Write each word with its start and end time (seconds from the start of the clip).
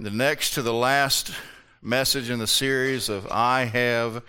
The 0.00 0.10
next 0.10 0.54
to 0.54 0.62
the 0.62 0.72
last 0.72 1.30
message 1.82 2.30
in 2.30 2.38
the 2.38 2.46
series 2.46 3.10
of 3.10 3.30
I 3.30 3.64
Have 3.64 4.22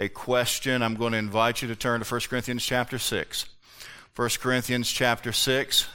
a 0.00 0.08
Question, 0.08 0.82
I'm 0.82 0.96
going 0.96 1.12
to 1.12 1.18
invite 1.18 1.62
you 1.62 1.68
to 1.68 1.76
turn 1.76 2.00
to 2.00 2.12
1 2.12 2.22
Corinthians 2.22 2.66
chapter 2.66 2.98
6. 2.98 3.44
1 4.16 4.30
Corinthians 4.40 4.90
chapter 4.90 5.30
6. 5.30 5.86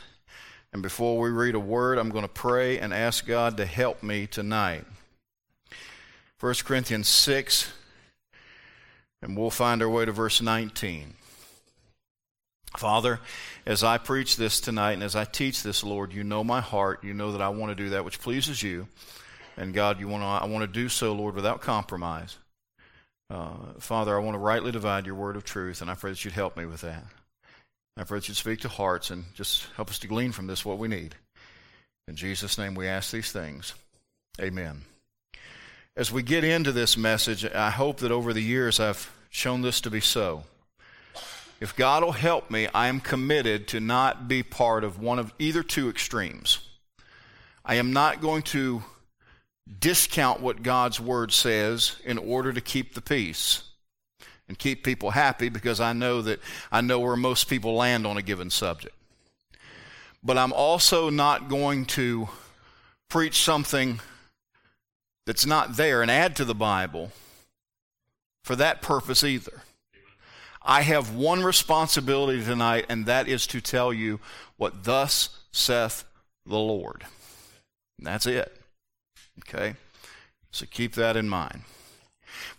And 0.71 0.81
before 0.81 1.19
we 1.19 1.29
read 1.29 1.55
a 1.55 1.59
word, 1.59 1.97
I'm 1.97 2.07
going 2.07 2.23
to 2.23 2.29
pray 2.29 2.79
and 2.79 2.93
ask 2.93 3.27
God 3.27 3.57
to 3.57 3.65
help 3.65 4.01
me 4.01 4.27
tonight. 4.27 4.85
1 6.39 6.53
Corinthians 6.63 7.09
6, 7.09 7.69
and 9.21 9.37
we'll 9.37 9.49
find 9.49 9.81
our 9.81 9.89
way 9.89 10.05
to 10.05 10.13
verse 10.13 10.41
19. 10.41 11.15
Father, 12.77 13.19
as 13.65 13.83
I 13.83 13.97
preach 13.97 14.37
this 14.37 14.61
tonight 14.61 14.93
and 14.93 15.03
as 15.03 15.15
I 15.15 15.25
teach 15.25 15.63
this, 15.63 15.83
Lord, 15.83 16.13
you 16.13 16.23
know 16.23 16.43
my 16.43 16.61
heart. 16.61 17.03
You 17.03 17.13
know 17.13 17.31
that 17.31 17.41
I 17.41 17.49
want 17.49 17.75
to 17.75 17.83
do 17.83 17.89
that 17.89 18.05
which 18.05 18.21
pleases 18.21 18.61
you. 18.61 18.87
And 19.57 19.73
God, 19.73 19.99
you 19.99 20.07
want 20.07 20.21
to, 20.21 20.27
I 20.27 20.45
want 20.45 20.61
to 20.61 20.67
do 20.67 20.87
so, 20.87 21.13
Lord, 21.13 21.35
without 21.35 21.61
compromise. 21.61 22.37
Uh, 23.29 23.55
Father, 23.79 24.15
I 24.15 24.19
want 24.19 24.35
to 24.35 24.39
rightly 24.39 24.71
divide 24.71 25.05
your 25.05 25.15
word 25.15 25.35
of 25.35 25.43
truth, 25.43 25.81
and 25.81 25.89
I 25.89 25.95
pray 25.95 26.11
that 26.11 26.23
you'd 26.23 26.33
help 26.33 26.55
me 26.55 26.65
with 26.65 26.81
that. 26.81 27.03
I 27.97 28.03
pray 28.03 28.19
that 28.19 28.27
you'd 28.27 28.37
speak 28.37 28.61
to 28.61 28.69
hearts 28.69 29.09
and 29.09 29.25
just 29.33 29.65
help 29.75 29.89
us 29.89 29.99
to 29.99 30.07
glean 30.07 30.31
from 30.31 30.47
this 30.47 30.63
what 30.63 30.77
we 30.77 30.87
need. 30.87 31.15
In 32.07 32.15
Jesus' 32.15 32.57
name 32.57 32.75
we 32.75 32.87
ask 32.87 33.11
these 33.11 33.31
things. 33.31 33.73
Amen. 34.39 34.83
As 35.95 36.11
we 36.11 36.21
get 36.21 36.43
into 36.43 36.71
this 36.71 36.95
message, 36.95 37.43
I 37.43 37.71
hope 37.71 37.97
that 37.97 38.11
over 38.11 38.31
the 38.31 38.41
years 38.41 38.79
I've 38.79 39.11
shown 39.29 39.63
this 39.63 39.81
to 39.81 39.89
be 39.89 39.99
so. 39.99 40.43
If 41.59 41.75
God 41.75 42.03
will 42.03 42.11
help 42.11 42.51
me, 42.51 42.67
I 42.67 42.87
am 42.87 42.99
committed 42.99 43.67
to 43.69 43.79
not 43.79 44.27
be 44.27 44.43
part 44.43 44.83
of 44.83 45.01
one 45.01 45.17
of 45.17 45.33
either 45.39 45.63
two 45.63 45.89
extremes. 45.89 46.59
I 47.65 47.75
am 47.75 47.91
not 47.91 48.21
going 48.21 48.43
to 48.43 48.83
discount 49.79 50.41
what 50.41 50.63
God's 50.63 50.99
word 50.99 51.31
says 51.31 51.97
in 52.03 52.17
order 52.17 52.53
to 52.53 52.61
keep 52.61 52.93
the 52.93 53.01
peace 53.01 53.63
and 54.47 54.57
keep 54.57 54.83
people 54.83 55.11
happy 55.11 55.49
because 55.49 55.79
I 55.79 55.93
know 55.93 56.21
that 56.21 56.39
I 56.71 56.81
know 56.81 56.99
where 56.99 57.15
most 57.15 57.49
people 57.49 57.75
land 57.75 58.07
on 58.07 58.17
a 58.17 58.21
given 58.21 58.49
subject. 58.49 58.95
But 60.23 60.37
I'm 60.37 60.53
also 60.53 61.09
not 61.09 61.49
going 61.49 61.85
to 61.85 62.29
preach 63.09 63.43
something 63.43 63.99
that's 65.25 65.45
not 65.45 65.75
there 65.75 66.01
and 66.01 66.09
add 66.09 66.35
to 66.37 66.45
the 66.45 66.55
Bible 66.55 67.11
for 68.43 68.55
that 68.55 68.81
purpose 68.81 69.23
either. 69.23 69.61
I 70.61 70.81
have 70.81 71.15
one 71.15 71.43
responsibility 71.43 72.43
tonight, 72.43 72.87
and 72.89 73.05
that 73.05 73.27
is 73.27 73.47
to 73.47 73.61
tell 73.61 73.93
you 73.93 74.19
what 74.57 74.83
thus 74.83 75.29
saith 75.51 76.03
the 76.45 76.57
Lord. 76.57 77.05
And 77.97 78.07
that's 78.07 78.25
it. 78.25 78.56
Okay? 79.39 79.75
So 80.51 80.65
keep 80.69 80.93
that 80.95 81.15
in 81.15 81.29
mind. 81.29 81.61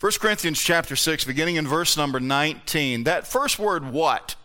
1 0.00 0.12
Corinthians 0.20 0.60
chapter 0.60 0.96
6, 0.96 1.24
beginning 1.24 1.56
in 1.56 1.66
verse 1.66 1.96
number 1.96 2.20
19. 2.20 3.04
That 3.04 3.26
first 3.26 3.58
word, 3.58 3.90
what? 3.90 4.36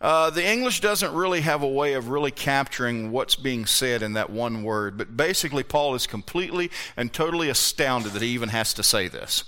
Uh, 0.00 0.28
the 0.28 0.46
English 0.46 0.80
doesn't 0.80 1.14
really 1.14 1.40
have 1.40 1.62
a 1.62 1.68
way 1.68 1.94
of 1.94 2.08
really 2.10 2.30
capturing 2.30 3.10
what's 3.10 3.36
being 3.36 3.64
said 3.64 4.02
in 4.02 4.12
that 4.14 4.28
one 4.28 4.62
word, 4.62 4.98
but 4.98 5.16
basically, 5.16 5.62
Paul 5.62 5.94
is 5.94 6.06
completely 6.06 6.70
and 6.96 7.12
totally 7.12 7.48
astounded 7.48 8.12
that 8.12 8.22
he 8.22 8.28
even 8.28 8.50
has 8.50 8.74
to 8.74 8.82
say 8.82 9.08
this. 9.08 9.44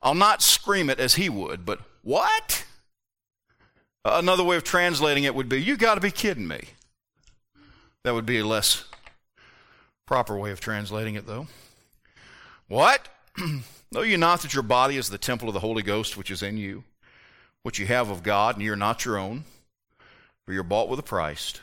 I'll 0.00 0.14
not 0.14 0.42
scream 0.42 0.90
it 0.90 1.00
as 1.00 1.14
he 1.14 1.28
would, 1.28 1.64
but 1.64 1.80
what? 2.02 2.64
Another 4.04 4.44
way 4.44 4.56
of 4.56 4.64
translating 4.64 5.24
it 5.24 5.34
would 5.34 5.48
be, 5.48 5.60
You 5.60 5.76
got 5.76 5.94
to 5.96 6.00
be 6.00 6.10
kidding 6.10 6.46
me. 6.46 6.60
That 8.04 8.14
would 8.14 8.26
be 8.26 8.42
less 8.42 8.84
proper 10.12 10.36
way 10.36 10.50
of 10.50 10.60
translating 10.60 11.14
it, 11.14 11.26
though. 11.26 11.46
What? 12.68 13.08
know 13.92 14.02
you 14.02 14.18
not 14.18 14.42
that 14.42 14.52
your 14.52 14.62
body 14.62 14.98
is 14.98 15.08
the 15.08 15.16
temple 15.16 15.48
of 15.48 15.54
the 15.54 15.60
Holy 15.60 15.82
Ghost 15.82 16.18
which 16.18 16.30
is 16.30 16.42
in 16.42 16.58
you, 16.58 16.84
which 17.62 17.78
you 17.78 17.86
have 17.86 18.10
of 18.10 18.22
God, 18.22 18.54
and 18.54 18.62
you 18.62 18.74
are 18.74 18.76
not 18.76 19.06
your 19.06 19.16
own, 19.16 19.44
for 20.44 20.52
you're 20.52 20.64
bought 20.64 20.90
with 20.90 20.98
a 20.98 21.02
price. 21.02 21.54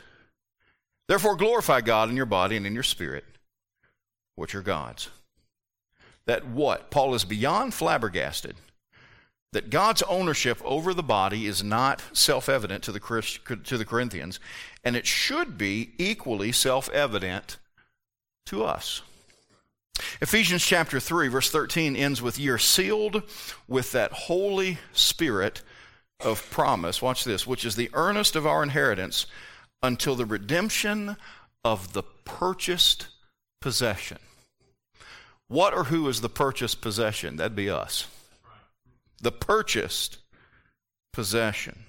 Therefore 1.06 1.36
glorify 1.36 1.80
God 1.80 2.10
in 2.10 2.16
your 2.16 2.26
body 2.26 2.56
and 2.56 2.66
in 2.66 2.74
your 2.74 2.82
spirit, 2.82 3.24
which 4.34 4.52
are 4.56 4.62
God's. 4.62 5.10
That 6.26 6.44
what? 6.44 6.90
Paul 6.90 7.14
is 7.14 7.24
beyond 7.24 7.72
flabbergasted 7.72 8.56
that 9.52 9.70
God's 9.70 10.02
ownership 10.02 10.60
over 10.64 10.92
the 10.92 11.04
body 11.04 11.46
is 11.46 11.62
not 11.62 12.02
self 12.12 12.48
evident 12.48 12.82
to 12.82 12.90
the, 12.90 13.58
to 13.62 13.78
the 13.78 13.84
Corinthians, 13.84 14.40
and 14.82 14.96
it 14.96 15.06
should 15.06 15.56
be 15.56 15.92
equally 15.98 16.50
self 16.50 16.90
evident 16.90 17.58
to 18.46 18.64
us. 18.64 19.02
Ephesians 20.20 20.64
chapter 20.64 20.98
3, 20.98 21.28
verse 21.28 21.50
13 21.50 21.96
ends 21.96 22.22
with, 22.22 22.38
You're 22.38 22.58
sealed 22.58 23.22
with 23.68 23.92
that 23.92 24.12
Holy 24.12 24.78
Spirit 24.92 25.62
of 26.20 26.48
promise. 26.50 27.02
Watch 27.02 27.24
this, 27.24 27.46
which 27.46 27.64
is 27.64 27.76
the 27.76 27.90
earnest 27.92 28.36
of 28.36 28.46
our 28.46 28.62
inheritance 28.62 29.26
until 29.82 30.14
the 30.14 30.26
redemption 30.26 31.16
of 31.64 31.92
the 31.92 32.02
purchased 32.24 33.08
possession. 33.60 34.18
What 35.48 35.74
or 35.74 35.84
who 35.84 36.08
is 36.08 36.20
the 36.20 36.28
purchased 36.28 36.80
possession? 36.80 37.36
That'd 37.36 37.56
be 37.56 37.70
us 37.70 38.06
the 39.20 39.32
purchased 39.32 40.18
possession. 41.12 41.84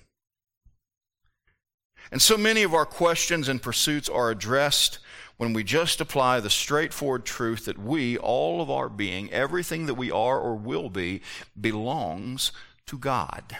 And 2.11 2.22
so 2.22 2.38
many 2.38 2.63
of 2.63 2.73
our 2.73 2.85
questions 2.85 3.47
and 3.47 3.61
pursuits 3.61 4.09
are 4.09 4.29
addressed 4.29 5.00
when 5.41 5.53
we 5.53 5.63
just 5.63 6.00
apply 6.00 6.40
the 6.40 6.52
straightforward 6.52 7.25
truth 7.25 7.66
that 7.66 7.79
we, 7.79 8.16
all 8.16 8.62
of 8.62 8.69
our 8.69 8.88
being, 8.88 9.28
everything 9.34 9.88
that 9.88 9.96
we 9.96 10.12
are 10.12 10.40
or 10.40 10.53
will 10.53 10.88
be, 10.88 11.19
belongs 11.59 12.52
to 12.85 12.96
God. 12.96 13.57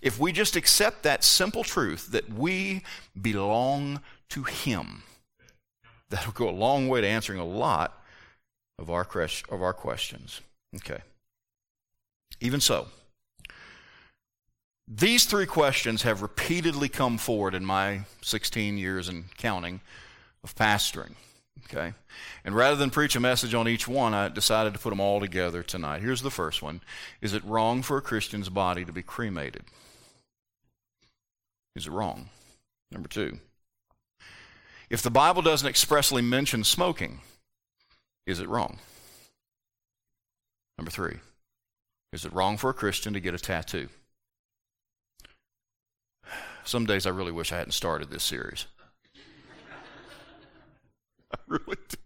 If 0.00 0.20
we 0.20 0.30
just 0.30 0.54
accept 0.54 1.02
that 1.02 1.24
simple 1.24 1.64
truth 1.64 2.12
that 2.12 2.32
we 2.32 2.84
belong 3.20 4.02
to 4.28 4.44
Him, 4.44 5.02
that'll 6.10 6.30
go 6.30 6.48
a 6.48 6.52
long 6.52 6.86
way 6.86 7.00
to 7.00 7.08
answering 7.08 7.40
a 7.40 7.44
lot 7.44 8.00
of 8.78 8.88
our, 8.88 9.04
of 9.48 9.62
our 9.62 9.72
questions. 9.72 10.42
Okay. 10.76 11.00
Even 12.40 12.60
so, 12.60 12.86
these 14.86 15.24
three 15.24 15.46
questions 15.46 16.02
have 16.02 16.22
repeatedly 16.22 16.88
come 16.88 17.18
forward 17.18 17.52
in 17.56 17.64
my 17.64 18.02
16 18.22 18.78
years 18.78 19.08
and 19.08 19.36
counting 19.36 19.80
of 20.44 20.54
pastoring. 20.54 21.14
Okay? 21.64 21.94
And 22.44 22.54
rather 22.54 22.76
than 22.76 22.90
preach 22.90 23.16
a 23.16 23.20
message 23.20 23.54
on 23.54 23.66
each 23.66 23.88
one, 23.88 24.14
I 24.14 24.28
decided 24.28 24.74
to 24.74 24.78
put 24.78 24.90
them 24.90 25.00
all 25.00 25.18
together 25.18 25.62
tonight. 25.62 26.02
Here's 26.02 26.22
the 26.22 26.30
first 26.30 26.62
one 26.62 26.82
Is 27.20 27.32
it 27.32 27.44
wrong 27.44 27.82
for 27.82 27.96
a 27.96 28.02
Christian's 28.02 28.50
body 28.50 28.84
to 28.84 28.92
be 28.92 29.02
cremated? 29.02 29.64
Is 31.74 31.86
it 31.86 31.92
wrong? 31.92 32.28
Number 32.92 33.08
two, 33.08 33.38
if 34.88 35.02
the 35.02 35.10
Bible 35.10 35.42
doesn't 35.42 35.66
expressly 35.66 36.22
mention 36.22 36.62
smoking, 36.62 37.20
is 38.26 38.38
it 38.38 38.48
wrong? 38.48 38.78
Number 40.78 40.90
three, 40.90 41.16
is 42.12 42.24
it 42.24 42.32
wrong 42.32 42.56
for 42.56 42.70
a 42.70 42.74
Christian 42.74 43.12
to 43.14 43.20
get 43.20 43.34
a 43.34 43.38
tattoo? 43.38 43.88
Some 46.64 46.86
days 46.86 47.06
I 47.06 47.10
really 47.10 47.32
wish 47.32 47.52
I 47.52 47.56
hadn't 47.56 47.72
started 47.72 48.10
this 48.10 48.24
series. 48.24 48.66
I 51.34 51.38
really 51.46 51.76
do. 51.88 51.96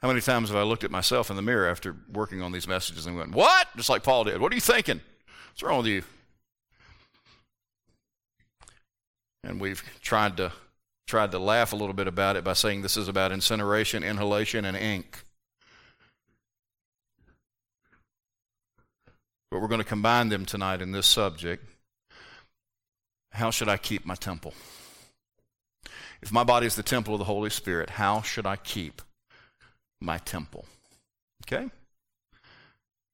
How 0.00 0.08
many 0.08 0.20
times 0.22 0.48
have 0.48 0.56
I 0.56 0.62
looked 0.62 0.84
at 0.84 0.90
myself 0.90 1.28
in 1.28 1.36
the 1.36 1.42
mirror 1.42 1.68
after 1.68 1.94
working 2.10 2.40
on 2.40 2.52
these 2.52 2.66
messages 2.66 3.06
and 3.06 3.16
went, 3.16 3.32
What? 3.32 3.68
Just 3.76 3.90
like 3.90 4.02
Paul 4.02 4.24
did. 4.24 4.40
What 4.40 4.50
are 4.52 4.54
you 4.54 4.60
thinking? 4.60 5.00
What's 5.50 5.62
wrong 5.62 5.78
with 5.78 5.86
you? 5.86 6.02
And 9.44 9.60
we've 9.60 9.82
tried 10.00 10.36
to 10.38 10.52
tried 11.06 11.32
to 11.32 11.38
laugh 11.38 11.72
a 11.72 11.76
little 11.76 11.92
bit 11.92 12.06
about 12.06 12.36
it 12.36 12.44
by 12.44 12.52
saying 12.52 12.82
this 12.82 12.96
is 12.96 13.08
about 13.08 13.32
incineration, 13.32 14.04
inhalation, 14.04 14.64
and 14.64 14.76
ink. 14.76 15.24
But 19.50 19.60
we're 19.60 19.68
going 19.68 19.80
to 19.80 19.84
combine 19.84 20.28
them 20.28 20.46
tonight 20.46 20.80
in 20.80 20.92
this 20.92 21.08
subject. 21.08 21.66
How 23.32 23.50
should 23.50 23.68
I 23.68 23.76
keep 23.76 24.06
my 24.06 24.14
temple? 24.14 24.54
If 26.22 26.32
my 26.32 26.44
body 26.44 26.66
is 26.66 26.76
the 26.76 26.82
temple 26.82 27.14
of 27.14 27.18
the 27.18 27.24
Holy 27.24 27.50
Spirit, 27.50 27.90
how 27.90 28.22
should 28.22 28.46
I 28.46 28.56
keep 28.56 29.02
my 30.00 30.18
temple? 30.18 30.66
Okay? 31.44 31.70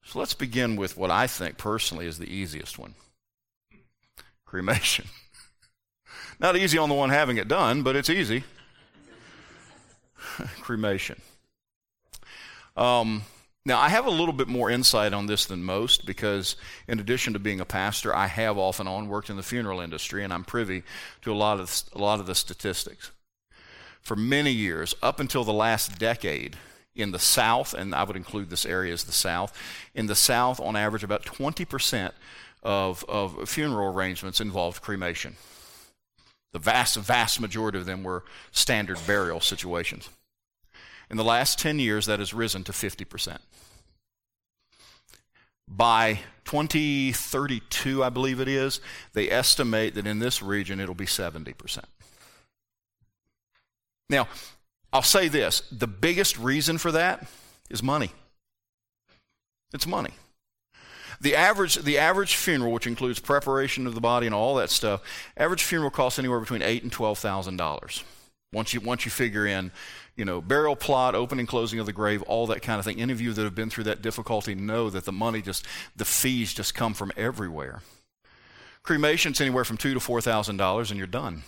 So 0.05 0.19
let's 0.19 0.35
begin 0.35 0.77
with 0.77 0.97
what 0.97 1.11
I 1.11 1.27
think 1.27 1.59
personally 1.59 2.07
is 2.07 2.19
the 2.19 2.33
easiest 2.33 2.79
one 2.79 2.95
cremation. 4.45 5.07
Not 6.41 6.57
easy 6.57 6.79
on 6.79 6.89
the 6.89 6.95
one 6.95 7.11
having 7.11 7.37
it 7.37 7.49
done, 7.49 7.83
but 7.83 7.97
it's 7.97 8.11
easy. 8.11 8.45
cremation. 10.61 11.21
Um, 12.77 13.23
now, 13.67 13.81
I 13.81 13.89
have 13.89 14.07
a 14.07 14.11
little 14.11 14.33
bit 14.33 14.47
more 14.47 14.71
insight 14.71 15.13
on 15.13 15.27
this 15.27 15.45
than 15.45 15.65
most 15.65 16.07
because, 16.07 16.55
in 16.87 17.01
addition 17.01 17.33
to 17.33 17.41
being 17.41 17.59
a 17.59 17.65
pastor, 17.65 18.15
I 18.15 18.29
have 18.29 18.57
off 18.57 18.79
and 18.79 18.89
on 18.89 19.09
worked 19.09 19.29
in 19.29 19.37
the 19.37 19.43
funeral 19.43 19.81
industry, 19.81 20.23
and 20.23 20.33
I'm 20.33 20.45
privy 20.45 20.85
to 21.23 21.33
a 21.33 21.35
lot 21.35 21.59
of 21.59 21.83
a 21.93 21.99
lot 21.99 22.21
of 22.21 22.27
the 22.27 22.35
statistics. 22.37 23.11
for 24.01 24.15
many 24.15 24.53
years, 24.53 24.95
up 25.03 25.19
until 25.19 25.43
the 25.43 25.53
last 25.53 25.99
decade, 25.99 26.57
in 26.95 27.11
the 27.11 27.19
South, 27.19 27.75
and 27.75 27.93
I 27.93 28.05
would 28.05 28.15
include 28.15 28.51
this 28.51 28.65
area 28.65 28.93
as 28.93 29.03
the 29.03 29.11
South, 29.11 29.53
in 29.97 30.07
the 30.07 30.15
South, 30.15 30.61
on 30.61 30.77
average, 30.77 31.03
about 31.03 31.25
20% 31.25 32.13
of, 32.63 33.05
of 33.09 33.49
funeral 33.49 33.93
arrangements 33.93 34.41
involved 34.41 34.81
cremation. 34.81 35.35
The 36.53 36.61
vast, 36.61 36.97
vast 36.97 37.41
majority 37.41 37.79
of 37.79 37.85
them 37.85 38.05
were 38.05 38.23
standard 38.53 38.99
burial 39.09 39.41
situations. 39.41 40.09
In 41.11 41.17
the 41.17 41.25
last 41.25 41.59
10 41.59 41.79
years, 41.79 42.07
that 42.07 42.19
has 42.19 42.35
risen 42.35 42.65
to 42.65 42.73
50%. 42.73 43.39
By 45.69 46.21
2032, 46.45 48.03
I 48.03 48.09
believe 48.09 48.41
it 48.41 48.49
is, 48.49 48.81
they 49.13 49.31
estimate 49.31 49.95
that 49.95 50.07
in 50.07 50.19
this 50.19 50.43
region 50.43 50.81
it'll 50.81 50.95
be 50.95 51.07
70%. 51.07 51.85
Now, 54.09 54.29
I'll 54.93 55.03
say 55.03 55.29
this 55.29 55.63
the 55.73 55.89
biggest 55.89 56.39
reason 56.39 56.79
for 56.79 56.93
that 56.93 57.27
is 57.69 57.83
money. 57.83 58.13
It's 59.75 59.87
money. 59.87 60.13
The 61.21 61.35
average, 61.35 61.77
the 61.77 61.99
average 61.99 62.37
funeral, 62.37 62.73
which 62.73 62.87
includes 62.87 63.19
preparation 63.19 63.87
of 63.87 63.95
the 63.95 64.01
body 64.01 64.27
and 64.27 64.35
all 64.35 64.55
that 64.57 64.71
stuff, 64.71 65.03
average 65.37 65.63
funeral 65.63 65.91
costs 65.91 66.19
anywhere 66.19 66.41
between 66.41 66.63
eight 66.63 66.83
and 66.83 66.93
twelve 66.93 67.19
thousand 67.19 67.57
dollars. 67.57 68.05
Once 68.53 68.73
you 68.73 68.81
once 68.81 69.05
you 69.05 69.11
figure 69.11 69.47
in, 69.47 69.73
you 70.17 70.25
know, 70.25 70.41
burial 70.41 70.77
plot, 70.77 71.15
opening, 71.15 71.47
closing 71.47 71.79
of 71.79 71.87
the 71.87 71.93
grave, 71.93 72.23
all 72.23 72.47
that 72.49 72.63
kind 72.63 72.79
of 72.79 72.85
thing. 72.85 73.01
Any 73.01 73.13
of 73.13 73.21
you 73.21 73.33
that 73.33 73.45
have 73.45 73.55
been 73.55 73.71
through 73.71 73.85
that 73.85 74.03
difficulty 74.03 74.55
know 74.55 74.91
that 74.91 75.05
the 75.05 75.13
money 75.13 75.43
just, 75.43 75.67
the 75.95 76.05
fees 76.05 76.55
just 76.55 76.75
come 76.75 76.95
from 76.95 77.13
everywhere. 77.17 77.83
Cremation's 78.83 79.41
anywhere 79.41 79.65
from 79.65 79.77
two 79.77 79.95
to 79.95 80.01
four 80.01 80.21
thousand 80.21 80.57
dollars, 80.57 80.91
and 80.91 80.99
you're 80.99 81.07
done 81.07 81.43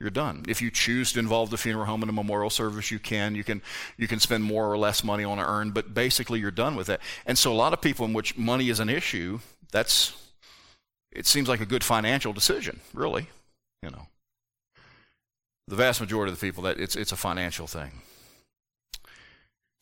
you're 0.00 0.10
done. 0.10 0.44
If 0.46 0.62
you 0.62 0.70
choose 0.70 1.12
to 1.12 1.18
involve 1.18 1.50
the 1.50 1.56
funeral 1.56 1.84
home 1.84 2.02
in 2.02 2.08
a 2.08 2.12
memorial 2.12 2.50
service, 2.50 2.90
you 2.90 2.98
can. 2.98 3.34
You 3.34 3.42
can 3.42 3.60
you 3.96 4.06
can 4.06 4.20
spend 4.20 4.44
more 4.44 4.70
or 4.70 4.78
less 4.78 5.02
money 5.02 5.24
on 5.24 5.38
an 5.38 5.44
urn, 5.44 5.72
but 5.72 5.92
basically 5.92 6.38
you're 6.38 6.50
done 6.50 6.76
with 6.76 6.86
that. 6.86 7.00
And 7.26 7.36
so 7.36 7.52
a 7.52 7.54
lot 7.54 7.72
of 7.72 7.80
people 7.80 8.06
in 8.06 8.12
which 8.12 8.36
money 8.36 8.68
is 8.68 8.78
an 8.78 8.88
issue, 8.88 9.40
that's 9.72 10.14
it 11.10 11.26
seems 11.26 11.48
like 11.48 11.60
a 11.60 11.66
good 11.66 11.82
financial 11.82 12.32
decision, 12.32 12.80
really. 12.94 13.26
You 13.82 13.90
know. 13.90 14.06
The 15.68 15.76
vast 15.76 16.00
majority 16.00 16.32
of 16.32 16.40
the 16.40 16.46
people 16.46 16.62
that 16.64 16.80
it's 16.80 16.96
it's 16.96 17.12
a 17.12 17.16
financial 17.16 17.66
thing. 17.66 18.02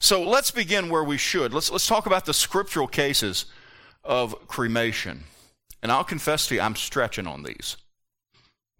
So 0.00 0.22
let's 0.22 0.50
begin 0.50 0.90
where 0.90 1.04
we 1.04 1.16
should. 1.16 1.54
Let's 1.54 1.70
let's 1.70 1.86
talk 1.86 2.06
about 2.06 2.26
the 2.26 2.34
scriptural 2.34 2.86
cases 2.86 3.46
of 4.04 4.48
cremation. 4.48 5.24
And 5.82 5.92
I'll 5.92 6.04
confess 6.04 6.48
to 6.48 6.56
you, 6.56 6.60
I'm 6.60 6.76
stretching 6.76 7.26
on 7.26 7.42
these. 7.42 7.76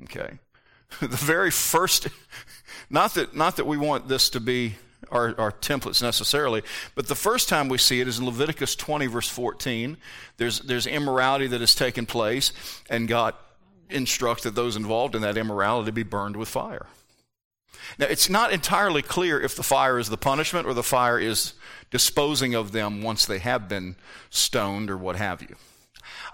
Okay. 0.05 0.39
the 1.01 1.09
very 1.09 1.51
first, 1.51 2.09
not 2.91 3.15
that, 3.15 3.35
not 3.35 3.57
that 3.57 3.67
we 3.67 3.77
want 3.77 4.09
this 4.09 4.31
to 4.31 4.41
be 4.41 4.75
our, 5.11 5.35
our 5.39 5.53
templates 5.53 6.03
necessarily, 6.03 6.63
but 6.95 7.07
the 7.07 7.15
first 7.15 7.49
time 7.49 7.69
we 7.69 7.79
see 7.79 8.01
it 8.01 8.09
is 8.09 8.19
in 8.19 8.25
Leviticus 8.25 8.75
20, 8.75 9.07
verse 9.07 9.29
14. 9.29 9.97
There's, 10.37 10.61
there's 10.61 10.87
immorality 10.87 11.47
that 11.49 11.61
has 11.61 11.75
taken 11.75 12.07
place, 12.07 12.53
and 12.91 13.07
God 13.07 13.35
instructed 13.91 14.55
those 14.55 14.77
involved 14.77 15.15
in 15.15 15.23
that 15.23 15.37
immorality 15.37 15.91
be 15.91 16.03
burned 16.03 16.37
with 16.37 16.49
fire. 16.49 16.87
Now, 17.99 18.07
it's 18.07 18.29
not 18.29 18.53
entirely 18.53 19.03
clear 19.03 19.41
if 19.41 19.55
the 19.55 19.63
fire 19.63 19.99
is 19.99 20.09
the 20.09 20.17
punishment 20.17 20.67
or 20.67 20.75
the 20.75 20.83
fire 20.83 21.19
is 21.19 21.55
disposing 21.91 22.55
of 22.55 22.73
them 22.73 23.03
once 23.03 23.25
they 23.25 23.39
have 23.39 23.69
been 23.69 23.97
stoned 24.29 24.91
or 24.91 24.97
what 24.97 25.17
have 25.17 25.43
you. 25.43 25.57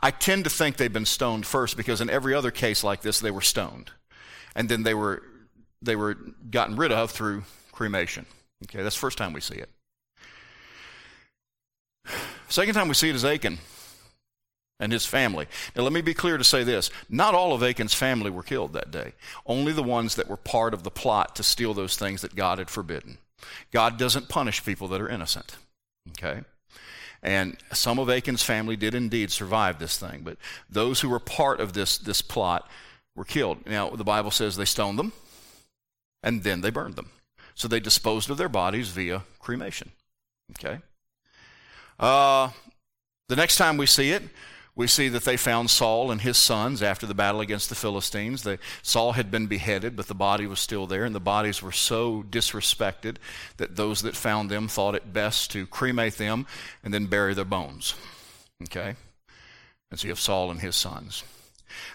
I 0.02 0.10
tend 0.10 0.44
to 0.44 0.50
think 0.50 0.76
they've 0.76 0.92
been 0.92 1.06
stoned 1.06 1.46
first 1.46 1.76
because 1.76 2.00
in 2.00 2.10
every 2.10 2.34
other 2.34 2.50
case 2.50 2.82
like 2.82 3.02
this, 3.02 3.20
they 3.20 3.30
were 3.30 3.40
stoned 3.40 3.90
and 4.54 4.68
then 4.68 4.82
they 4.82 4.94
were 4.94 5.22
they 5.80 5.96
were 5.96 6.16
gotten 6.50 6.76
rid 6.76 6.92
of 6.92 7.10
through 7.10 7.42
cremation. 7.72 8.26
Okay, 8.64 8.82
that's 8.82 8.94
the 8.94 9.00
first 9.00 9.18
time 9.18 9.32
we 9.32 9.40
see 9.40 9.56
it. 9.56 9.68
Second 12.48 12.74
time 12.74 12.88
we 12.88 12.94
see 12.94 13.08
it 13.08 13.16
is 13.16 13.24
Achan 13.24 13.58
and 14.80 14.92
his 14.92 15.06
family. 15.06 15.46
Now, 15.76 15.82
let 15.82 15.92
me 15.92 16.00
be 16.00 16.14
clear 16.14 16.38
to 16.38 16.44
say 16.44 16.64
this 16.64 16.90
not 17.08 17.34
all 17.34 17.52
of 17.52 17.62
Achan's 17.62 17.94
family 17.94 18.30
were 18.30 18.42
killed 18.42 18.72
that 18.72 18.90
day, 18.90 19.12
only 19.46 19.72
the 19.72 19.82
ones 19.82 20.16
that 20.16 20.28
were 20.28 20.36
part 20.36 20.74
of 20.74 20.82
the 20.82 20.90
plot 20.90 21.36
to 21.36 21.42
steal 21.42 21.74
those 21.74 21.96
things 21.96 22.22
that 22.22 22.34
God 22.34 22.58
had 22.58 22.70
forbidden. 22.70 23.18
God 23.72 23.98
doesn't 23.98 24.28
punish 24.28 24.64
people 24.64 24.88
that 24.88 25.00
are 25.00 25.08
innocent. 25.08 25.56
Okay? 26.10 26.42
And 27.22 27.56
some 27.72 27.98
of 27.98 28.10
Achan's 28.10 28.42
family 28.42 28.76
did 28.76 28.94
indeed 28.94 29.30
survive 29.30 29.78
this 29.78 29.96
thing, 29.96 30.22
but 30.24 30.38
those 30.68 31.00
who 31.00 31.08
were 31.08 31.20
part 31.20 31.60
of 31.60 31.72
this, 31.72 31.98
this 31.98 32.20
plot 32.20 32.68
were 33.14 33.24
killed. 33.24 33.64
Now, 33.66 33.90
the 33.90 34.04
Bible 34.04 34.30
says 34.30 34.56
they 34.56 34.64
stoned 34.64 34.98
them 34.98 35.12
and 36.22 36.42
then 36.42 36.60
they 36.60 36.70
burned 36.70 36.96
them. 36.96 37.10
So 37.54 37.68
they 37.68 37.80
disposed 37.80 38.30
of 38.30 38.38
their 38.38 38.48
bodies 38.48 38.88
via 38.88 39.22
cremation. 39.38 39.92
Okay? 40.52 40.80
Uh, 42.00 42.50
the 43.28 43.36
next 43.36 43.56
time 43.56 43.76
we 43.76 43.86
see 43.86 44.10
it, 44.10 44.22
we 44.74 44.86
see 44.86 45.08
that 45.08 45.24
they 45.24 45.36
found 45.36 45.68
Saul 45.68 46.10
and 46.10 46.20
his 46.22 46.38
sons 46.38 46.82
after 46.82 47.04
the 47.06 47.14
battle 47.14 47.42
against 47.42 47.68
the 47.68 47.74
Philistines. 47.74 48.46
Saul 48.82 49.12
had 49.12 49.30
been 49.30 49.46
beheaded, 49.46 49.96
but 49.96 50.06
the 50.06 50.14
body 50.14 50.46
was 50.46 50.60
still 50.60 50.86
there, 50.86 51.04
and 51.04 51.14
the 51.14 51.20
bodies 51.20 51.62
were 51.62 51.72
so 51.72 52.22
disrespected 52.22 53.16
that 53.58 53.76
those 53.76 54.00
that 54.02 54.16
found 54.16 54.50
them 54.50 54.68
thought 54.68 54.94
it 54.94 55.12
best 55.12 55.50
to 55.50 55.66
cremate 55.66 56.16
them 56.16 56.46
and 56.82 56.94
then 56.94 57.06
bury 57.06 57.34
their 57.34 57.44
bones. 57.44 57.94
Okay? 58.62 58.94
And 59.90 60.00
so 60.00 60.06
you 60.06 60.10
have 60.10 60.20
Saul 60.20 60.50
and 60.50 60.60
his 60.60 60.74
sons. 60.74 61.22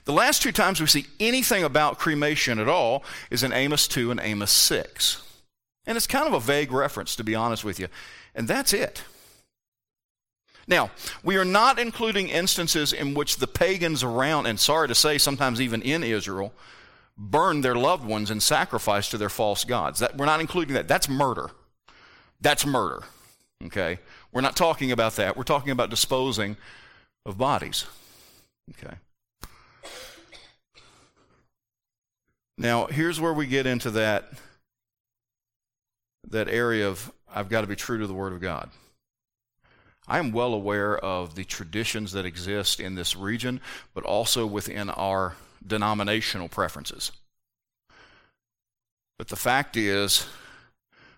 The 0.05 0.13
last 0.13 0.43
two 0.43 0.51
times 0.51 0.79
we 0.79 0.87
see 0.87 1.07
anything 1.19 1.63
about 1.63 1.97
cremation 1.97 2.59
at 2.59 2.67
all 2.67 3.03
is 3.31 3.41
in 3.41 3.53
Amos 3.53 3.87
2 3.87 4.11
and 4.11 4.19
Amos 4.19 4.51
6. 4.51 5.23
And 5.87 5.97
it's 5.97 6.07
kind 6.07 6.27
of 6.27 6.33
a 6.33 6.39
vague 6.39 6.71
reference, 6.71 7.15
to 7.15 7.23
be 7.23 7.33
honest 7.33 7.63
with 7.63 7.79
you. 7.79 7.87
And 8.35 8.47
that's 8.47 8.73
it. 8.73 9.03
Now, 10.67 10.91
we 11.23 11.37
are 11.37 11.45
not 11.45 11.79
including 11.79 12.27
instances 12.27 12.91
in 12.91 13.13
which 13.13 13.37
the 13.37 13.47
pagans 13.47 14.03
around, 14.03 14.47
and 14.47 14.59
sorry 14.59 14.89
to 14.89 14.95
say, 14.95 15.17
sometimes 15.17 15.61
even 15.61 15.81
in 15.81 16.03
Israel, 16.03 16.53
burned 17.17 17.63
their 17.63 17.75
loved 17.75 18.05
ones 18.05 18.29
in 18.29 18.41
sacrifice 18.41 19.09
to 19.09 19.17
their 19.17 19.29
false 19.29 19.63
gods. 19.63 19.99
That, 19.99 20.17
we're 20.17 20.25
not 20.25 20.41
including 20.41 20.75
that. 20.75 20.87
That's 20.87 21.07
murder. 21.07 21.51
That's 22.41 22.65
murder. 22.65 23.03
Okay? 23.65 23.99
We're 24.31 24.41
not 24.41 24.55
talking 24.55 24.91
about 24.91 25.15
that. 25.15 25.37
We're 25.37 25.43
talking 25.43 25.71
about 25.71 25.89
disposing 25.89 26.57
of 27.25 27.37
bodies. 27.37 27.85
Okay? 28.71 28.95
Now, 32.57 32.87
here's 32.87 33.21
where 33.21 33.33
we 33.33 33.47
get 33.47 33.65
into 33.65 33.91
that, 33.91 34.31
that 36.29 36.49
area 36.49 36.87
of 36.87 37.11
I've 37.33 37.49
got 37.49 37.61
to 37.61 37.67
be 37.67 37.75
true 37.75 37.99
to 37.99 38.07
the 38.07 38.13
Word 38.13 38.33
of 38.33 38.41
God. 38.41 38.69
I 40.07 40.19
am 40.19 40.31
well 40.31 40.53
aware 40.53 40.97
of 40.97 41.35
the 41.35 41.43
traditions 41.43 42.13
that 42.13 42.25
exist 42.25 42.79
in 42.79 42.95
this 42.95 43.15
region, 43.15 43.59
but 43.93 44.03
also 44.03 44.45
within 44.45 44.89
our 44.89 45.35
denominational 45.65 46.47
preferences. 46.47 47.11
But 49.17 49.27
the 49.27 49.35
fact 49.35 49.75
is, 49.75 50.25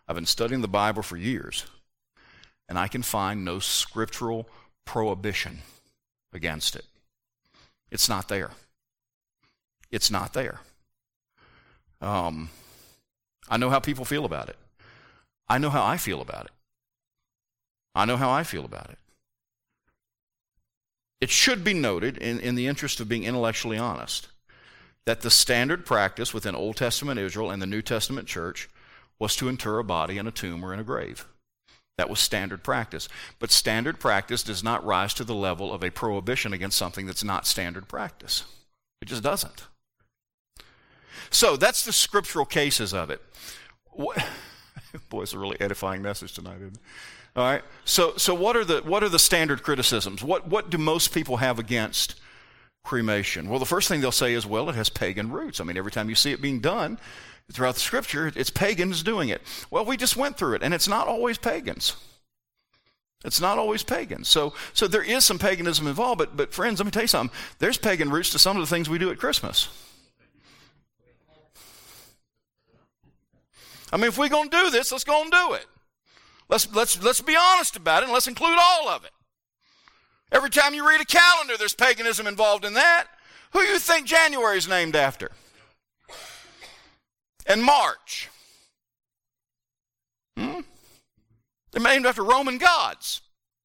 I've 0.07 0.15
been 0.15 0.25
studying 0.25 0.61
the 0.61 0.67
Bible 0.67 1.03
for 1.03 1.17
years, 1.17 1.65
and 2.67 2.79
I 2.79 2.87
can 2.87 3.03
find 3.03 3.45
no 3.45 3.59
scriptural 3.59 4.49
prohibition 4.85 5.59
against 6.33 6.75
it. 6.75 6.85
It's 7.91 8.09
not 8.09 8.27
there. 8.27 8.51
It's 9.91 10.09
not 10.09 10.33
there. 10.33 10.61
Um, 12.01 12.49
I 13.49 13.57
know 13.57 13.69
how 13.69 13.79
people 13.79 14.05
feel 14.05 14.25
about 14.25 14.49
it. 14.49 14.57
I 15.47 15.57
know 15.57 15.69
how 15.69 15.83
I 15.83 15.97
feel 15.97 16.21
about 16.21 16.45
it. 16.45 16.51
I 17.95 18.05
know 18.05 18.17
how 18.17 18.29
I 18.29 18.43
feel 18.43 18.65
about 18.65 18.89
it. 18.89 18.97
It 21.21 21.29
should 21.29 21.63
be 21.63 21.73
noted, 21.73 22.17
in, 22.17 22.39
in 22.39 22.55
the 22.55 22.67
interest 22.67 22.99
of 22.99 23.09
being 23.09 23.25
intellectually 23.25 23.77
honest, 23.77 24.29
that 25.05 25.21
the 25.21 25.29
standard 25.29 25.85
practice 25.85 26.33
within 26.33 26.55
Old 26.55 26.77
Testament 26.77 27.19
Israel 27.19 27.51
and 27.51 27.61
the 27.61 27.67
New 27.67 27.81
Testament 27.81 28.27
church 28.27 28.69
was 29.17 29.35
to 29.35 29.49
inter 29.49 29.79
a 29.79 29.83
body 29.83 30.17
in 30.17 30.27
a 30.27 30.31
tomb 30.31 30.63
or 30.63 30.73
in 30.73 30.79
a 30.79 30.83
grave. 30.83 31.25
That 31.97 32.09
was 32.09 32.21
standard 32.21 32.63
practice. 32.63 33.09
But 33.39 33.51
standard 33.51 33.99
practice 33.99 34.41
does 34.41 34.63
not 34.63 34.85
rise 34.85 35.13
to 35.15 35.25
the 35.25 35.35
level 35.35 35.73
of 35.73 35.83
a 35.83 35.89
prohibition 35.89 36.53
against 36.53 36.77
something 36.77 37.05
that's 37.05 37.25
not 37.25 37.45
standard 37.45 37.89
practice. 37.89 38.45
It 39.01 39.09
just 39.09 39.23
doesn't. 39.23 39.67
So 41.29 41.57
that's 41.57 41.83
the 41.83 41.91
scriptural 41.91 42.45
cases 42.45 42.93
of 42.93 43.09
it. 43.09 43.21
Boy, 43.97 45.21
it's 45.21 45.33
a 45.33 45.39
really 45.39 45.59
edifying 45.59 46.01
message 46.01 46.33
tonight, 46.33 46.61
isn't 46.61 46.75
it? 46.75 46.81
All 47.35 47.43
right. 47.43 47.63
So, 47.85 48.17
so 48.17 48.33
what 48.33 48.55
are 48.55 48.65
the 48.65 48.81
what 48.81 49.03
are 49.03 49.09
the 49.09 49.19
standard 49.19 49.63
criticisms? 49.63 50.23
What 50.23 50.47
what 50.47 50.69
do 50.69 50.77
most 50.77 51.13
people 51.13 51.37
have 51.37 51.59
against 51.59 52.15
cremation? 52.83 53.49
Well, 53.49 53.59
the 53.59 53.65
first 53.65 53.87
thing 53.87 54.01
they'll 54.01 54.11
say 54.11 54.33
is, 54.33 54.45
well, 54.45 54.69
it 54.69 54.75
has 54.75 54.89
pagan 54.89 55.31
roots. 55.31 55.59
I 55.59 55.63
mean, 55.63 55.77
every 55.77 55.91
time 55.91 56.09
you 56.09 56.15
see 56.15 56.31
it 56.31 56.41
being 56.41 56.59
done 56.59 56.97
throughout 57.51 57.75
the 57.75 57.81
Scripture, 57.81 58.31
it's 58.35 58.49
pagans 58.49 59.03
doing 59.03 59.29
it. 59.29 59.41
Well, 59.71 59.85
we 59.85 59.97
just 59.97 60.17
went 60.17 60.37
through 60.37 60.55
it, 60.55 60.63
and 60.63 60.73
it's 60.73 60.87
not 60.87 61.07
always 61.07 61.37
pagans. 61.37 61.95
It's 63.25 63.41
not 63.41 63.57
always 63.57 63.83
pagan. 63.83 64.23
So, 64.23 64.53
so 64.73 64.87
there 64.87 65.03
is 65.03 65.25
some 65.25 65.39
paganism 65.39 65.87
involved, 65.87 66.19
but, 66.19 66.37
but 66.37 66.53
friends, 66.53 66.79
let 66.79 66.85
me 66.85 66.91
tell 66.91 67.03
you 67.03 67.07
something. 67.07 67.37
There's 67.59 67.77
pagan 67.77 68.09
roots 68.09 68.29
to 68.29 68.39
some 68.39 68.55
of 68.55 68.61
the 68.61 68.67
things 68.67 68.89
we 68.89 68.97
do 68.97 69.11
at 69.11 69.17
Christmas. 69.17 69.67
I 73.91 73.97
mean, 73.97 74.07
if 74.07 74.17
we're 74.17 74.29
going 74.29 74.49
to 74.49 74.57
do 74.57 74.69
this, 74.69 74.91
let's 74.91 75.03
go 75.03 75.21
and 75.21 75.31
do 75.31 75.53
it. 75.53 75.65
Let's, 76.49 76.73
let's, 76.73 77.01
let's 77.03 77.21
be 77.21 77.35
honest 77.35 77.75
about 77.75 78.01
it 78.01 78.05
and 78.05 78.13
let's 78.13 78.27
include 78.27 78.57
all 78.59 78.89
of 78.89 79.03
it. 79.05 79.11
Every 80.31 80.49
time 80.49 80.73
you 80.73 80.87
read 80.87 81.01
a 81.01 81.05
calendar, 81.05 81.55
there's 81.57 81.73
paganism 81.73 82.27
involved 82.27 82.65
in 82.65 82.73
that. 82.73 83.07
Who 83.51 83.61
do 83.61 83.67
you 83.67 83.79
think 83.79 84.05
January 84.05 84.57
is 84.57 84.67
named 84.67 84.95
after? 84.95 85.31
And 87.45 87.63
March. 87.63 88.29
Hmm? 90.37 90.61
They're 91.71 91.81
named 91.81 92.05
after 92.05 92.23
Roman 92.23 92.57
gods. 92.57 93.21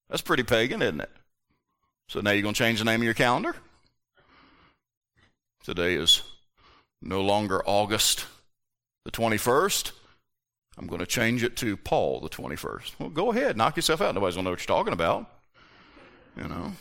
That's 0.08 0.22
pretty 0.22 0.42
pagan, 0.42 0.80
isn't 0.80 1.00
it? 1.00 1.10
So 2.08 2.20
now 2.20 2.30
you're 2.30 2.42
going 2.42 2.54
to 2.54 2.58
change 2.58 2.78
the 2.78 2.84
name 2.84 3.00
of 3.00 3.04
your 3.04 3.14
calendar? 3.14 3.56
Today 5.64 5.94
is 5.94 6.22
no 7.00 7.22
longer 7.22 7.62
August 7.64 8.26
the 9.04 9.10
21st. 9.10 9.92
I'm 10.78 10.86
going 10.86 11.00
to 11.00 11.06
change 11.06 11.44
it 11.44 11.56
to 11.58 11.76
Paul 11.76 12.20
the 12.20 12.28
21st. 12.28 12.92
Well, 12.98 13.08
go 13.08 13.30
ahead, 13.30 13.56
knock 13.56 13.76
yourself 13.76 14.00
out. 14.00 14.14
Nobody's 14.14 14.34
going 14.34 14.44
to 14.44 14.48
know 14.48 14.52
what 14.52 14.66
you're 14.66 14.76
talking 14.76 14.92
about. 14.92 15.30
You 16.36 16.48
know. 16.48 16.72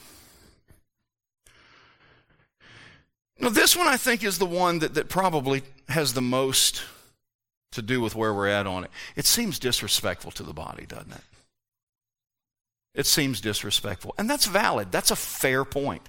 Now, 3.39 3.49
this 3.49 3.75
one 3.75 3.87
I 3.87 3.97
think 3.97 4.23
is 4.23 4.39
the 4.39 4.45
one 4.45 4.79
that, 4.79 4.93
that 4.93 5.09
probably 5.09 5.63
has 5.89 6.13
the 6.13 6.21
most 6.21 6.81
to 7.73 7.81
do 7.81 7.99
with 8.01 8.15
where 8.15 8.33
we're 8.33 8.47
at 8.47 8.67
on 8.67 8.85
it. 8.85 8.91
It 9.15 9.25
seems 9.25 9.59
disrespectful 9.59 10.31
to 10.31 10.43
the 10.43 10.53
body, 10.53 10.85
doesn't 10.85 11.11
it? 11.11 11.21
It 12.95 13.05
seems 13.07 13.41
disrespectful. 13.41 14.13
And 14.17 14.29
that's 14.29 14.45
valid. 14.45 14.91
That's 14.91 15.11
a 15.11 15.15
fair 15.15 15.65
point. 15.65 16.07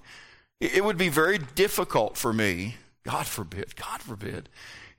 It 0.61 0.85
would 0.85 0.99
be 0.99 1.09
very 1.09 1.39
difficult 1.39 2.17
for 2.17 2.33
me, 2.33 2.77
God 3.05 3.27
forbid, 3.27 3.77
God 3.77 4.01
forbid, 4.01 4.49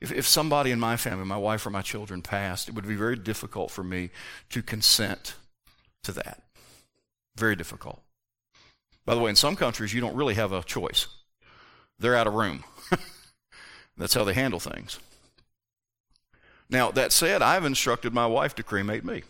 if, 0.02 0.12
if 0.12 0.28
somebody 0.28 0.72
in 0.72 0.80
my 0.80 0.98
family, 0.98 1.26
my 1.26 1.38
wife 1.38 1.66
or 1.66 1.70
my 1.70 1.82
children 1.82 2.22
passed, 2.22 2.68
it 2.68 2.76
would 2.76 2.88
be 2.88 2.96
very 2.96 3.16
difficult 3.16 3.72
for 3.72 3.84
me 3.84 4.10
to 4.50 4.62
consent 4.62 5.36
to 6.04 6.12
that. 6.14 6.44
Very 7.36 7.56
difficult. 7.56 8.02
By 9.06 9.16
the 9.16 9.22
way, 9.22 9.30
in 9.30 9.36
some 9.36 9.56
countries, 9.56 9.94
you 9.94 10.02
don't 10.02 10.16
really 10.16 10.34
have 10.34 10.52
a 10.52 10.64
choice. 10.64 11.08
They're 12.00 12.16
out 12.16 12.28
of 12.28 12.34
room. 12.34 12.64
That's 13.98 14.14
how 14.14 14.24
they 14.24 14.34
handle 14.34 14.60
things. 14.60 15.00
Now, 16.70 16.92
that 16.92 17.12
said, 17.12 17.42
I've 17.42 17.66
instructed 17.66 18.14
my 18.14 18.26
wife 18.26 18.56
to 18.56 18.64
cremate 18.64 19.06
me. 19.06 19.24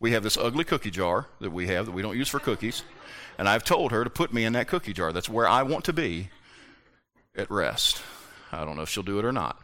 We 0.00 0.12
have 0.12 0.22
this 0.22 0.36
ugly 0.36 0.64
cookie 0.64 0.90
jar 0.90 1.26
that 1.40 1.50
we 1.50 1.68
have 1.68 1.86
that 1.86 1.92
we 1.92 2.02
don't 2.02 2.16
use 2.16 2.28
for 2.28 2.38
cookies, 2.38 2.82
and 3.38 3.48
I've 3.48 3.64
told 3.64 3.92
her 3.92 4.04
to 4.04 4.10
put 4.10 4.32
me 4.32 4.44
in 4.44 4.52
that 4.52 4.68
cookie 4.68 4.92
jar. 4.92 5.12
That's 5.12 5.28
where 5.28 5.48
I 5.48 5.62
want 5.62 5.84
to 5.86 5.92
be 5.92 6.30
at 7.36 7.50
rest. 7.50 8.02
I 8.52 8.64
don't 8.64 8.76
know 8.76 8.82
if 8.82 8.88
she'll 8.88 9.02
do 9.02 9.18
it 9.18 9.24
or 9.24 9.32
not, 9.32 9.60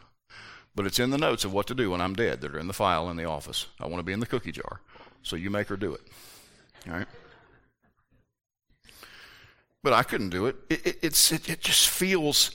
but 0.75 0.87
it's 0.87 0.99
in 0.99 1.11
the 1.11 1.19
notes 1.19 1.45
of 1.45 1.53
what 1.53 1.67
to 1.69 1.75
do 1.75 1.91
when 1.91 2.01
I'm 2.01 2.15
dead 2.15 2.41
that 2.41 2.55
are 2.55 2.59
in 2.59 2.67
the 2.67 2.73
file 2.73 3.11
in 3.11 3.17
the 3.17 3.25
office. 3.25 3.67
I 3.81 3.87
want 3.87 4.01
to 4.01 4.05
be 4.05 4.13
in 4.13 4.21
the 4.21 4.27
cookie 4.27 4.53
jar. 4.53 4.81
So 5.23 5.37
you 5.37 5.51
make 5.51 5.69
her 5.69 5.77
do 5.77 5.95
it. 5.95 6.03
All 6.87 6.95
right? 6.95 7.07
But 9.83 9.93
I 9.93 10.03
couldn't 10.03 10.31
do 10.31 10.47
it. 10.47 10.57
It, 10.71 10.87
it, 10.87 11.05
it, 11.05 11.49
it 11.49 11.61
just 11.61 11.89
feels 11.89 12.51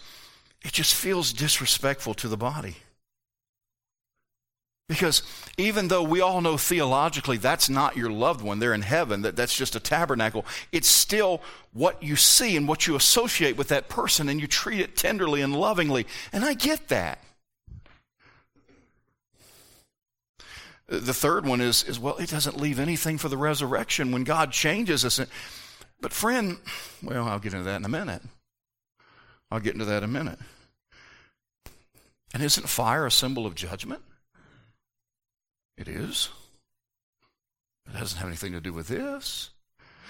it 0.61 0.73
just 0.73 0.93
feels 0.93 1.31
disrespectful 1.31 2.13
to 2.15 2.27
the 2.27 2.37
body. 2.37 2.77
Because 4.89 5.21
even 5.59 5.87
though 5.87 6.01
we 6.01 6.19
all 6.19 6.41
know 6.41 6.57
theologically 6.57 7.37
that's 7.37 7.69
not 7.69 7.95
your 7.95 8.09
loved 8.09 8.41
one, 8.41 8.57
they're 8.57 8.73
in 8.73 8.81
heaven, 8.81 9.21
that, 9.21 9.35
that's 9.35 9.55
just 9.55 9.75
a 9.75 9.79
tabernacle, 9.79 10.47
it's 10.71 10.87
still 10.87 11.41
what 11.73 12.01
you 12.01 12.15
see 12.15 12.57
and 12.57 12.67
what 12.67 12.87
you 12.87 12.95
associate 12.95 13.55
with 13.55 13.67
that 13.67 13.87
person, 13.87 14.27
and 14.27 14.41
you 14.41 14.47
treat 14.47 14.81
it 14.81 14.97
tenderly 14.97 15.41
and 15.43 15.55
lovingly. 15.55 16.07
And 16.33 16.43
I 16.43 16.55
get 16.55 16.87
that. 16.87 17.23
The 20.87 21.13
third 21.13 21.45
one 21.45 21.61
is, 21.61 21.83
is 21.83 21.99
well, 21.99 22.17
it 22.17 22.31
doesn't 22.31 22.59
leave 22.59 22.79
anything 22.79 23.19
for 23.19 23.29
the 23.29 23.37
resurrection 23.37 24.11
when 24.11 24.23
God 24.23 24.51
changes 24.51 25.05
us. 25.05 25.21
But, 26.01 26.11
friend, 26.11 26.57
well, 27.03 27.27
I'll 27.27 27.37
get 27.37 27.53
into 27.53 27.65
that 27.65 27.75
in 27.75 27.85
a 27.85 27.89
minute. 27.89 28.23
I'll 29.51 29.59
get 29.59 29.73
into 29.73 29.85
that 29.85 29.99
in 29.99 30.05
a 30.05 30.11
minute. 30.11 30.39
And 32.33 32.41
isn't 32.41 32.67
fire 32.67 33.05
a 33.05 33.11
symbol 33.11 33.45
of 33.45 33.53
judgment? 33.53 34.01
It 35.79 35.87
is. 35.87 36.29
It 37.87 37.97
doesn't 37.97 38.19
have 38.19 38.27
anything 38.27 38.51
to 38.51 38.59
do 38.59 38.73
with 38.73 38.89
this. 38.89 39.49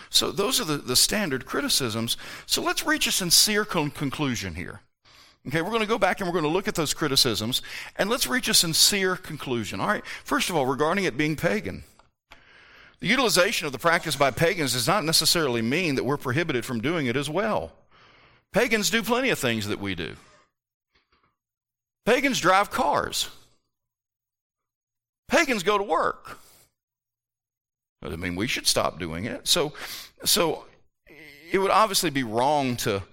So 0.09 0.31
those 0.31 0.59
are 0.59 0.65
the, 0.65 0.77
the 0.77 0.95
standard 0.95 1.45
criticisms. 1.45 2.17
So 2.47 2.63
let's 2.63 2.85
reach 2.85 3.05
a 3.05 3.11
sincere 3.11 3.63
con- 3.65 3.91
conclusion 3.91 4.55
here. 4.55 4.81
Okay, 5.47 5.61
we're 5.61 5.69
going 5.69 5.81
to 5.81 5.87
go 5.87 5.99
back 5.99 6.19
and 6.19 6.27
we're 6.27 6.33
going 6.33 6.43
to 6.43 6.49
look 6.49 6.67
at 6.67 6.75
those 6.75 6.93
criticisms 6.93 7.61
and 7.95 8.09
let's 8.09 8.27
reach 8.27 8.49
a 8.49 8.53
sincere 8.53 9.15
conclusion. 9.15 9.79
All 9.79 9.87
right, 9.87 10.05
first 10.23 10.49
of 10.49 10.55
all, 10.55 10.65
regarding 10.65 11.05
it 11.05 11.15
being 11.15 11.35
pagan. 11.35 11.83
The 12.99 13.07
utilization 13.07 13.65
of 13.67 13.71
the 13.71 13.79
practice 13.79 14.15
by 14.15 14.31
pagans 14.31 14.73
does 14.73 14.87
not 14.87 15.05
necessarily 15.05 15.61
mean 15.61 15.95
that 15.95 16.03
we're 16.03 16.17
prohibited 16.17 16.65
from 16.65 16.81
doing 16.81 17.05
it 17.05 17.15
as 17.15 17.29
well. 17.29 17.71
Pagans 18.51 18.89
do 18.89 19.03
plenty 19.03 19.29
of 19.29 19.39
things 19.39 19.67
that 19.67 19.79
we 19.79 19.95
do. 19.95 20.15
Pagans 22.05 22.39
drive 22.39 22.71
cars. 22.71 23.29
Pagans 25.29 25.63
go 25.63 25.77
to 25.77 25.83
work. 25.83 26.39
I 28.01 28.15
mean, 28.15 28.35
we 28.35 28.47
should 28.47 28.67
stop 28.67 28.99
doing 28.99 29.25
it. 29.25 29.47
So, 29.47 29.73
so 30.23 30.65
it 31.51 31.57
would 31.57 31.71
obviously 31.71 32.09
be 32.09 32.23
wrong 32.23 32.75
to 32.77 33.03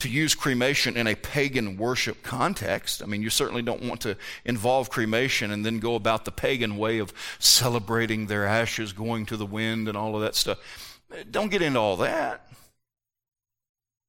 to 0.00 0.08
use 0.08 0.32
cremation 0.32 0.96
in 0.96 1.08
a 1.08 1.16
pagan 1.16 1.76
worship 1.76 2.22
context. 2.22 3.02
I 3.02 3.06
mean, 3.06 3.20
you 3.20 3.30
certainly 3.30 3.62
don't 3.62 3.82
want 3.82 4.00
to 4.02 4.16
involve 4.44 4.90
cremation 4.90 5.50
and 5.50 5.66
then 5.66 5.80
go 5.80 5.96
about 5.96 6.24
the 6.24 6.30
pagan 6.30 6.76
way 6.76 6.98
of 6.98 7.12
celebrating 7.40 8.26
their 8.26 8.46
ashes 8.46 8.92
going 8.92 9.26
to 9.26 9.36
the 9.36 9.46
wind 9.46 9.88
and 9.88 9.96
all 9.96 10.14
of 10.14 10.22
that 10.22 10.36
stuff. 10.36 11.00
Don't 11.32 11.50
get 11.50 11.62
into 11.62 11.80
all 11.80 11.96
that. 11.96 12.46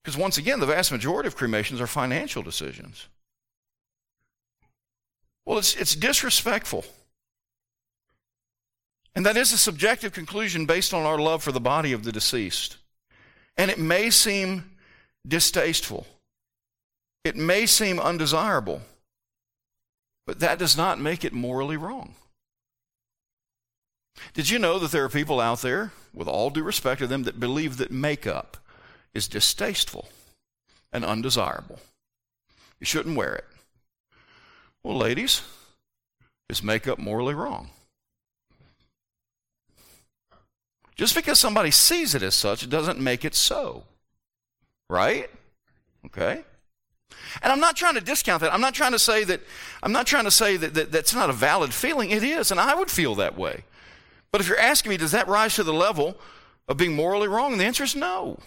Because 0.04 0.16
once 0.16 0.38
again, 0.38 0.60
the 0.60 0.68
vast 0.68 0.92
majority 0.92 1.26
of 1.26 1.36
cremations 1.36 1.82
are 1.82 1.88
financial 1.88 2.44
decisions. 2.44 3.08
Well, 5.44 5.58
it's, 5.58 5.76
it's 5.76 5.96
disrespectful 5.96 6.86
and 9.20 9.26
that 9.26 9.36
is 9.36 9.52
a 9.52 9.58
subjective 9.58 10.14
conclusion 10.14 10.66
based 10.66 10.94
on 10.94 11.04
our 11.04 11.18
love 11.18 11.44
for 11.44 11.52
the 11.52 11.60
body 11.60 11.92
of 11.92 12.06
the 12.06 12.12
deceased. 12.14 12.78
And 13.58 13.70
it 13.70 13.78
may 13.78 14.10
seem 14.12 14.78
distasteful, 15.28 16.08
it 17.26 17.36
may 17.36 17.66
seem 17.66 18.00
undesirable, 18.00 18.82
but 20.26 20.40
that 20.40 20.58
does 20.58 20.78
not 20.78 21.02
make 21.02 21.26
it 21.26 21.34
morally 21.34 21.76
wrong. 21.76 22.16
Did 24.34 24.50
you 24.50 24.58
know 24.58 24.80
that 24.80 24.92
there 24.92 25.04
are 25.04 25.10
people 25.10 25.42
out 25.42 25.60
there, 25.64 25.92
with 26.14 26.30
all 26.30 26.50
due 26.50 26.64
respect 26.64 27.02
to 27.02 27.08
them, 27.08 27.24
that 27.24 27.42
believe 27.42 27.76
that 27.76 27.92
makeup 27.92 28.56
is 29.14 29.28
distasteful 29.28 30.08
and 30.94 31.04
undesirable? 31.04 31.82
You 32.80 32.86
shouldn't 32.86 33.18
wear 33.18 33.36
it. 33.36 33.46
Well, 34.82 34.96
ladies, 34.96 35.42
is 36.50 36.64
makeup 36.64 37.00
morally 37.00 37.34
wrong? 37.34 37.72
Just 41.00 41.16
because 41.16 41.40
somebody 41.40 41.72
sees 41.72 42.14
it 42.14 42.22
as 42.22 42.36
such 42.36 42.70
doesn't 42.70 43.00
make 43.00 43.24
it 43.24 43.34
so. 43.34 43.84
Right? 44.90 45.30
Okay? 46.08 46.44
And 47.42 47.54
I'm 47.54 47.62
not 47.62 47.78
trying 47.78 47.94
to 47.94 48.02
discount 48.02 48.42
that. 48.42 48.54
I'm 48.54 48.60
not 48.60 48.74
trying 48.74 48.92
to 48.92 49.00
say 49.00 49.24
that 49.24 49.40
I'm 49.82 49.94
not 49.94 50.08
trying 50.08 50.26
to 50.26 50.32
say 50.32 50.58
that, 50.58 50.74
that 50.74 50.92
that's 50.92 51.14
not 51.14 51.30
a 51.30 51.34
valid 51.34 51.74
feeling. 51.74 52.12
It 52.12 52.22
is, 52.22 52.52
and 52.52 52.60
I 52.60 52.76
would 52.76 52.92
feel 52.92 53.16
that 53.16 53.38
way. 53.38 53.64
But 54.34 54.42
if 54.42 54.50
you're 54.50 54.60
asking 54.60 54.90
me, 54.90 54.98
does 54.98 55.14
that 55.14 55.30
rise 55.30 55.56
to 55.56 55.64
the 55.64 55.74
level 55.74 56.18
of 56.68 56.76
being 56.76 56.98
morally 56.98 57.30
wrong? 57.30 57.58
The 57.58 57.64
answer 57.64 57.86
is 57.86 57.96
no. 57.96 58.38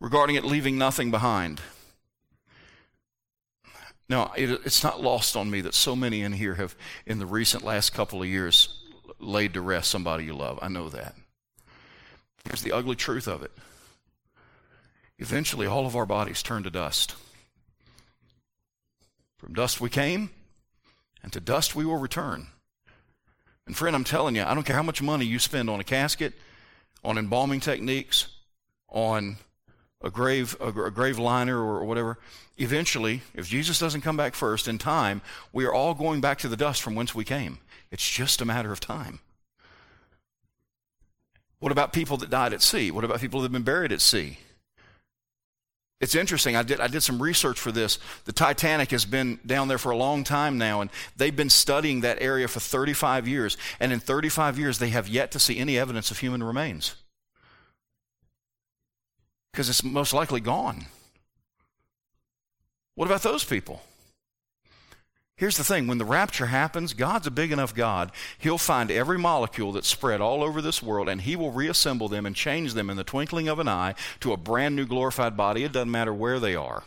Regarding 0.00 0.34
it 0.34 0.44
leaving 0.44 0.76
nothing 0.76 1.12
behind. 1.12 1.60
Now, 4.08 4.32
it, 4.36 4.50
it's 4.64 4.82
not 4.82 5.02
lost 5.02 5.36
on 5.36 5.50
me 5.50 5.60
that 5.60 5.74
so 5.74 5.94
many 5.94 6.22
in 6.22 6.32
here 6.32 6.54
have, 6.54 6.74
in 7.06 7.18
the 7.18 7.26
recent 7.26 7.62
last 7.62 7.90
couple 7.90 8.22
of 8.22 8.28
years, 8.28 8.80
laid 9.18 9.54
to 9.54 9.60
rest 9.60 9.90
somebody 9.90 10.24
you 10.24 10.34
love. 10.34 10.58
I 10.62 10.68
know 10.68 10.88
that. 10.88 11.14
Here's 12.44 12.62
the 12.62 12.72
ugly 12.72 12.96
truth 12.96 13.26
of 13.26 13.42
it. 13.42 13.52
Eventually, 15.18 15.66
all 15.66 15.84
of 15.84 15.96
our 15.96 16.06
bodies 16.06 16.42
turn 16.42 16.62
to 16.62 16.70
dust. 16.70 17.14
From 19.36 19.52
dust 19.52 19.80
we 19.80 19.90
came, 19.90 20.30
and 21.22 21.32
to 21.32 21.40
dust 21.40 21.76
we 21.76 21.84
will 21.84 21.98
return. 21.98 22.46
And 23.66 23.76
friend, 23.76 23.94
I'm 23.94 24.04
telling 24.04 24.34
you, 24.34 24.44
I 24.44 24.54
don't 24.54 24.64
care 24.64 24.76
how 24.76 24.82
much 24.82 25.02
money 25.02 25.26
you 25.26 25.38
spend 25.38 25.68
on 25.68 25.80
a 25.80 25.84
casket, 25.84 26.32
on 27.04 27.18
embalming 27.18 27.60
techniques, 27.60 28.28
on 28.88 29.36
a 30.00 30.10
grave, 30.10 30.56
a, 30.60 30.68
a 30.68 30.90
grave 30.90 31.18
liner 31.18 31.58
or 31.58 31.84
whatever, 31.84 32.18
eventually, 32.56 33.22
if 33.34 33.48
Jesus 33.48 33.78
doesn't 33.78 34.02
come 34.02 34.16
back 34.16 34.34
first 34.34 34.68
in 34.68 34.78
time, 34.78 35.20
we 35.52 35.64
are 35.64 35.74
all 35.74 35.94
going 35.94 36.20
back 36.20 36.38
to 36.38 36.48
the 36.48 36.56
dust 36.56 36.82
from 36.82 36.94
whence 36.94 37.14
we 37.14 37.24
came. 37.24 37.58
It's 37.90 38.08
just 38.08 38.40
a 38.40 38.44
matter 38.44 38.72
of 38.72 38.80
time. 38.80 39.20
What 41.58 41.72
about 41.72 41.92
people 41.92 42.16
that 42.18 42.30
died 42.30 42.52
at 42.52 42.62
sea? 42.62 42.90
What 42.90 43.04
about 43.04 43.20
people 43.20 43.40
that 43.40 43.46
have 43.46 43.52
been 43.52 43.62
buried 43.62 43.90
at 43.90 44.00
sea? 44.00 44.38
It's 46.00 46.14
interesting. 46.14 46.54
I 46.54 46.62
did, 46.62 46.78
I 46.78 46.86
did 46.86 47.02
some 47.02 47.20
research 47.20 47.58
for 47.58 47.72
this. 47.72 47.98
The 48.24 48.32
Titanic 48.32 48.92
has 48.92 49.04
been 49.04 49.40
down 49.44 49.66
there 49.66 49.78
for 49.78 49.90
a 49.90 49.96
long 49.96 50.22
time 50.22 50.56
now, 50.56 50.80
and 50.80 50.90
they've 51.16 51.34
been 51.34 51.50
studying 51.50 52.02
that 52.02 52.22
area 52.22 52.46
for 52.46 52.60
35 52.60 53.26
years. 53.26 53.56
And 53.80 53.92
in 53.92 53.98
35 53.98 54.60
years, 54.60 54.78
they 54.78 54.90
have 54.90 55.08
yet 55.08 55.32
to 55.32 55.40
see 55.40 55.58
any 55.58 55.76
evidence 55.76 56.12
of 56.12 56.20
human 56.20 56.44
remains 56.44 56.94
because 59.52 59.68
it's 59.68 59.84
most 59.84 60.12
likely 60.12 60.40
gone. 60.40 60.86
What 62.94 63.06
about 63.06 63.22
those 63.22 63.44
people? 63.44 63.82
Here's 65.38 65.56
the 65.56 65.62
thing 65.62 65.86
when 65.86 65.98
the 65.98 66.04
rapture 66.04 66.46
happens, 66.46 66.94
God's 66.94 67.28
a 67.28 67.30
big 67.30 67.52
enough 67.52 67.72
God. 67.72 68.10
He'll 68.38 68.58
find 68.58 68.90
every 68.90 69.18
molecule 69.18 69.70
that's 69.70 69.86
spread 69.86 70.20
all 70.20 70.42
over 70.42 70.60
this 70.60 70.82
world 70.82 71.08
and 71.08 71.20
He 71.20 71.36
will 71.36 71.52
reassemble 71.52 72.08
them 72.08 72.26
and 72.26 72.34
change 72.34 72.74
them 72.74 72.90
in 72.90 72.96
the 72.96 73.04
twinkling 73.04 73.46
of 73.46 73.60
an 73.60 73.68
eye 73.68 73.94
to 74.18 74.32
a 74.32 74.36
brand 74.36 74.74
new 74.74 74.84
glorified 74.84 75.36
body. 75.36 75.62
It 75.62 75.70
doesn't 75.70 75.92
matter 75.92 76.12
where 76.12 76.40
they 76.40 76.56
are. 76.56 76.82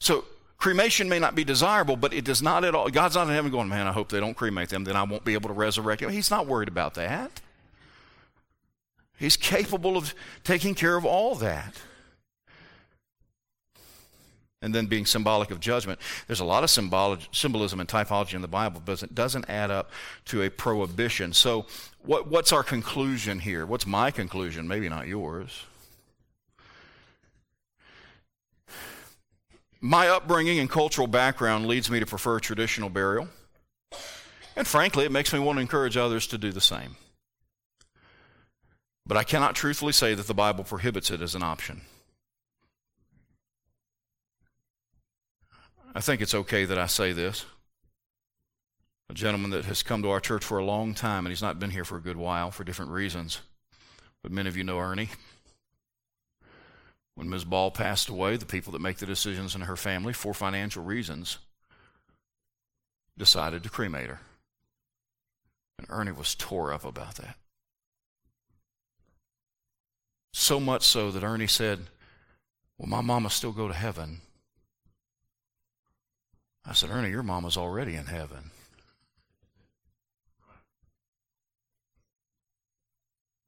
So, 0.00 0.24
cremation 0.56 1.08
may 1.08 1.20
not 1.20 1.36
be 1.36 1.44
desirable, 1.44 1.96
but 1.96 2.12
it 2.12 2.24
does 2.24 2.42
not 2.42 2.64
at 2.64 2.74
all. 2.74 2.88
God's 2.88 3.14
not 3.14 3.28
in 3.28 3.34
heaven 3.34 3.52
going, 3.52 3.68
man, 3.68 3.86
I 3.86 3.92
hope 3.92 4.08
they 4.08 4.18
don't 4.18 4.36
cremate 4.36 4.68
them, 4.68 4.82
then 4.82 4.96
I 4.96 5.04
won't 5.04 5.24
be 5.24 5.34
able 5.34 5.48
to 5.48 5.54
resurrect 5.54 6.02
them. 6.02 6.10
He's 6.10 6.30
not 6.30 6.48
worried 6.48 6.68
about 6.68 6.94
that. 6.94 7.40
He's 9.18 9.36
capable 9.36 9.96
of 9.96 10.14
taking 10.44 10.74
care 10.74 10.96
of 10.96 11.04
all 11.04 11.34
that 11.36 11.74
and 14.60 14.74
then 14.74 14.86
being 14.86 15.06
symbolic 15.06 15.50
of 15.50 15.60
judgment. 15.60 16.00
There's 16.26 16.40
a 16.40 16.44
lot 16.44 16.64
of 16.64 16.70
symbolism 16.70 17.80
and 17.80 17.88
typology 17.88 18.34
in 18.34 18.42
the 18.42 18.48
Bible, 18.48 18.82
but 18.84 19.02
it 19.02 19.14
doesn't 19.14 19.48
add 19.48 19.70
up 19.70 19.90
to 20.26 20.42
a 20.42 20.50
prohibition. 20.50 21.32
So, 21.32 21.66
what, 22.02 22.28
what's 22.28 22.52
our 22.52 22.62
conclusion 22.62 23.40
here? 23.40 23.66
What's 23.66 23.86
my 23.86 24.10
conclusion? 24.10 24.66
Maybe 24.66 24.88
not 24.88 25.06
yours. 25.06 25.64
My 29.80 30.08
upbringing 30.08 30.58
and 30.58 30.68
cultural 30.68 31.06
background 31.06 31.66
leads 31.66 31.88
me 31.88 32.00
to 32.00 32.06
prefer 32.06 32.40
traditional 32.40 32.88
burial. 32.88 33.28
And 34.56 34.66
frankly, 34.66 35.04
it 35.04 35.12
makes 35.12 35.32
me 35.32 35.38
want 35.38 35.58
to 35.58 35.60
encourage 35.60 35.96
others 35.96 36.26
to 36.28 36.38
do 36.38 36.50
the 36.50 36.60
same. 36.60 36.96
But 39.08 39.16
I 39.16 39.24
cannot 39.24 39.56
truthfully 39.56 39.94
say 39.94 40.14
that 40.14 40.26
the 40.26 40.34
Bible 40.34 40.64
prohibits 40.64 41.10
it 41.10 41.22
as 41.22 41.34
an 41.34 41.42
option. 41.42 41.80
I 45.94 46.00
think 46.00 46.20
it's 46.20 46.34
okay 46.34 46.66
that 46.66 46.78
I 46.78 46.86
say 46.86 47.14
this. 47.14 47.46
A 49.08 49.14
gentleman 49.14 49.50
that 49.52 49.64
has 49.64 49.82
come 49.82 50.02
to 50.02 50.10
our 50.10 50.20
church 50.20 50.44
for 50.44 50.58
a 50.58 50.64
long 50.64 50.92
time, 50.94 51.24
and 51.24 51.32
he's 51.32 51.40
not 51.40 51.58
been 51.58 51.70
here 51.70 51.86
for 51.86 51.96
a 51.96 52.02
good 52.02 52.18
while 52.18 52.50
for 52.50 52.64
different 52.64 52.90
reasons. 52.90 53.40
But 54.22 54.30
many 54.30 54.50
of 54.50 54.56
you 54.58 54.64
know 54.64 54.78
Ernie. 54.78 55.08
When 57.14 57.30
Ms. 57.30 57.44
Ball 57.44 57.70
passed 57.70 58.10
away, 58.10 58.36
the 58.36 58.44
people 58.44 58.74
that 58.74 58.82
make 58.82 58.98
the 58.98 59.06
decisions 59.06 59.54
in 59.54 59.62
her 59.62 59.74
family, 59.74 60.12
for 60.12 60.34
financial 60.34 60.84
reasons, 60.84 61.38
decided 63.16 63.62
to 63.62 63.70
cremate 63.70 64.10
her. 64.10 64.20
And 65.78 65.86
Ernie 65.88 66.12
was 66.12 66.34
tore 66.34 66.74
up 66.74 66.84
about 66.84 67.14
that. 67.14 67.36
So 70.32 70.60
much 70.60 70.82
so 70.82 71.10
that 71.10 71.24
Ernie 71.24 71.46
said, 71.46 71.80
Well, 72.76 72.88
my 72.88 73.00
mama 73.00 73.30
still 73.30 73.52
go 73.52 73.68
to 73.68 73.74
heaven 73.74 74.20
I 76.68 76.74
said, 76.74 76.90
Ernie, 76.90 77.08
your 77.08 77.22
mama's 77.22 77.56
already 77.56 77.94
in 77.94 78.04
heaven. 78.04 78.50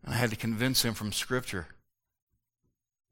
And 0.03 0.15
I 0.15 0.17
had 0.17 0.31
to 0.31 0.37
convince 0.37 0.83
him 0.83 0.95
from 0.95 1.13
Scripture 1.13 1.67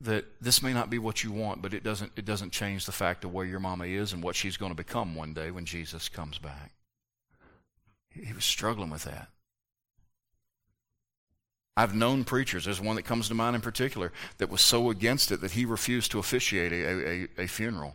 that 0.00 0.25
this 0.40 0.62
may 0.62 0.72
not 0.72 0.88
be 0.88 0.98
what 0.98 1.22
you 1.22 1.30
want, 1.30 1.61
but 1.61 1.74
it 1.74 1.85
doesn't, 1.85 2.12
it 2.16 2.24
doesn't 2.24 2.52
change 2.52 2.87
the 2.87 2.92
fact 2.92 3.22
of 3.24 3.35
where 3.35 3.44
your 3.44 3.61
mama 3.61 3.85
is 3.85 4.14
and 4.14 4.22
what 4.22 4.35
she's 4.35 4.57
going 4.57 4.70
to 4.70 4.76
become 4.76 5.14
one 5.14 5.35
day 5.35 5.50
when 5.50 5.66
Jesus 5.66 6.09
comes 6.09 6.38
back. 6.38 6.72
He 8.11 8.33
was 8.33 8.46
struggling 8.46 8.88
with 8.88 9.04
that. 9.04 9.28
I've 11.79 11.95
known 11.95 12.25
preachers, 12.25 12.64
there's 12.64 12.81
one 12.81 12.97
that 12.97 13.05
comes 13.05 13.29
to 13.29 13.37
mind 13.37 13.55
in 13.55 13.62
particular, 13.62 14.11
that 14.38 14.51
was 14.51 14.61
so 14.61 14.91
against 14.91 15.31
it 15.31 15.41
that 15.43 15.53
he 15.53 15.64
refused 15.64 16.11
to 16.11 16.19
officiate 16.19 16.73
a, 16.73 16.85
a, 16.85 17.45
a 17.45 17.47
funeral 17.47 17.95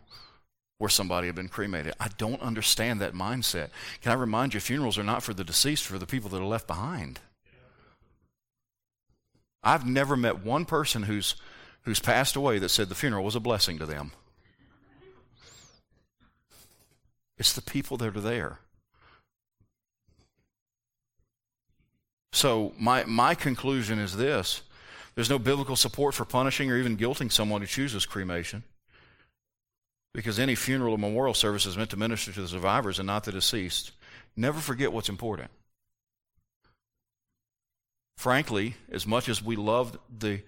where 0.78 0.89
somebody 0.89 1.28
had 1.28 1.36
been 1.36 1.50
cremated. 1.50 1.93
I 2.00 2.08
don't 2.17 2.41
understand 2.41 3.02
that 3.02 3.13
mindset. 3.13 3.72
Can 4.00 4.13
I 4.13 4.15
remind 4.15 4.54
you, 4.54 4.62
funerals 4.62 4.98
are 4.98 5.04
not 5.04 5.22
for 5.22 5.34
the 5.34 5.43
deceased, 5.43 5.86
for 5.86 5.98
the 6.00 6.06
people 6.06 6.30
that 6.30 6.41
are 6.41 6.46
left 6.46 6.65
behind. 6.65 7.19
I've 9.62 9.86
never 9.86 10.15
met 10.15 10.46
one 10.46 10.63
person 10.63 11.04
who's, 11.04 11.36
who's 11.82 12.00
passed 12.00 12.38
away 12.38 12.60
that 12.60 12.69
said 12.69 12.88
the 12.88 12.96
funeral 12.96 13.26
was 13.26 13.36
a 13.36 13.41
blessing 13.41 13.80
to 13.80 13.86
them. 13.86 14.13
It's 17.38 17.52
the 17.52 17.62
people 17.62 17.98
that 17.98 18.15
are 18.15 18.22
there. 18.22 18.60
So, 22.34 22.74
my, 22.80 23.04
my 23.06 23.36
conclusion 23.36 24.00
is 24.00 24.17
this 24.17 24.63
there's 25.15 25.30
no 25.30 25.38
biblical 25.38 25.76
support 25.76 26.15
for 26.15 26.26
punishing 26.26 26.72
or 26.72 26.78
even 26.78 26.98
guilting 26.98 27.32
someone 27.32 27.62
who 27.62 27.67
chooses 27.67 28.06
cremation. 28.08 28.63
Because 30.15 30.39
any 30.39 30.56
funeral 30.56 30.93
or 30.93 30.98
memorial 30.98 31.36
service 31.36 31.65
is 31.65 31.78
meant 31.78 31.91
to 31.91 31.98
minister 31.98 32.32
to 32.32 32.41
the 32.41 32.48
survivors 32.48 33.00
and 33.00 33.08
not 33.08 33.24
the 33.24 33.32
deceased. 33.32 33.91
Never 34.36 34.60
forget 34.60 34.91
what's 34.91 35.10
important. 35.10 35.52
Frankly, 38.17 38.76
as 38.91 39.06
much 39.06 39.30
as 39.30 39.43
we 39.43 39.56
love 39.56 39.98
the, 40.19 40.41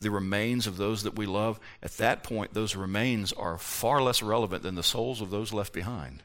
the 0.00 0.10
remains 0.10 0.66
of 0.66 0.76
those 0.76 1.04
that 1.04 1.16
we 1.16 1.24
love, 1.24 1.58
at 1.82 1.92
that 1.92 2.22
point, 2.22 2.52
those 2.52 2.76
remains 2.76 3.32
are 3.32 3.56
far 3.56 4.02
less 4.02 4.22
relevant 4.22 4.62
than 4.62 4.74
the 4.74 4.82
souls 4.82 5.22
of 5.22 5.30
those 5.30 5.54
left 5.54 5.72
behind. 5.72 6.22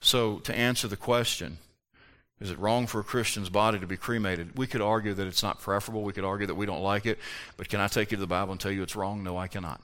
So, 0.00 0.38
to 0.40 0.54
answer 0.56 0.88
the 0.88 0.96
question, 0.96 1.58
is 2.40 2.50
it 2.50 2.58
wrong 2.58 2.86
for 2.86 3.00
a 3.00 3.04
Christian's 3.04 3.50
body 3.50 3.78
to 3.78 3.86
be 3.86 3.98
cremated? 3.98 4.56
We 4.56 4.66
could 4.66 4.80
argue 4.80 5.12
that 5.12 5.26
it's 5.26 5.42
not 5.42 5.60
preferable. 5.60 6.02
We 6.02 6.14
could 6.14 6.24
argue 6.24 6.46
that 6.46 6.54
we 6.54 6.64
don't 6.64 6.82
like 6.82 7.04
it. 7.04 7.18
But 7.58 7.68
can 7.68 7.80
I 7.80 7.86
take 7.86 8.10
you 8.10 8.16
to 8.16 8.20
the 8.20 8.26
Bible 8.26 8.52
and 8.52 8.60
tell 8.60 8.72
you 8.72 8.82
it's 8.82 8.96
wrong? 8.96 9.22
No, 9.22 9.36
I 9.36 9.46
cannot. 9.46 9.82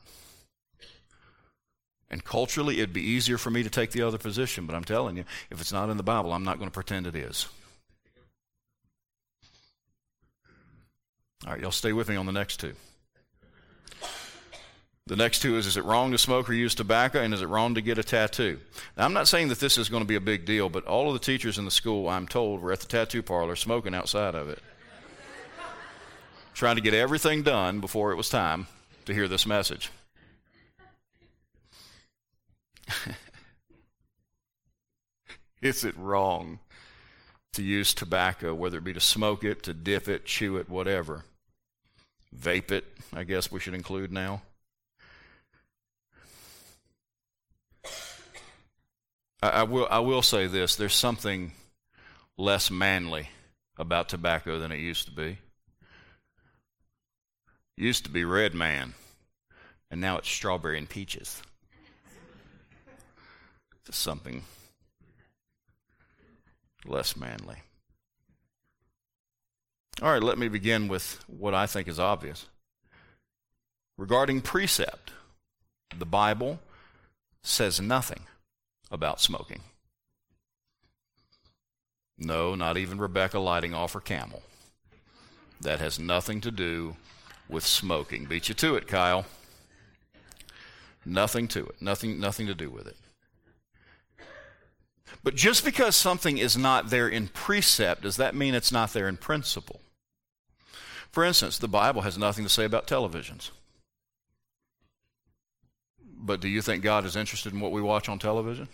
And 2.11 2.25
culturally, 2.25 2.77
it'd 2.77 2.95
be 2.95 3.03
easier 3.03 3.37
for 3.37 3.51
me 3.51 3.63
to 3.63 3.69
take 3.69 3.91
the 3.91 4.03
other 4.03 4.17
position. 4.17 4.65
But 4.65 4.75
I'm 4.75 4.85
telling 4.85 5.19
you, 5.19 5.25
if 5.51 5.61
it's 5.61 5.73
not 5.73 5.91
in 5.91 5.99
the 5.99 6.03
Bible, 6.03 6.33
I'm 6.33 6.45
not 6.45 6.59
going 6.59 6.71
to 6.71 6.75
pretend 6.75 7.07
it 7.07 7.17
is. 7.17 7.47
All 11.45 11.53
right, 11.53 11.61
y'all 11.61 11.71
stay 11.71 11.93
with 11.93 12.09
me 12.09 12.17
on 12.17 12.25
the 12.25 12.33
next 12.33 12.59
two. 12.59 12.73
The 15.07 15.17
next 15.17 15.39
two 15.41 15.57
is 15.57 15.67
Is 15.69 15.77
it 15.77 15.85
wrong 15.85 16.11
to 16.11 16.19
smoke 16.19 16.51
or 16.51 16.53
use 16.53 16.75
tobacco? 16.75 17.21
And 17.21 17.33
is 17.33 17.41
it 17.41 17.47
wrong 17.47 17.77
to 17.77 17.81
get 17.81 17.99
a 17.99 18.03
tattoo? 18.03 18.59
Now, 18.97 19.05
I'm 19.05 19.13
not 19.13 19.29
saying 19.29 19.47
that 19.49 19.61
this 19.61 19.79
is 19.79 19.89
going 19.89 20.03
to 20.03 20.07
be 20.07 20.17
a 20.17 20.21
big 20.21 20.45
deal, 20.45 20.69
but 20.69 20.85
all 20.85 21.07
of 21.07 21.13
the 21.13 21.21
teachers 21.21 21.59
in 21.59 21.65
the 21.65 21.71
school, 21.71 22.09
I'm 22.09 22.27
told, 22.27 22.61
were 22.61 22.73
at 22.73 22.81
the 22.81 22.89
tattoo 22.89 23.23
parlor 23.23 23.55
smoking 23.55 23.95
outside 23.95 24.35
of 24.35 24.49
it, 24.49 24.59
trying 26.55 26.75
to 26.75 26.83
get 26.83 26.93
everything 26.93 27.45
done 27.45 27.79
before 27.81 28.11
it 28.11 28.17
was 28.17 28.29
time 28.29 28.67
to 29.05 29.15
hear 29.15 29.29
this 29.29 29.47
message. 29.47 29.91
is 35.63 35.85
it 35.85 35.97
wrong 35.97 36.59
to 37.53 37.63
use 37.63 37.95
tobacco, 37.95 38.53
whether 38.55 38.79
it 38.79 38.85
be 38.85 38.93
to 38.93 39.01
smoke 39.01 39.45
it, 39.45 39.63
to 39.63 39.73
dip 39.73 40.09
it, 40.09 40.25
chew 40.25 40.57
it, 40.57 40.69
whatever? 40.69 41.25
Vape 42.37 42.73
it, 42.73 42.85
I 43.15 43.23
guess 43.23 43.53
we 43.53 43.61
should 43.61 43.75
include 43.75 44.11
now. 44.11 44.43
I, 49.43 49.49
I, 49.49 49.63
will, 49.63 49.87
I 49.91 49.99
will 50.01 50.23
say 50.23 50.47
this 50.47 50.77
there's 50.77 50.95
something 50.95 51.53
less 52.39 52.71
manly 52.71 53.31
about 53.79 54.09
tobacco 54.09 54.59
than 54.59 54.73
it 54.73 54.79
used 54.79 55.07
to 55.07 55.13
be. 55.13 55.39
It 57.77 57.85
used 57.85 58.05
to 58.05 58.11
be 58.11 58.25
red 58.25 58.55
man, 58.55 58.95
and 59.91 60.01
now 60.01 60.17
it's 60.19 60.29
strawberry 60.29 60.79
and 60.79 60.89
peaches. 60.89 61.43
Just 63.85 64.01
something 64.01 64.43
less 66.87 67.17
manly. 67.17 67.57
All 70.03 70.11
right, 70.11 70.23
let 70.23 70.39
me 70.39 70.49
begin 70.49 70.89
with 70.89 71.25
what 71.27 71.55
I 71.55 71.67
think 71.67 71.89
is 71.89 71.99
obvious. 71.99 72.47
Regarding 73.97 74.41
precept, 74.41 75.13
the 75.99 76.05
Bible 76.05 76.59
says 77.43 77.81
nothing 77.81 78.21
about 78.91 79.21
smoking. 79.21 79.61
No, 82.19 82.55
not 82.55 82.77
even 82.77 82.99
Rebecca 82.99 83.39
lighting 83.39 83.75
off 83.75 83.93
her 83.93 84.01
camel. 84.01 84.43
That 85.61 85.81
has 85.81 85.99
nothing 85.99 86.41
to 86.43 86.51
do 86.51 86.97
with 87.49 87.67
smoking. 87.67 88.25
Beat 88.25 88.49
you 88.49 88.55
to 88.55 88.75
it, 88.77 88.87
Kyle. 88.87 89.27
Nothing 91.05 91.47
to 91.49 91.67
it. 91.67 91.81
Nothing, 91.81 92.19
nothing 92.19 92.47
to 92.47 92.55
do 92.55 92.71
with 92.71 92.87
it. 92.87 92.97
But 95.23 95.35
just 95.35 95.65
because 95.65 95.97
something 95.97 96.39
is 96.39 96.57
not 96.57 96.91
there 96.91 97.09
in 97.09 97.29
precept, 97.29 98.03
does 98.03 98.17
that 98.17 98.35
mean 98.35 98.55
it's 98.55 98.73
not 98.73 98.93
there 98.93 99.09
in 99.09 99.17
principle? 99.17 99.81
For 101.11 101.25
instance, 101.25 101.59
the 101.59 101.69
Bible 101.69 102.03
has 102.03 102.19
nothing 102.19 102.45
to 102.45 102.51
say 102.51 102.65
about 102.65 102.87
televisions. 102.87 103.51
But 106.27 106.41
do 106.41 106.49
you 106.49 106.61
think 106.61 106.83
God 106.83 107.05
is 107.05 107.15
interested 107.15 107.53
in 107.53 107.61
what 107.61 107.71
we 107.71 107.81
watch 107.81 108.09
on 108.09 108.19
television? 108.19 108.69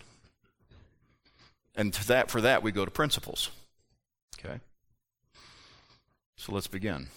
And 1.75 1.93
that, 1.93 2.31
for 2.31 2.41
that, 2.41 2.63
we 2.63 2.71
go 2.71 2.83
to 2.83 2.91
principles. 2.91 3.51
Okay? 4.39 4.59
So 6.35 6.51
let's 6.51 6.67
begin. 6.67 7.07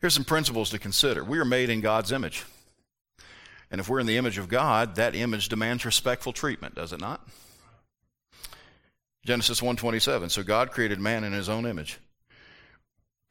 Here's 0.00 0.14
some 0.14 0.24
principles 0.24 0.70
to 0.70 0.78
consider. 0.78 1.22
We 1.22 1.38
are 1.38 1.44
made 1.44 1.70
in 1.70 1.80
God's 1.80 2.12
image. 2.12 2.44
And 3.70 3.80
if 3.80 3.88
we're 3.88 4.00
in 4.00 4.06
the 4.06 4.16
image 4.16 4.38
of 4.38 4.48
God, 4.48 4.96
that 4.96 5.14
image 5.14 5.48
demands 5.48 5.84
respectful 5.84 6.32
treatment, 6.32 6.74
does 6.74 6.92
it 6.92 7.00
not? 7.00 7.26
Genesis 9.24 9.60
1:27. 9.60 10.30
So 10.30 10.42
God 10.42 10.70
created 10.70 11.00
man 11.00 11.24
in 11.24 11.32
his 11.32 11.48
own 11.48 11.64
image. 11.64 11.98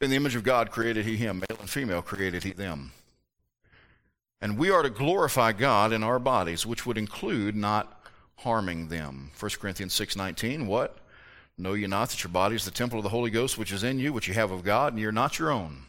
In 0.02 0.10
the 0.10 0.16
image 0.16 0.36
of 0.36 0.44
God 0.44 0.72
created 0.72 1.06
he 1.06 1.16
him, 1.16 1.40
male 1.40 1.60
and 1.60 1.70
female 1.70 2.02
created 2.02 2.44
he 2.44 2.52
them. 2.52 2.92
And 4.44 4.58
we 4.58 4.70
are 4.70 4.84
to 4.84 4.90
glorify 4.90 5.54
God 5.54 5.94
in 5.94 6.04
our 6.04 6.20
bodies, 6.20 6.66
which 6.66 6.86
would 6.86 6.98
include 6.98 7.56
not 7.56 8.04
harming 8.40 8.90
them. 8.90 9.32
1 9.40 9.52
Corinthians 9.58 9.94
6:19, 9.94 10.68
what? 10.68 10.98
Know 11.58 11.72
ye 11.76 11.88
not 11.88 12.10
that 12.10 12.26
your 12.26 12.32
body 12.32 12.58
is 12.58 12.66
the 12.66 12.72
temple 12.72 13.00
of 13.00 13.04
the 13.04 13.10
Holy 13.10 13.32
Ghost 13.32 13.58
which 13.58 13.72
is 13.72 13.84
in 13.84 14.00
you, 14.00 14.12
which 14.12 14.28
you 14.28 14.34
have 14.34 14.52
of 14.52 14.66
God, 14.66 14.92
and 14.92 15.02
you're 15.02 15.14
not 15.14 15.40
your 15.40 15.50
own? 15.50 15.86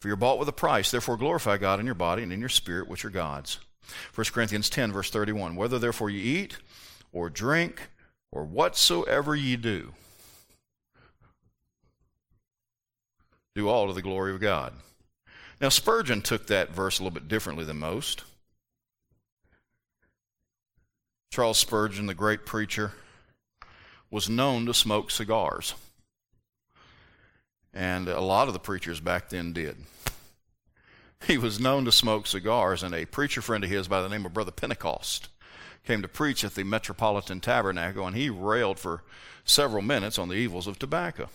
For 0.00 0.08
you're 0.08 0.18
bought 0.18 0.38
with 0.38 0.50
a 0.50 0.52
price, 0.52 0.90
therefore 0.90 1.16
glorify 1.16 1.56
God 1.56 1.80
in 1.80 1.86
your 1.86 1.94
body 1.94 2.22
and 2.22 2.30
in 2.30 2.40
your 2.40 2.50
spirit, 2.50 2.88
which 2.88 3.06
are 3.06 3.10
God's. 3.10 3.58
1 4.14 4.34
Corinthians 4.34 4.68
10, 4.68 4.92
verse 4.92 5.08
31. 5.08 5.56
Whether 5.56 5.78
therefore 5.78 6.10
ye 6.10 6.20
eat 6.20 6.58
or 7.10 7.30
drink 7.30 7.88
or 8.30 8.44
whatsoever 8.44 9.34
ye 9.34 9.56
do, 9.56 9.94
do 13.54 13.70
all 13.70 13.86
to 13.86 13.94
the 13.94 14.02
glory 14.02 14.34
of 14.34 14.42
God. 14.42 14.74
Now, 15.62 15.68
Spurgeon 15.68 16.22
took 16.22 16.48
that 16.48 16.74
verse 16.74 16.98
a 16.98 17.04
little 17.04 17.14
bit 17.14 17.28
differently 17.28 17.64
than 17.64 17.78
most. 17.78 18.24
Charles 21.30 21.56
Spurgeon, 21.56 22.06
the 22.06 22.14
great 22.14 22.44
preacher, 22.44 22.94
was 24.10 24.28
known 24.28 24.66
to 24.66 24.74
smoke 24.74 25.12
cigars. 25.12 25.74
And 27.72 28.08
a 28.08 28.20
lot 28.20 28.48
of 28.48 28.54
the 28.54 28.60
preachers 28.60 28.98
back 28.98 29.28
then 29.28 29.52
did. 29.52 29.76
He 31.28 31.38
was 31.38 31.60
known 31.60 31.84
to 31.84 31.92
smoke 31.92 32.26
cigars, 32.26 32.82
and 32.82 32.92
a 32.92 33.06
preacher 33.06 33.40
friend 33.40 33.62
of 33.62 33.70
his 33.70 33.86
by 33.86 34.02
the 34.02 34.08
name 34.08 34.26
of 34.26 34.34
Brother 34.34 34.50
Pentecost 34.50 35.28
came 35.84 36.02
to 36.02 36.08
preach 36.08 36.42
at 36.42 36.56
the 36.56 36.64
Metropolitan 36.64 37.38
Tabernacle, 37.38 38.04
and 38.04 38.16
he 38.16 38.28
railed 38.28 38.80
for 38.80 39.04
several 39.44 39.82
minutes 39.82 40.18
on 40.18 40.28
the 40.28 40.34
evils 40.34 40.66
of 40.66 40.80
tobacco. 40.80 41.28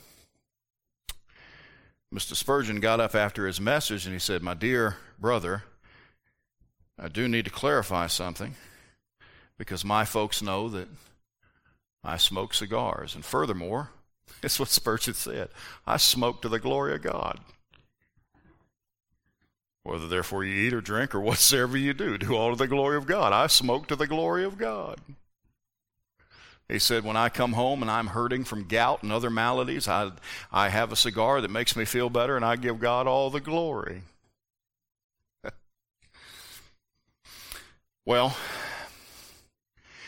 Mr. 2.13 2.35
Spurgeon 2.35 2.79
got 2.79 2.99
up 2.99 3.15
after 3.15 3.45
his 3.47 3.59
message 3.59 4.05
and 4.05 4.13
he 4.13 4.19
said, 4.19 4.41
My 4.41 4.53
dear 4.53 4.97
brother, 5.19 5.63
I 6.97 7.09
do 7.09 7.27
need 7.27 7.45
to 7.45 7.51
clarify 7.51 8.07
something 8.07 8.55
because 9.57 9.83
my 9.83 10.05
folks 10.05 10.41
know 10.41 10.69
that 10.69 10.87
I 12.03 12.17
smoke 12.17 12.53
cigars. 12.53 13.13
And 13.13 13.25
furthermore, 13.25 13.89
that's 14.41 14.59
what 14.59 14.69
Spurgeon 14.69 15.13
said 15.13 15.49
I 15.85 15.97
smoke 15.97 16.41
to 16.41 16.49
the 16.49 16.59
glory 16.59 16.95
of 16.95 17.01
God. 17.01 17.39
Whether 19.83 20.07
therefore 20.07 20.43
you 20.43 20.67
eat 20.67 20.73
or 20.73 20.81
drink 20.81 21.15
or 21.15 21.21
whatsoever 21.21 21.77
you 21.77 21.93
do, 21.93 22.17
do 22.17 22.35
all 22.35 22.51
to 22.51 22.57
the 22.57 22.67
glory 22.67 22.97
of 22.97 23.05
God. 23.05 23.31
I 23.31 23.47
smoke 23.47 23.87
to 23.87 23.95
the 23.95 24.07
glory 24.07 24.43
of 24.43 24.57
God. 24.57 24.99
He 26.69 26.79
said, 26.79 27.03
When 27.05 27.15
I 27.15 27.29
come 27.29 27.53
home 27.53 27.81
and 27.81 27.89
I'm 27.89 28.07
hurting 28.07 28.43
from 28.43 28.67
gout 28.67 29.01
and 29.03 29.11
other 29.11 29.29
maladies, 29.29 29.87
I, 29.87 30.11
I 30.51 30.69
have 30.69 30.91
a 30.91 30.97
cigar 30.97 31.39
that 31.41 31.51
makes 31.51 31.75
me 31.75 31.85
feel 31.85 32.09
better 32.09 32.35
and 32.35 32.43
I 32.43 32.55
give 32.57 32.79
God 32.79 33.07
all 33.07 33.29
the 33.29 33.39
glory. 33.39 34.01
well, 38.05 38.35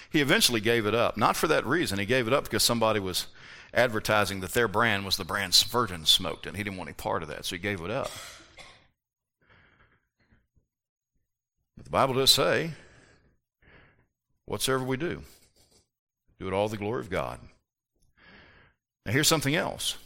he 0.10 0.20
eventually 0.20 0.60
gave 0.60 0.86
it 0.86 0.96
up. 0.96 1.16
Not 1.16 1.38
for 1.38 1.48
that 1.48 1.66
reason. 1.66 1.98
He 2.00 2.06
gave 2.06 2.28
it 2.28 2.34
up 2.34 2.44
because 2.44 2.64
somebody 2.64 3.00
was 3.00 3.28
advertising 3.74 4.42
that 4.42 4.54
their 4.54 4.68
brand 4.68 5.06
was 5.06 5.16
the 5.16 5.24
brand 5.24 5.54
Spurgeon 5.54 6.06
smoked, 6.06 6.46
and 6.46 6.58
he 6.58 6.64
didn't 6.64 6.78
want 6.78 6.90
any 6.90 6.96
part 6.96 7.22
of 7.22 7.30
that, 7.30 7.46
so 7.46 7.56
he 7.56 7.62
gave 7.62 7.82
it 7.82 7.92
up. 7.92 8.12
But 11.78 11.86
the 11.86 11.92
Bible 11.92 12.16
does 12.16 12.32
say, 12.32 12.72
whatsoever 14.46 14.84
we 14.84 14.98
do, 14.98 15.22
do 16.40 16.48
it 16.48 16.54
all 16.54 16.70
the 16.70 16.78
glory 16.78 17.02
of 17.02 17.10
God. 17.10 17.40
Now, 19.06 19.12
here's 19.12 19.28
something 19.28 19.56
else. 19.56 19.98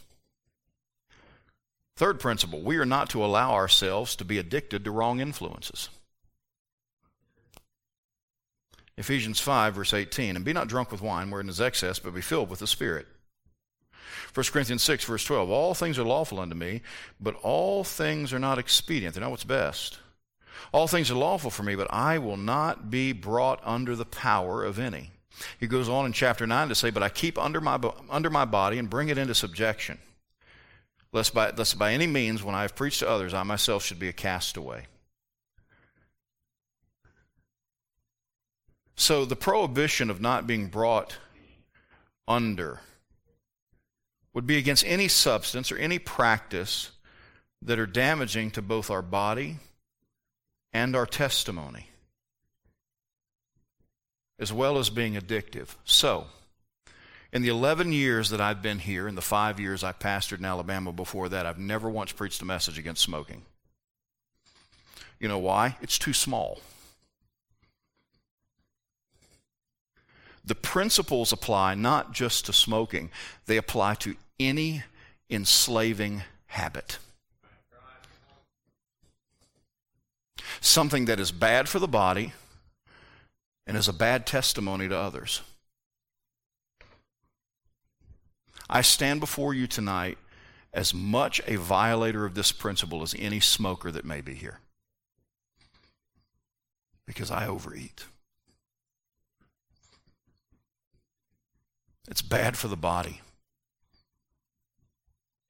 Third 1.96 2.18
principle 2.18 2.60
we 2.60 2.76
are 2.78 2.86
not 2.86 3.10
to 3.10 3.24
allow 3.24 3.52
ourselves 3.52 4.16
to 4.16 4.24
be 4.24 4.38
addicted 4.38 4.84
to 4.84 4.90
wrong 4.90 5.20
influences. 5.20 5.88
Ephesians 8.96 9.40
5, 9.40 9.74
verse 9.74 9.92
18, 9.92 10.36
and 10.36 10.44
be 10.44 10.52
not 10.52 10.68
drunk 10.68 10.92
with 10.92 11.02
wine 11.02 11.30
wherein 11.30 11.48
is 11.48 11.60
excess, 11.60 11.98
but 11.98 12.14
be 12.14 12.20
filled 12.20 12.48
with 12.48 12.60
the 12.60 12.66
Spirit. 12.66 13.06
1 14.32 14.46
Corinthians 14.52 14.82
6, 14.82 15.04
verse 15.04 15.24
12, 15.24 15.50
all 15.50 15.74
things 15.74 15.98
are 15.98 16.04
lawful 16.04 16.38
unto 16.38 16.54
me, 16.54 16.82
but 17.20 17.34
all 17.42 17.82
things 17.82 18.32
are 18.32 18.38
not 18.38 18.58
expedient. 18.58 19.14
They're 19.14 19.22
not 19.22 19.30
what's 19.30 19.44
best. 19.44 19.98
All 20.72 20.86
things 20.86 21.10
are 21.10 21.16
lawful 21.16 21.50
for 21.50 21.62
me, 21.62 21.74
but 21.74 21.92
I 21.92 22.18
will 22.18 22.36
not 22.36 22.90
be 22.90 23.12
brought 23.12 23.60
under 23.64 23.96
the 23.96 24.04
power 24.04 24.64
of 24.64 24.78
any. 24.78 25.10
He 25.58 25.66
goes 25.66 25.88
on 25.88 26.06
in 26.06 26.12
chapter 26.12 26.46
9 26.46 26.68
to 26.68 26.74
say, 26.74 26.90
But 26.90 27.02
I 27.02 27.08
keep 27.08 27.38
under 27.38 27.60
my, 27.60 27.78
under 28.10 28.30
my 28.30 28.44
body 28.44 28.78
and 28.78 28.88
bring 28.88 29.08
it 29.08 29.18
into 29.18 29.34
subjection, 29.34 29.98
lest 31.12 31.34
by, 31.34 31.50
lest 31.50 31.78
by 31.78 31.92
any 31.92 32.06
means, 32.06 32.42
when 32.42 32.54
I 32.54 32.62
have 32.62 32.76
preached 32.76 33.00
to 33.00 33.08
others, 33.08 33.34
I 33.34 33.42
myself 33.42 33.84
should 33.84 33.98
be 33.98 34.08
a 34.08 34.12
castaway. 34.12 34.86
So 38.96 39.24
the 39.24 39.36
prohibition 39.36 40.08
of 40.08 40.20
not 40.20 40.46
being 40.46 40.68
brought 40.68 41.18
under 42.28 42.80
would 44.32 44.46
be 44.46 44.56
against 44.56 44.84
any 44.86 45.08
substance 45.08 45.70
or 45.70 45.76
any 45.76 45.98
practice 45.98 46.90
that 47.62 47.78
are 47.78 47.86
damaging 47.86 48.50
to 48.52 48.62
both 48.62 48.90
our 48.90 49.02
body 49.02 49.56
and 50.72 50.94
our 50.96 51.06
testimony, 51.06 51.88
as 54.38 54.52
well 54.52 54.78
as 54.78 54.90
being 54.90 55.14
addictive. 55.14 55.68
So, 55.84 56.26
in 57.32 57.42
the 57.42 57.48
11 57.48 57.92
years 57.92 58.30
that 58.30 58.40
I've 58.40 58.62
been 58.62 58.78
here, 58.78 59.08
in 59.08 59.14
the 59.14 59.22
five 59.22 59.58
years 59.58 59.82
I 59.82 59.92
pastored 59.92 60.38
in 60.38 60.44
Alabama 60.44 60.92
before 60.92 61.28
that, 61.30 61.46
I've 61.46 61.58
never 61.58 61.88
once 61.88 62.12
preached 62.12 62.42
a 62.42 62.44
message 62.44 62.78
against 62.78 63.02
smoking. 63.02 63.42
You 65.18 65.28
know 65.28 65.38
why? 65.38 65.76
It's 65.80 65.98
too 65.98 66.12
small. 66.12 66.60
The 70.44 70.54
principles 70.54 71.32
apply 71.32 71.74
not 71.74 72.12
just 72.12 72.46
to 72.46 72.52
smoking, 72.52 73.10
they 73.46 73.56
apply 73.56 73.94
to 73.94 74.14
any 74.38 74.82
enslaving 75.30 76.22
habit. 76.46 76.98
something 80.60 81.04
that 81.06 81.20
is 81.20 81.30
bad 81.30 81.68
for 81.68 81.78
the 81.78 81.88
body 81.88 82.32
and 83.66 83.76
is 83.76 83.88
a 83.88 83.92
bad 83.92 84.26
testimony 84.26 84.88
to 84.88 84.96
others. 84.96 85.40
I 88.68 88.82
stand 88.82 89.20
before 89.20 89.54
you 89.54 89.66
tonight 89.66 90.18
as 90.72 90.92
much 90.92 91.40
a 91.46 91.56
violator 91.56 92.24
of 92.24 92.34
this 92.34 92.52
principle 92.52 93.02
as 93.02 93.14
any 93.18 93.40
smoker 93.40 93.90
that 93.90 94.04
may 94.04 94.20
be 94.20 94.34
here. 94.34 94.58
Because 97.06 97.30
I 97.30 97.46
overeat. 97.46 98.06
It's 102.08 102.22
bad 102.22 102.56
for 102.56 102.68
the 102.68 102.76
body. 102.76 103.20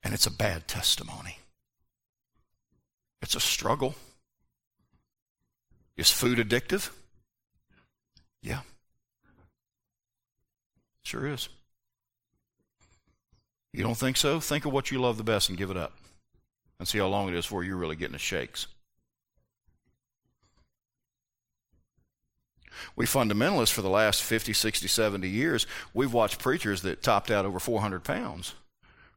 And 0.02 0.12
it's 0.12 0.26
a 0.26 0.30
bad 0.30 0.68
testimony. 0.68 1.38
It's 3.22 3.34
a 3.34 3.40
struggle. 3.40 3.94
Is 5.96 6.10
food 6.10 6.38
addictive? 6.38 6.90
Yeah. 8.44 8.60
Sure 11.02 11.26
is. 11.26 11.48
You 13.72 13.82
don't 13.82 13.96
think 13.96 14.16
so? 14.16 14.38
Think 14.38 14.66
of 14.66 14.72
what 14.72 14.90
you 14.90 15.00
love 15.00 15.16
the 15.16 15.24
best 15.24 15.48
and 15.48 15.58
give 15.58 15.70
it 15.70 15.76
up. 15.76 15.94
And 16.78 16.86
see 16.86 16.98
how 16.98 17.06
long 17.06 17.28
it 17.28 17.34
is 17.34 17.46
before 17.46 17.64
you're 17.64 17.76
really 17.76 17.96
getting 17.96 18.12
the 18.12 18.18
shakes. 18.18 18.66
We 22.96 23.06
fundamentalists, 23.06 23.72
for 23.72 23.82
the 23.82 23.88
last 23.88 24.22
50, 24.22 24.52
60, 24.52 24.88
70 24.88 25.28
years, 25.28 25.66
we've 25.94 26.12
watched 26.12 26.40
preachers 26.40 26.82
that 26.82 27.02
topped 27.02 27.30
out 27.30 27.46
over 27.46 27.60
400 27.60 28.04
pounds, 28.04 28.54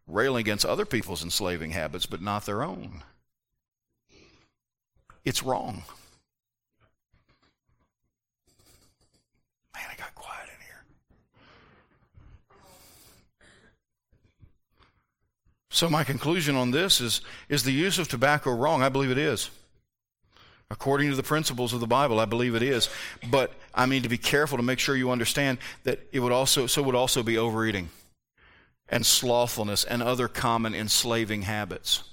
railing 0.07 0.41
against 0.41 0.65
other 0.65 0.85
people's 0.85 1.23
enslaving 1.23 1.71
habits, 1.71 2.05
but 2.05 2.21
not 2.21 2.45
their 2.45 2.63
own. 2.63 3.03
It's 5.25 5.43
wrong. 5.43 5.83
Man, 9.77 9.85
I 9.91 9.95
got 9.95 10.15
quiet 10.15 10.49
in 10.49 10.65
here. 10.65 10.83
So, 15.69 15.89
my 15.89 16.03
conclusion 16.03 16.55
on 16.55 16.71
this 16.71 16.99
is 16.99 17.21
is 17.47 17.63
the 17.63 17.71
use 17.71 17.99
of 17.99 18.07
tobacco 18.07 18.51
wrong? 18.51 18.81
I 18.81 18.89
believe 18.89 19.11
it 19.11 19.19
is. 19.19 19.51
According 20.69 21.11
to 21.11 21.15
the 21.15 21.23
principles 21.23 21.73
of 21.73 21.79
the 21.79 21.87
Bible, 21.87 22.19
I 22.19 22.25
believe 22.25 22.55
it 22.55 22.63
is. 22.63 22.89
But 23.29 23.53
I 23.73 23.85
mean 23.85 24.01
to 24.01 24.09
be 24.09 24.17
careful 24.17 24.57
to 24.57 24.63
make 24.63 24.79
sure 24.79 24.95
you 24.95 25.11
understand 25.11 25.59
that 25.83 25.99
it 26.11 26.19
would 26.19 26.33
also 26.33 26.65
so 26.65 26.81
would 26.81 26.95
also 26.95 27.23
be 27.23 27.37
overeating 27.37 27.89
and 28.89 29.05
slothfulness 29.05 29.83
and 29.83 30.01
other 30.01 30.27
common 30.27 30.73
enslaving 30.73 31.43
habits. 31.43 32.03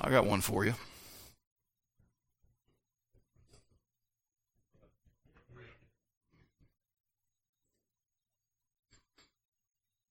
I 0.00 0.10
got 0.10 0.26
one 0.26 0.40
for 0.40 0.64
you. 0.64 0.74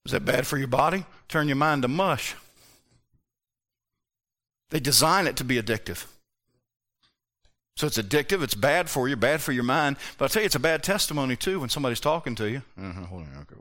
Is 0.05 0.11
that 0.11 0.25
bad 0.25 0.45
for 0.45 0.57
your 0.57 0.67
body? 0.67 1.05
Turn 1.29 1.47
your 1.47 1.55
mind 1.55 1.83
to 1.83 1.87
mush. 1.87 2.35
They 4.69 4.79
design 4.79 5.27
it 5.27 5.35
to 5.37 5.43
be 5.43 5.61
addictive. 5.61 6.05
So 7.75 7.87
it's 7.87 7.97
addictive, 7.97 8.43
it's 8.43 8.53
bad 8.53 8.89
for 8.89 9.07
you, 9.07 9.15
bad 9.15 9.41
for 9.41 9.51
your 9.51 9.63
mind. 9.63 9.97
But 10.17 10.25
I'll 10.25 10.29
tell 10.29 10.41
you, 10.43 10.45
it's 10.45 10.55
a 10.55 10.59
bad 10.59 10.83
testimony 10.83 11.35
too 11.35 11.59
when 11.59 11.69
somebody's 11.69 11.99
talking 11.99 12.35
to 12.35 12.49
you. 12.49 12.61
Uh-huh, 12.79 13.05
hold 13.05 13.23
on, 13.23 13.41
okay, 13.41 13.55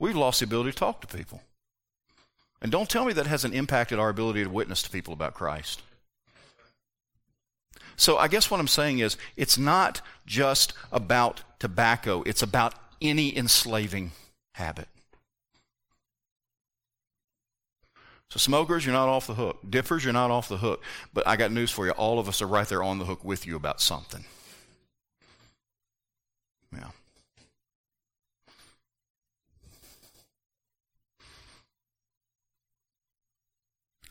We've 0.00 0.16
lost 0.16 0.40
the 0.40 0.44
ability 0.44 0.72
to 0.72 0.76
talk 0.76 1.00
to 1.00 1.16
people. 1.16 1.42
And 2.62 2.70
don't 2.70 2.88
tell 2.88 3.04
me 3.04 3.12
that 3.14 3.26
hasn't 3.26 3.54
impacted 3.54 3.98
our 3.98 4.08
ability 4.08 4.44
to 4.44 4.50
witness 4.50 4.82
to 4.82 4.90
people 4.90 5.12
about 5.12 5.34
Christ. 5.34 5.82
So 7.96 8.16
I 8.16 8.28
guess 8.28 8.50
what 8.50 8.60
I'm 8.60 8.68
saying 8.68 9.00
is 9.00 9.16
it's 9.36 9.58
not 9.58 10.00
just 10.24 10.72
about 10.92 11.42
tobacco, 11.58 12.22
it's 12.22 12.42
about 12.42 12.74
any 13.00 13.36
enslaving 13.36 14.12
habit. 14.54 14.88
So, 18.30 18.38
smokers, 18.38 18.84
you're 18.84 18.92
not 18.92 19.08
off 19.08 19.26
the 19.26 19.34
hook. 19.34 19.58
Dippers, 19.68 20.04
you're 20.04 20.12
not 20.12 20.30
off 20.30 20.48
the 20.48 20.58
hook. 20.58 20.82
But 21.14 21.26
I 21.26 21.36
got 21.36 21.50
news 21.50 21.70
for 21.70 21.86
you. 21.86 21.92
All 21.92 22.18
of 22.18 22.28
us 22.28 22.42
are 22.42 22.46
right 22.46 22.68
there 22.68 22.82
on 22.82 22.98
the 22.98 23.06
hook 23.06 23.24
with 23.24 23.46
you 23.46 23.56
about 23.56 23.80
something. 23.80 24.24
Yeah. 26.74 26.90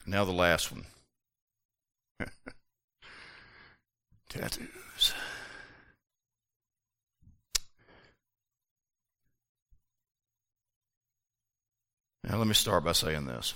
Now, 0.07 0.25
the 0.25 0.31
last 0.31 0.71
one 0.71 0.85
tattoos. 4.29 4.86
Now, 12.27 12.35
let 12.37 12.47
me 12.47 12.53
start 12.53 12.83
by 12.83 12.91
saying 12.91 13.25
this. 13.25 13.53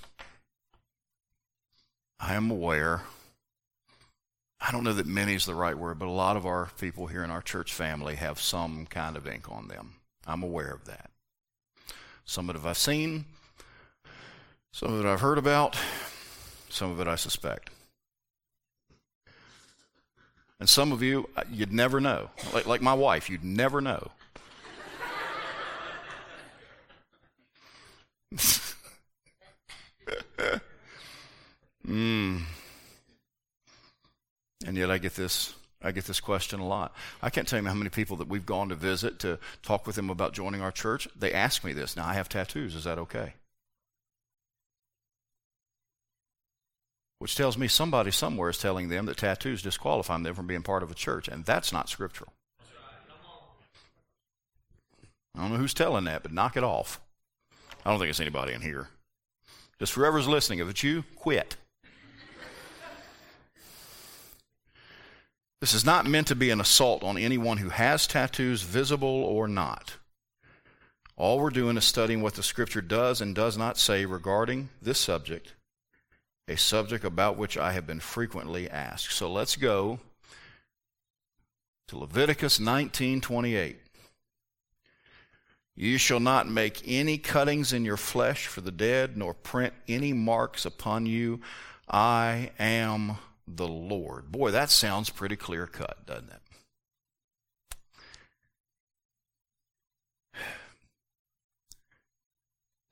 I 2.22 2.36
am 2.36 2.50
aware, 2.50 3.02
I 4.62 4.72
don't 4.72 4.86
know 4.86 4.94
that 4.94 5.08
many 5.08 5.34
is 5.34 5.46
the 5.46 5.56
right 5.56 5.78
word, 5.78 6.00
but 6.00 6.08
a 6.08 6.12
lot 6.12 6.38
of 6.38 6.46
our 6.46 6.70
people 6.80 7.08
here 7.08 7.24
in 7.26 7.32
our 7.32 7.42
church 7.42 7.74
family 7.74 8.16
have 8.16 8.40
some 8.40 8.86
kind 8.86 9.18
of 9.18 9.28
ink 9.28 9.52
on 9.52 9.68
them. 9.68 9.96
I'm 10.26 10.42
aware 10.42 10.72
of 10.72 10.86
that. 10.86 11.10
Some 12.24 12.50
of 12.50 12.56
it 12.56 12.66
I've 12.66 12.78
seen, 12.78 13.26
some 14.72 14.94
of 14.94 15.04
it 15.04 15.10
I've 15.10 15.20
heard 15.20 15.38
about, 15.38 15.76
some 16.70 16.92
of 16.92 17.02
it 17.02 17.08
I 17.08 17.16
suspect. 17.16 17.72
And 20.62 20.70
some 20.70 20.94
of 20.94 21.04
you, 21.04 21.28
uh, 21.36 21.44
you'd 21.52 21.74
never 21.74 22.00
know. 22.00 22.30
Like, 22.54 22.68
like 22.68 22.82
my 22.82 22.94
wife, 22.94 23.30
you'd 23.30 23.44
never 23.44 23.82
know. 23.82 24.12
Mm. 31.88 32.42
And 34.66 34.78
yet 34.78 34.92
I 34.92 34.98
get 34.98 35.16
this 35.16 35.54
I 35.84 35.92
get 35.92 36.06
this 36.06 36.20
question 36.20 36.60
a 36.60 36.68
lot. 36.68 36.96
I 37.22 37.30
can't 37.30 37.48
tell 37.48 37.60
you 37.60 37.68
how 37.68 37.74
many 37.74 37.90
people 37.90 38.18
that 38.18 38.28
we've 38.28 38.46
gone 38.46 38.70
to 38.70 38.76
visit 38.76 39.20
to 39.20 39.40
talk 39.64 39.88
with 39.88 39.96
them 39.96 40.10
about 40.12 40.34
joining 40.34 40.62
our 40.62 40.72
church. 40.72 41.08
They 41.18 41.34
ask 41.34 41.64
me 41.64 41.74
this. 41.74 41.96
Now 41.98 42.08
I 42.08 42.14
have 42.14 42.30
tattoos. 42.30 42.76
Is 42.76 42.84
that 42.84 43.00
okay? 43.00 43.34
Which 47.18 47.36
tells 47.36 47.58
me 47.58 47.68
somebody 47.68 48.12
somewhere 48.12 48.50
is 48.50 48.58
telling 48.58 48.90
them 48.90 49.06
that 49.06 49.18
tattoos 49.18 49.62
disqualify 49.62 50.18
them 50.20 50.34
from 50.34 50.48
being 50.48 50.64
part 50.64 50.84
of 50.84 50.92
a 50.92 50.96
church, 50.96 51.28
and 51.28 51.46
that's 51.46 51.72
not 51.72 51.90
scriptural. 51.90 52.34
I 55.36 55.42
don't 55.42 55.52
know 55.52 55.58
who's 55.58 55.74
telling 55.74 56.06
that, 56.06 56.24
but 56.24 56.34
knock 56.34 56.58
it 56.58 56.64
off. 56.64 57.00
I 57.86 57.90
don't 57.90 58.00
think 58.00 58.10
it's 58.10 58.20
anybody 58.20 58.54
in 58.54 58.62
here. 58.62 58.90
Just 59.80 59.94
whoever's 59.94 60.28
listening, 60.28 60.60
if 60.60 60.70
it's 60.70 60.84
you, 60.84 61.04
quit. 61.16 61.58
This 65.62 65.76
is 65.76 65.86
not 65.86 66.08
meant 66.08 66.26
to 66.28 66.36
be 66.36 66.50
an 66.50 66.60
assault 66.60 67.04
on 67.04 67.20
anyone 67.20 67.60
who 67.60 67.70
has 67.70 68.08
tattoos, 68.08 68.64
visible 68.64 69.08
or 69.24 69.48
not. 69.48 69.98
All 71.16 71.40
we're 71.40 71.52
doing 71.52 71.78
is 71.78 71.86
studying 71.86 72.24
what 72.24 72.34
the 72.34 72.42
Scripture 72.42 72.82
does 72.82 73.22
and 73.22 73.36
does 73.36 73.60
not 73.60 73.78
say 73.78 74.06
regarding 74.06 74.70
this 74.82 75.00
subject, 75.00 75.54
a 76.48 76.58
subject 76.58 77.06
about 77.06 77.38
which 77.38 77.60
I 77.60 77.74
have 77.74 77.86
been 77.86 78.00
frequently 78.00 78.68
asked. 78.68 79.12
So 79.12 79.32
let's 79.32 79.56
go 79.56 80.00
to 81.90 81.98
Leviticus 82.00 82.60
19:28. 82.60 83.78
You 85.76 86.00
shall 86.00 86.20
not 86.20 86.50
make 86.50 86.82
any 86.88 87.20
cuttings 87.20 87.72
in 87.72 87.86
your 87.86 87.98
flesh 87.98 88.48
for 88.48 88.62
the 88.62 88.72
dead, 88.72 89.16
nor 89.16 89.36
print 89.36 89.76
any 89.88 90.12
marks 90.12 90.66
upon 90.66 91.06
you. 91.06 91.40
I 91.88 92.52
am 92.58 93.18
the 93.58 93.68
Lord. 93.68 94.32
Boy, 94.32 94.52
that 94.52 94.70
sounds 94.70 95.10
pretty 95.10 95.36
clear 95.36 95.68
cut, 95.68 96.06
doesn't 96.06 96.30
it? 96.30 96.42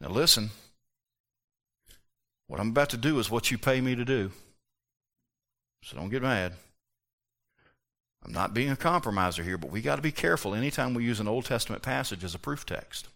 Now, 0.02 0.10
listen. 0.10 0.50
What 2.48 2.60
I'm 2.60 2.70
about 2.70 2.90
to 2.92 2.98
do 2.98 3.20
is 3.20 3.30
what 3.30 3.52
you 3.52 3.58
pay 3.58 3.82
me 3.82 3.96
to 3.96 4.06
do. 4.06 4.32
So 5.84 5.98
don't 5.98 6.10
get 6.10 6.22
mad. 6.22 6.54
I'm 8.24 8.34
not 8.34 8.54
being 8.54 8.72
a 8.72 8.76
compromiser 8.76 9.44
here, 9.44 9.58
but 9.58 9.72
we 9.72 9.82
got 9.82 9.96
to 9.96 10.02
be 10.02 10.12
careful 10.12 10.56
anytime 10.56 10.94
we 10.94 11.04
use 11.04 11.20
an 11.20 11.28
Old 11.28 11.46
Testament 11.46 11.82
passage 11.82 12.24
as 12.24 12.36
a 12.36 12.40
proof 12.40 12.66
text. 12.66 13.08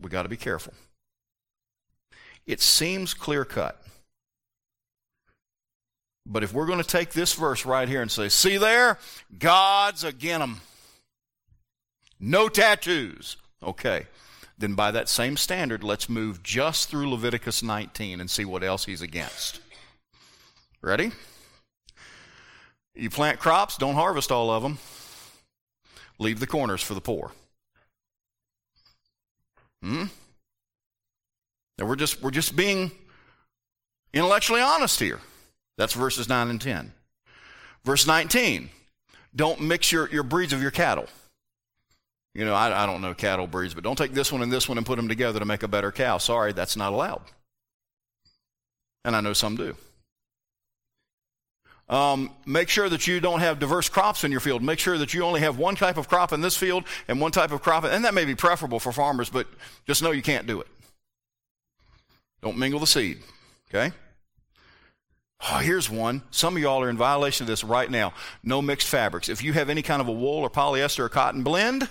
We 0.00 0.10
got 0.10 0.22
to 0.22 0.28
be 0.28 0.36
careful. 0.36 0.74
It 2.46 2.60
seems 2.60 3.14
clear 3.14 3.44
cut. 3.44 3.82
But 6.26 6.44
if 6.44 6.52
we're 6.52 6.66
going 6.66 6.82
to 6.82 6.84
take 6.84 7.12
this 7.12 7.34
verse 7.34 7.64
right 7.64 7.88
here 7.88 8.02
and 8.02 8.10
say, 8.10 8.28
see 8.28 8.56
there, 8.56 8.98
God's 9.38 10.04
again 10.04 10.40
them. 10.40 10.60
No 12.20 12.48
tattoos. 12.48 13.36
Okay. 13.62 14.06
Then 14.58 14.74
by 14.74 14.90
that 14.90 15.08
same 15.08 15.36
standard, 15.36 15.82
let's 15.82 16.08
move 16.08 16.42
just 16.42 16.90
through 16.90 17.10
Leviticus 17.10 17.62
19 17.62 18.20
and 18.20 18.30
see 18.30 18.44
what 18.44 18.62
else 18.62 18.84
he's 18.84 19.00
against. 19.00 19.60
Ready? 20.82 21.12
You 22.94 23.08
plant 23.08 23.38
crops, 23.38 23.78
don't 23.78 23.94
harvest 23.94 24.30
all 24.30 24.50
of 24.50 24.62
them. 24.62 24.78
Leave 26.18 26.40
the 26.40 26.46
corners 26.46 26.82
for 26.82 26.92
the 26.92 27.00
poor. 27.00 27.32
Hmm? 29.82 30.04
Now 31.78 31.86
we're 31.86 31.96
just 31.96 32.20
we're 32.20 32.30
just 32.30 32.54
being 32.54 32.90
intellectually 34.12 34.60
honest 34.60 35.00
here. 35.00 35.20
That's 35.80 35.94
verses 35.94 36.28
9 36.28 36.50
and 36.50 36.60
10. 36.60 36.92
Verse 37.84 38.06
19, 38.06 38.68
don't 39.34 39.62
mix 39.62 39.90
your, 39.90 40.10
your 40.10 40.22
breeds 40.22 40.52
of 40.52 40.60
your 40.60 40.70
cattle. 40.70 41.06
You 42.34 42.44
know, 42.44 42.52
I, 42.52 42.82
I 42.82 42.84
don't 42.84 43.00
know 43.00 43.14
cattle 43.14 43.46
breeds, 43.46 43.72
but 43.72 43.82
don't 43.82 43.96
take 43.96 44.12
this 44.12 44.30
one 44.30 44.42
and 44.42 44.52
this 44.52 44.68
one 44.68 44.76
and 44.76 44.86
put 44.86 44.96
them 44.96 45.08
together 45.08 45.38
to 45.38 45.46
make 45.46 45.62
a 45.62 45.68
better 45.68 45.90
cow. 45.90 46.18
Sorry, 46.18 46.52
that's 46.52 46.76
not 46.76 46.92
allowed. 46.92 47.22
And 49.06 49.16
I 49.16 49.22
know 49.22 49.32
some 49.32 49.56
do. 49.56 49.74
Um, 51.88 52.30
make 52.44 52.68
sure 52.68 52.90
that 52.90 53.06
you 53.06 53.18
don't 53.18 53.40
have 53.40 53.58
diverse 53.58 53.88
crops 53.88 54.22
in 54.22 54.30
your 54.30 54.40
field. 54.40 54.62
Make 54.62 54.80
sure 54.80 54.98
that 54.98 55.14
you 55.14 55.22
only 55.24 55.40
have 55.40 55.56
one 55.56 55.76
type 55.76 55.96
of 55.96 56.10
crop 56.10 56.34
in 56.34 56.42
this 56.42 56.58
field 56.58 56.84
and 57.08 57.22
one 57.22 57.32
type 57.32 57.52
of 57.52 57.62
crop, 57.62 57.84
and 57.84 58.04
that 58.04 58.12
may 58.12 58.26
be 58.26 58.34
preferable 58.34 58.80
for 58.80 58.92
farmers, 58.92 59.30
but 59.30 59.46
just 59.86 60.02
know 60.02 60.10
you 60.10 60.20
can't 60.20 60.46
do 60.46 60.60
it. 60.60 60.68
Don't 62.42 62.58
mingle 62.58 62.80
the 62.80 62.86
seed, 62.86 63.22
okay? 63.74 63.94
Oh, 65.48 65.58
here's 65.58 65.88
one. 65.88 66.22
Some 66.30 66.56
of 66.56 66.62
y'all 66.62 66.82
are 66.82 66.90
in 66.90 66.98
violation 66.98 67.44
of 67.44 67.48
this 67.48 67.64
right 67.64 67.90
now. 67.90 68.12
No 68.42 68.60
mixed 68.60 68.88
fabrics. 68.88 69.28
If 69.28 69.42
you 69.42 69.54
have 69.54 69.70
any 69.70 69.82
kind 69.82 70.02
of 70.02 70.08
a 70.08 70.12
wool 70.12 70.40
or 70.40 70.50
polyester 70.50 71.00
or 71.00 71.08
cotton 71.08 71.42
blend, 71.42 71.88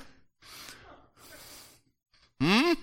hmm? 2.40 2.74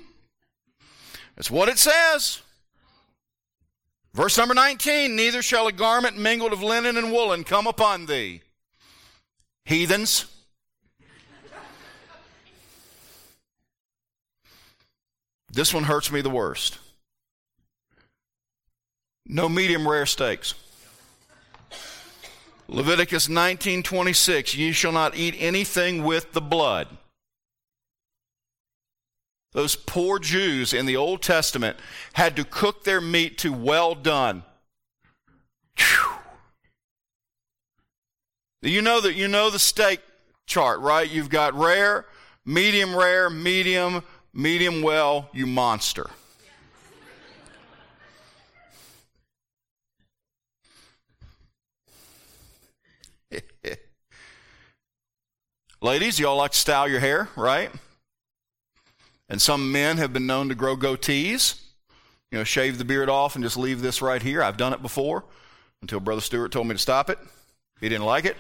That's 1.37 1.51
what 1.51 1.69
it 1.69 1.79
says. 1.79 2.41
Verse 4.13 4.39
number 4.39 4.55
19 4.55 5.15
Neither 5.15 5.43
shall 5.43 5.67
a 5.67 5.73
garment 5.73 6.17
mingled 6.17 6.53
of 6.53 6.63
linen 6.63 6.97
and 6.97 7.13
woolen 7.13 7.45
come 7.45 7.67
upon 7.67 8.07
thee. 8.07 8.43
Heathens. 9.67 10.27
This 15.53 15.73
one 15.73 15.85
hurts 15.85 16.11
me 16.11 16.21
the 16.21 16.31
worst. 16.31 16.79
No 19.29 19.49
medium 19.49 19.89
rare 19.89 20.07
steaks. 20.07 20.55
Leviticus 22.69 23.29
19:26 23.29 24.55
Ye 24.55 24.73
shall 24.73 24.93
not 24.93 25.17
eat 25.17 25.35
anything 25.39 26.05
with 26.05 26.33
the 26.33 26.41
blood. 26.41 26.89
Those 29.53 29.75
poor 29.75 30.19
Jews 30.19 30.73
in 30.73 30.87
the 30.87 30.97
Old 30.97 31.23
Testament 31.23 31.79
had 32.13 32.37
to 32.37 32.45
cook 32.45 32.85
their 32.85 33.01
meat 33.01 33.39
to 33.39 33.53
well 33.53 33.95
done. 33.95 34.45
Whew. 35.79 36.19
You 38.63 38.83
know 38.83 39.01
that 39.01 39.15
you 39.15 39.29
know 39.29 39.49
the 39.51 39.59
steak 39.59 40.01
chart, 40.47 40.81
right? 40.81 41.09
You've 41.09 41.31
got 41.31 41.55
rare, 41.55 42.07
medium 42.45 42.95
rare, 42.95 43.31
medium, 43.31 44.03
medium 44.35 44.83
well, 44.83 45.31
you 45.33 45.47
monster. 45.47 46.11
Ladies, 55.83 56.19
y'all 56.19 56.37
like 56.37 56.53
to 56.53 56.59
style 56.59 56.89
your 56.89 57.01
hair, 57.01 57.29
right? 57.37 57.71
And 59.29 59.43
some 59.43 59.71
men 59.71 59.99
have 59.99 60.11
been 60.11 60.27
known 60.27 60.49
to 60.49 60.55
grow 60.55 60.75
goatees, 60.75 61.61
you 62.31 62.39
know, 62.39 62.45
shave 62.45 62.79
the 62.79 62.85
beard 62.85 63.11
off 63.11 63.35
and 63.35 63.45
just 63.45 63.59
leave 63.59 63.83
this 63.83 64.01
right 64.01 64.23
here. 64.23 64.43
I've 64.43 64.57
done 64.57 64.73
it 64.73 64.81
before 64.81 65.25
until 65.83 66.01
Brother 66.01 66.23
Stewart 66.23 66.51
told 66.51 66.67
me 66.67 66.75
to 66.75 66.79
stop 66.79 67.11
it. 67.11 67.19
He 67.79 67.91
didn't 67.91 68.07
like 68.07 68.25
it. 68.25 68.39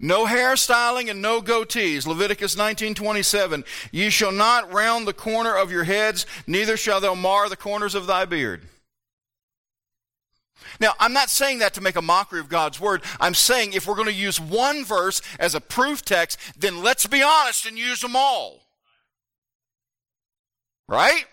No 0.00 0.26
hairstyling 0.26 1.08
and 1.08 1.22
no 1.22 1.40
goatees. 1.40 2.04
Leviticus 2.04 2.56
19:27. 2.56 3.64
Ye 3.92 4.10
shall 4.10 4.32
not 4.32 4.72
round 4.72 5.06
the 5.06 5.12
corner 5.12 5.54
of 5.54 5.70
your 5.70 5.84
heads, 5.84 6.26
neither 6.48 6.76
shall 6.76 7.00
thou 7.00 7.14
mar 7.14 7.48
the 7.48 7.56
corners 7.56 7.94
of 7.94 8.08
thy 8.08 8.24
beard. 8.24 8.68
Now, 10.80 10.94
I'm 10.98 11.12
not 11.12 11.30
saying 11.30 11.58
that 11.58 11.74
to 11.74 11.80
make 11.80 11.96
a 11.96 12.02
mockery 12.02 12.40
of 12.40 12.48
God's 12.48 12.80
word. 12.80 13.02
I'm 13.20 13.34
saying 13.34 13.72
if 13.72 13.86
we're 13.86 13.94
going 13.94 14.08
to 14.08 14.12
use 14.12 14.40
one 14.40 14.84
verse 14.84 15.20
as 15.38 15.54
a 15.54 15.60
proof 15.60 16.04
text, 16.04 16.38
then 16.58 16.82
let's 16.82 17.06
be 17.06 17.22
honest 17.22 17.66
and 17.66 17.78
use 17.78 18.00
them 18.00 18.16
all. 18.16 18.60
Right? 20.88 21.24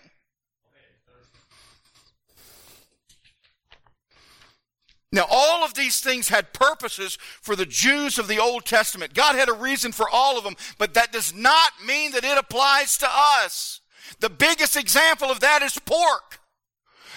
Now, 5.14 5.26
all 5.30 5.62
of 5.62 5.74
these 5.74 6.00
things 6.00 6.28
had 6.28 6.54
purposes 6.54 7.18
for 7.42 7.54
the 7.54 7.66
Jews 7.66 8.18
of 8.18 8.28
the 8.28 8.38
Old 8.38 8.64
Testament. 8.64 9.12
God 9.12 9.34
had 9.34 9.50
a 9.50 9.52
reason 9.52 9.92
for 9.92 10.08
all 10.08 10.38
of 10.38 10.44
them, 10.44 10.56
but 10.78 10.94
that 10.94 11.12
does 11.12 11.34
not 11.34 11.72
mean 11.84 12.12
that 12.12 12.24
it 12.24 12.38
applies 12.38 12.96
to 12.98 13.08
us. 13.10 13.82
The 14.20 14.30
biggest 14.30 14.74
example 14.74 15.30
of 15.30 15.40
that 15.40 15.62
is 15.62 15.78
pork. 15.84 16.40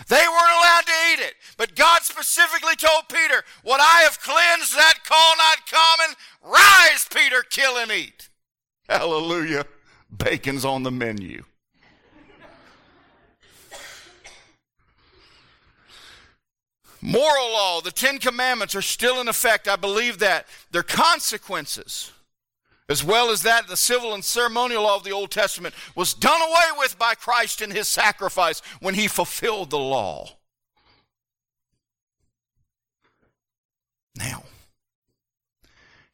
They 0.08 0.16
weren't 0.16 0.60
allowed 0.60 0.86
to 0.86 0.94
eat 1.14 1.20
it. 1.20 1.36
But 1.58 1.76
God 1.76 2.04
specifically 2.04 2.76
told 2.76 3.10
Peter, 3.10 3.44
What 3.64 3.80
I 3.80 4.02
have 4.02 4.20
cleansed, 4.20 4.76
that 4.76 5.00
call 5.06 5.36
not 5.38 5.66
common. 5.68 6.16
Rise, 6.44 7.08
Peter, 7.14 7.44
kill 7.50 7.78
and 7.78 7.92
eat. 7.92 8.30
Hallelujah. 8.88 9.66
Bacon's 10.16 10.66
on 10.66 10.84
the 10.84 10.92
menu. 10.92 11.44
Moral 17.02 17.54
law, 17.54 17.82
the 17.82 17.92
Ten 17.92 18.18
Commandments 18.18 18.74
are 18.74 18.82
still 18.82 19.22
in 19.22 19.28
effect. 19.28 19.68
I 19.68 19.76
believe 19.76 20.20
that. 20.20 20.48
Their 20.72 20.82
consequences 20.82 22.12
as 22.88 23.04
well 23.04 23.32
as 23.32 23.42
that 23.42 23.68
the 23.68 23.78
civil 23.78 24.14
and 24.14 24.24
ceremonial 24.24 24.84
law 24.84 24.96
of 24.96 25.04
the 25.04 25.12
Old 25.12 25.32
Testament 25.32 25.74
was 25.96 26.14
done 26.14 26.42
away 26.42 26.78
with 26.78 27.00
by 27.00 27.16
Christ 27.16 27.62
in 27.62 27.72
his 27.72 27.88
sacrifice 27.88 28.62
when 28.80 28.94
he 28.94 29.08
fulfilled 29.08 29.72
the 29.72 29.80
law. 29.80 30.38
Now, 34.16 34.44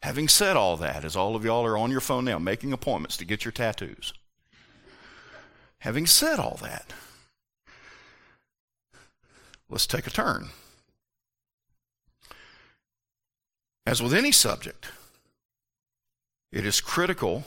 having 0.01 0.27
said 0.27 0.55
all 0.55 0.77
that, 0.77 1.03
as 1.03 1.15
all 1.15 1.35
of 1.35 1.45
y'all 1.45 1.65
are 1.65 1.77
on 1.77 1.91
your 1.91 2.01
phone 2.01 2.25
now 2.25 2.39
making 2.39 2.73
appointments 2.73 3.17
to 3.17 3.25
get 3.25 3.45
your 3.45 3.51
tattoos, 3.51 4.13
having 5.79 6.07
said 6.07 6.39
all 6.39 6.57
that, 6.61 6.93
let's 9.69 9.85
take 9.85 10.07
a 10.07 10.11
turn. 10.11 10.49
As 13.85 14.01
with 14.01 14.13
any 14.13 14.31
subject, 14.31 14.87
it 16.51 16.65
is 16.65 16.81
critical 16.81 17.43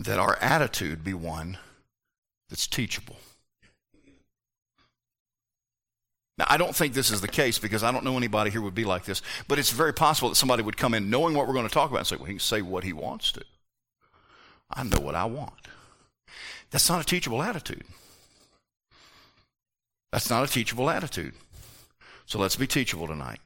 that 0.00 0.18
our 0.18 0.36
attitude 0.36 1.02
be 1.04 1.14
one 1.14 1.58
that's 2.48 2.66
teachable. 2.66 3.16
Now, 6.36 6.46
I 6.48 6.56
don't 6.56 6.74
think 6.74 6.94
this 6.94 7.10
is 7.10 7.20
the 7.20 7.28
case 7.28 7.58
because 7.58 7.84
I 7.84 7.92
don't 7.92 8.04
know 8.04 8.16
anybody 8.16 8.50
here 8.50 8.60
would 8.60 8.74
be 8.74 8.84
like 8.84 9.04
this, 9.04 9.22
but 9.46 9.58
it's 9.58 9.70
very 9.70 9.94
possible 9.94 10.28
that 10.30 10.34
somebody 10.34 10.62
would 10.62 10.76
come 10.76 10.94
in 10.94 11.08
knowing 11.08 11.34
what 11.34 11.46
we're 11.46 11.54
going 11.54 11.68
to 11.68 11.72
talk 11.72 11.90
about 11.90 12.00
and 12.00 12.06
say, 12.06 12.16
well, 12.16 12.26
he 12.26 12.34
can 12.34 12.40
say 12.40 12.60
what 12.60 12.82
he 12.82 12.92
wants 12.92 13.30
to. 13.32 13.44
I 14.68 14.82
know 14.82 14.98
what 14.98 15.14
I 15.14 15.26
want. 15.26 15.68
That's 16.70 16.88
not 16.88 17.00
a 17.00 17.04
teachable 17.04 17.40
attitude. 17.40 17.84
That's 20.10 20.28
not 20.28 20.48
a 20.48 20.52
teachable 20.52 20.90
attitude. 20.90 21.34
So 22.26 22.40
let's 22.40 22.56
be 22.56 22.66
teachable 22.66 23.06
tonight. 23.06 23.40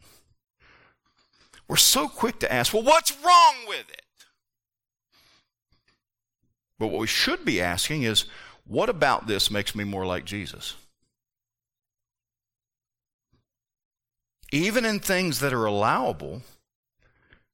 We're 1.68 1.76
so 1.76 2.09
quick 2.09 2.38
to 2.40 2.52
ask, 2.52 2.72
well, 2.72 2.83
what's 2.83 3.12
wrong 3.22 3.54
with 3.66 3.90
it? 3.90 4.02
But 6.78 6.88
what 6.88 7.00
we 7.00 7.07
should 7.07 7.44
be 7.44 7.61
asking 7.61 8.04
is, 8.04 8.24
what 8.66 8.88
about 8.88 9.26
this 9.26 9.50
makes 9.50 9.74
me 9.74 9.85
more 9.85 10.07
like 10.07 10.24
Jesus? 10.24 10.74
Even 14.50 14.85
in 14.85 15.00
things 15.00 15.40
that 15.40 15.52
are 15.52 15.66
allowable, 15.66 16.42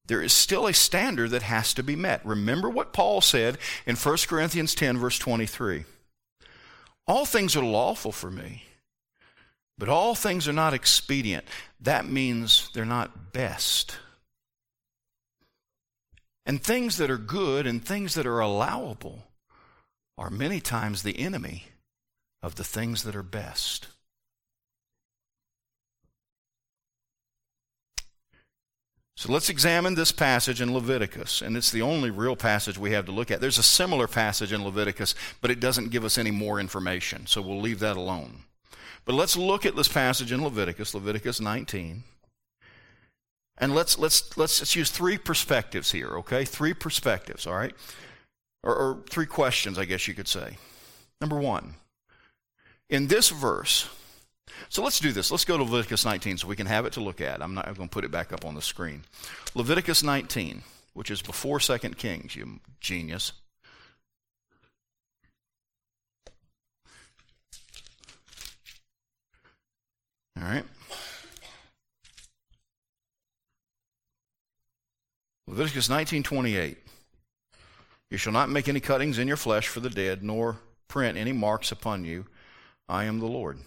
there 0.06 0.22
is 0.22 0.32
still 0.32 0.66
a 0.66 0.74
standard 0.74 1.30
that 1.30 1.42
has 1.42 1.74
to 1.74 1.82
be 1.82 1.96
met. 1.96 2.24
Remember 2.24 2.68
what 2.68 2.92
Paul 2.92 3.20
said 3.20 3.58
in 3.86 3.96
1 3.96 4.16
Corinthians 4.28 4.74
10, 4.74 4.98
verse 4.98 5.18
23. 5.18 5.84
All 7.06 7.24
things 7.24 7.56
are 7.56 7.64
lawful 7.64 8.12
for 8.12 8.30
me, 8.30 8.64
but 9.76 9.88
all 9.88 10.14
things 10.14 10.46
are 10.46 10.52
not 10.52 10.74
expedient. 10.74 11.44
That 11.80 12.06
means 12.06 12.70
they're 12.74 12.84
not 12.84 13.32
best. 13.32 13.96
And 16.46 16.62
things 16.62 16.98
that 16.98 17.10
are 17.10 17.18
good 17.18 17.66
and 17.66 17.84
things 17.84 18.14
that 18.14 18.26
are 18.26 18.40
allowable 18.40 19.24
are 20.18 20.30
many 20.30 20.60
times 20.60 21.02
the 21.02 21.18
enemy 21.18 21.64
of 22.42 22.56
the 22.56 22.64
things 22.64 23.04
that 23.04 23.16
are 23.16 23.22
best. 23.22 23.88
So 29.16 29.32
let's 29.32 29.48
examine 29.48 29.94
this 29.94 30.12
passage 30.12 30.60
in 30.60 30.74
Leviticus, 30.74 31.40
and 31.40 31.56
it's 31.56 31.70
the 31.70 31.82
only 31.82 32.10
real 32.10 32.36
passage 32.36 32.76
we 32.76 32.90
have 32.90 33.06
to 33.06 33.12
look 33.12 33.30
at. 33.30 33.40
There's 33.40 33.58
a 33.58 33.62
similar 33.62 34.08
passage 34.08 34.52
in 34.52 34.64
Leviticus, 34.64 35.14
but 35.40 35.50
it 35.50 35.60
doesn't 35.60 35.90
give 35.90 36.04
us 36.04 36.18
any 36.18 36.32
more 36.32 36.58
information, 36.60 37.26
so 37.26 37.40
we'll 37.40 37.60
leave 37.60 37.78
that 37.78 37.96
alone. 37.96 38.40
But 39.04 39.14
let's 39.14 39.36
look 39.36 39.64
at 39.64 39.76
this 39.76 39.88
passage 39.88 40.32
in 40.32 40.42
Leviticus, 40.42 40.94
Leviticus 40.94 41.40
19. 41.40 42.02
And 43.58 43.74
let's, 43.74 43.98
let's, 43.98 44.36
let's, 44.36 44.60
let's 44.60 44.76
use 44.76 44.90
three 44.90 45.16
perspectives 45.16 45.92
here, 45.92 46.08
okay? 46.18 46.44
Three 46.44 46.74
perspectives, 46.74 47.46
all 47.46 47.54
right? 47.54 47.74
Or, 48.62 48.74
or 48.74 49.02
three 49.08 49.26
questions, 49.26 49.78
I 49.78 49.84
guess 49.84 50.08
you 50.08 50.14
could 50.14 50.28
say. 50.28 50.58
Number 51.20 51.38
one, 51.38 51.74
in 52.90 53.06
this 53.06 53.30
verse, 53.30 53.88
so 54.68 54.82
let's 54.82 55.00
do 55.00 55.12
this. 55.12 55.30
Let's 55.30 55.44
go 55.44 55.56
to 55.56 55.62
Leviticus 55.62 56.04
19 56.04 56.38
so 56.38 56.48
we 56.48 56.56
can 56.56 56.66
have 56.66 56.86
it 56.86 56.94
to 56.94 57.00
look 57.00 57.20
at. 57.20 57.42
I'm 57.42 57.54
not 57.54 57.66
going 57.76 57.88
to 57.88 57.92
put 57.92 58.04
it 58.04 58.10
back 58.10 58.32
up 58.32 58.44
on 58.44 58.54
the 58.54 58.62
screen. 58.62 59.04
Leviticus 59.54 60.02
19, 60.02 60.62
which 60.94 61.10
is 61.10 61.22
before 61.22 61.60
2 61.60 61.78
Kings, 61.90 62.34
you 62.34 62.60
genius. 62.80 63.32
All 70.36 70.42
right. 70.42 70.64
Leviticus 75.54 75.88
19:28. 75.88 76.78
You 78.10 78.18
shall 78.18 78.32
not 78.32 78.48
make 78.48 78.66
any 78.66 78.80
cuttings 78.80 79.18
in 79.18 79.28
your 79.28 79.36
flesh 79.36 79.68
for 79.68 79.78
the 79.78 79.88
dead, 79.88 80.20
nor 80.20 80.58
print 80.88 81.16
any 81.16 81.30
marks 81.30 81.70
upon 81.70 82.04
you. 82.04 82.26
I 82.88 83.04
am 83.04 83.20
the 83.20 83.26
Lord. 83.26 83.60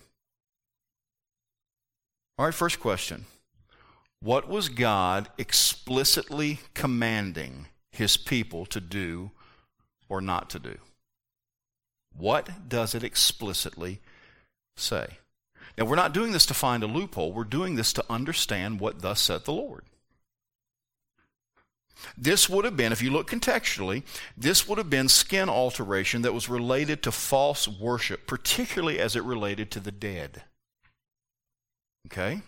All 2.38 2.44
right, 2.44 2.54
first 2.54 2.82
question. 2.82 3.26
What 4.20 4.50
was 4.50 4.68
God 4.68 5.30
explicitly 5.38 6.60
commanding 6.74 7.68
his 7.94 8.18
people 8.18 8.66
to 8.66 8.82
do 8.82 9.32
or 10.10 10.20
not 10.20 10.50
to 10.50 10.60
do? 10.60 10.80
What 12.14 12.68
does 12.68 12.96
it 12.96 13.04
explicitly 13.06 14.02
say? 14.76 15.20
Now, 15.78 15.86
we're 15.86 15.96
not 15.96 16.14
doing 16.14 16.34
this 16.34 16.48
to 16.48 16.54
find 16.54 16.84
a 16.84 16.88
loophole. 16.88 17.32
We're 17.32 17.46
doing 17.46 17.76
this 17.76 17.94
to 17.94 18.04
understand 18.10 18.82
what 18.82 19.00
thus 19.00 19.22
said 19.22 19.46
the 19.46 19.54
Lord. 19.54 19.86
This 22.18 22.50
would 22.50 22.66
have 22.66 22.78
been, 22.78 22.92
if 22.92 23.02
you 23.02 23.12
look 23.12 23.30
contextually, 23.30 24.04
this 24.36 24.68
would 24.68 24.78
have 24.78 24.90
been 24.90 25.10
skin 25.10 25.50
alteration 25.50 26.22
that 26.24 26.34
was 26.34 26.50
related 26.50 27.04
to 27.04 27.12
false 27.12 27.68
worship, 27.68 28.28
particularly 28.28 29.00
as 29.00 29.16
it 29.16 29.24
related 29.24 29.72
to 29.72 29.80
the 29.80 29.92
dead. 29.92 30.44
Okay? 32.08 32.42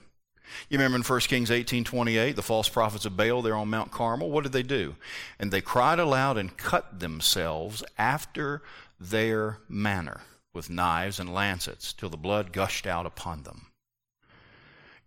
You 0.69 0.77
remember 0.77 0.97
in 0.97 1.03
1 1.03 1.19
Kings 1.21 1.49
18:28, 1.51 2.35
the 2.35 2.41
false 2.41 2.69
prophets 2.69 3.05
of 3.05 3.15
Baal, 3.15 3.41
they're 3.41 3.55
on 3.55 3.69
Mount 3.69 3.91
Carmel. 3.91 4.31
What 4.31 4.43
did 4.43 4.53
they 4.53 4.63
do? 4.63 4.95
And 5.37 5.51
they 5.51 5.61
cried 5.61 5.99
aloud 5.99 6.37
and 6.37 6.57
cut 6.57 6.99
themselves 6.99 7.83
after 7.97 8.63
their 8.99 9.59
manner 9.67 10.21
with 10.53 10.69
knives 10.69 11.19
and 11.19 11.33
lancets 11.33 11.93
till 11.93 12.09
the 12.09 12.17
blood 12.17 12.51
gushed 12.51 12.87
out 12.87 13.05
upon 13.05 13.43
them. 13.43 13.67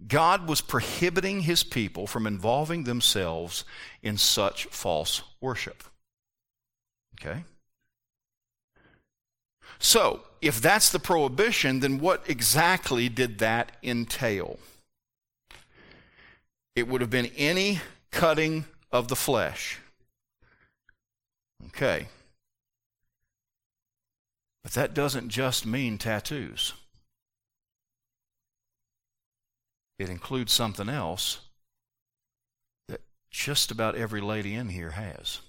God 0.07 0.49
was 0.49 0.61
prohibiting 0.61 1.41
his 1.41 1.63
people 1.63 2.07
from 2.07 2.27
involving 2.27 2.85
themselves 2.85 3.65
in 4.03 4.19
such 4.19 4.65
false 4.67 5.23
worship. 5.41 5.85
Okay? 7.21 7.45
So, 9.79 10.21
if 10.41 10.61
that's 10.61 10.91
the 10.91 10.99
prohibition, 10.99 11.81
then 11.81 11.99
what 11.99 12.29
exactly 12.29 13.09
did 13.09 13.39
that 13.39 13.73
entail? 13.83 14.59
It 16.75 16.89
would 16.89 17.01
have 17.01 17.11
been 17.11 17.31
any 17.37 17.81
cutting 18.11 18.65
of 18.91 19.09
the 19.09 19.17
flesh. 19.17 19.79
Okay. 21.69 22.09
But 24.63 24.73
that 24.73 24.95
doesn't 24.95 25.29
just 25.29 25.67
mean 25.67 25.99
tattoos. 25.99 26.75
It 30.03 30.11
includes 30.11 30.53
something 30.53 30.89
else 30.89 31.43
that 32.89 33.03
just 33.31 33.71
about 33.71 33.95
every 33.95 34.21
lady 34.21 34.53
in 34.53 34.69
here 34.69 34.91
has 34.91 35.41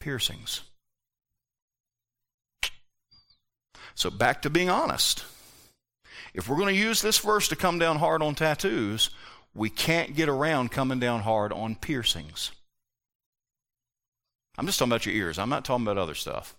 piercings. 0.00 0.62
So, 3.94 4.10
back 4.10 4.42
to 4.42 4.50
being 4.50 4.68
honest. 4.68 5.24
If 6.34 6.48
we're 6.48 6.56
going 6.56 6.74
to 6.74 6.80
use 6.80 7.00
this 7.00 7.20
verse 7.20 7.46
to 7.46 7.56
come 7.56 7.78
down 7.78 8.00
hard 8.00 8.20
on 8.20 8.34
tattoos, 8.34 9.10
we 9.54 9.70
can't 9.70 10.16
get 10.16 10.28
around 10.28 10.72
coming 10.72 10.98
down 10.98 11.20
hard 11.20 11.52
on 11.52 11.76
piercings. 11.76 12.50
I'm 14.58 14.66
just 14.66 14.80
talking 14.80 14.90
about 14.90 15.06
your 15.06 15.14
ears. 15.14 15.38
I'm 15.38 15.50
not 15.50 15.64
talking 15.64 15.84
about 15.84 15.98
other 15.98 16.16
stuff. 16.16 16.56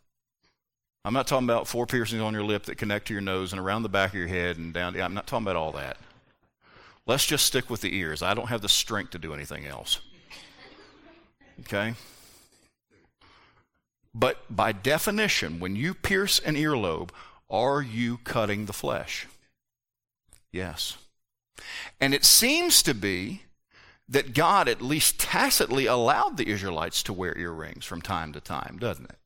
I'm 1.06 1.14
not 1.14 1.28
talking 1.28 1.45
about 1.45 1.68
four 1.68 1.86
piercings 1.86 2.20
on 2.20 2.34
your 2.34 2.43
lip 2.43 2.64
that 2.64 2.80
connect 2.80 3.08
to 3.08 3.14
your 3.14 3.22
nose 3.22 3.53
and 3.53 3.62
around 3.62 3.84
the 3.84 3.89
back 3.89 4.10
of 4.10 4.16
your 4.16 4.28
head 4.28 4.58
and 4.58 4.74
down. 4.74 4.99
I'm 4.99 5.14
not 5.14 5.28
talking 5.28 5.45
about 5.45 5.56
all 5.56 5.72
that. 5.74 5.97
Let's 7.06 7.28
just 7.28 7.45
stick 7.45 7.70
with 7.70 7.82
the 7.82 7.95
ears. 7.95 8.24
I 8.24 8.34
don't 8.34 8.49
have 8.49 8.62
the 8.62 8.70
strength 8.70 9.12
to 9.12 9.20
do 9.20 9.32
anything 9.32 9.68
else. 9.68 9.99
Okay? 11.60 11.93
But 14.16 14.43
by 14.49 14.72
definition, 14.72 15.60
when 15.60 15.76
you 15.76 15.93
pierce 15.93 16.39
an 16.39 16.56
earlobe, 16.56 17.12
are 17.51 17.84
you 17.84 18.18
cutting 18.24 18.66
the 18.66 18.74
flesh? 18.74 19.28
Yes. 20.51 20.97
And 22.01 22.16
it 22.16 22.26
seems 22.26 22.82
to 22.82 22.95
be 22.95 23.43
that 24.10 24.34
God 24.34 24.68
at 24.68 24.82
least 24.82 25.20
tacitly 25.20 25.86
allowed 25.86 26.38
the 26.38 26.49
Israelites 26.49 27.03
to 27.03 27.14
wear 27.14 27.38
earrings 27.38 27.86
from 27.86 28.01
time 28.01 28.34
to 28.34 28.41
time, 28.41 28.78
doesn't 28.80 29.06
it? 29.06 29.18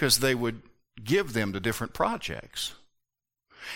Because 0.00 0.20
they 0.20 0.34
would 0.34 0.62
give 1.04 1.34
them 1.34 1.52
to 1.52 1.60
different 1.60 1.92
projects. 1.92 2.72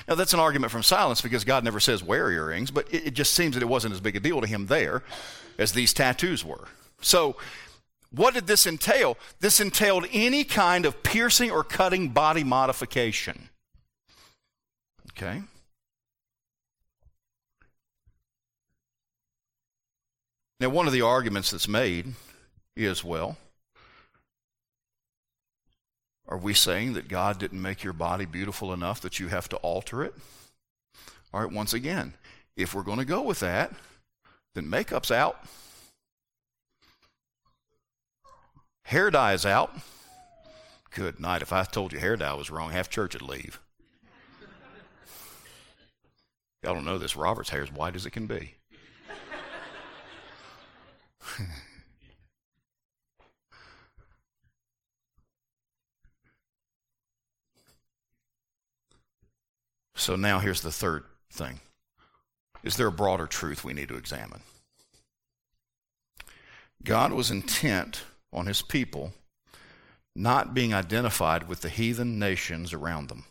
Now, 0.09 0.15
that's 0.15 0.33
an 0.33 0.41
argument 0.41 0.73
from 0.73 0.83
silence 0.83 1.21
because 1.21 1.45
God 1.45 1.65
never 1.65 1.81
says 1.81 2.03
wear 2.03 2.31
earrings, 2.31 2.71
but 2.71 2.91
it, 2.91 3.09
it, 3.09 3.11
just 3.13 3.35
seems 3.35 3.53
that 3.53 3.63
it 3.63 3.67
wasn't 3.67 3.93
as 3.93 4.01
big 4.01 4.17
a 4.17 4.21
deal 4.21 4.41
to 4.41 4.47
him 4.47 4.65
there 4.65 5.03
as 5.59 5.73
these 5.73 5.93
tattoos 5.93 6.43
were. 6.43 6.67
So, 7.03 7.37
what 8.11 8.33
did 8.33 8.47
this 8.47 8.67
entail? 8.67 9.19
This 9.41 9.61
entailed 9.61 10.07
any 10.15 10.45
kind 10.45 10.87
of 10.87 11.03
piercing 11.03 11.51
or 11.51 11.63
cutting 11.63 12.09
body 12.09 12.43
modification. 12.43 13.51
Okay? 15.11 15.43
Now, 20.59 20.71
one 20.71 20.87
of 20.87 20.95
the 20.95 21.03
arguments 21.03 21.51
that's 21.51 21.69
made 21.69 22.15
is 22.75 23.05
well, 23.05 23.37
are 26.29 26.39
we 26.39 26.55
saying 26.55 26.95
that 26.95 27.09
God 27.09 27.39
didn't 27.39 27.61
make 27.61 27.85
your 27.85 27.93
body 27.93 28.25
beautiful 28.25 28.73
enough 28.73 29.01
that 29.03 29.21
you 29.21 29.29
have 29.29 29.49
to 29.51 29.57
alter 29.57 30.03
it? 30.03 30.15
All 31.33 31.41
right, 31.41 31.53
once 31.53 31.73
again, 31.75 32.15
if 32.57 32.75
we're 32.75 32.83
going 32.83 32.99
to 32.99 33.05
go 33.05 33.21
with 33.23 33.41
that, 33.41 33.73
then 34.55 34.71
makeup's 34.71 35.11
out. 35.11 35.45
Hair 38.85 39.11
dye 39.11 39.33
is 39.33 39.45
out. 39.45 39.73
Good 40.91 41.19
night. 41.19 41.43
If 41.43 41.53
I 41.53 41.65
told 41.65 41.93
you 41.93 41.99
hair 41.99 42.17
dye 42.17 42.35
was 42.35 42.51
wrong, 42.51 42.71
half 42.71 42.89
church 42.89 43.15
would 43.15 43.23
leave. 43.23 43.61
Y'all 46.63 46.75
don't 46.75 46.85
know 46.85 46.99
this. 46.99 47.17
Robert's 47.17 47.51
hair 47.51 47.63
is 47.63 47.73
white 47.73 47.97
as 47.97 48.07
it 48.07 48.11
can 48.11 48.27
be. 48.27 48.55
so 60.05 60.17
now 60.17 60.39
here's 60.39 60.61
the 60.61 60.71
third 60.71 61.05
thing. 61.33 61.61
Is 62.63 62.77
there 62.77 62.89
a 62.89 62.93
broader 62.93 63.27
truth 63.27 63.65
we 63.65 63.73
need 63.73 63.89
to 63.89 63.97
examine? 63.97 64.43
God 66.85 67.15
was 67.15 67.31
intent 67.31 68.03
on 68.31 68.45
his 68.45 68.61
people 68.61 69.15
not 70.15 70.53
being 70.53 70.75
identified 70.75 71.49
with 71.49 71.63
the 71.63 71.71
heathen 71.71 72.19
nations 72.19 72.75
around 72.75 73.09
them. 73.09 73.25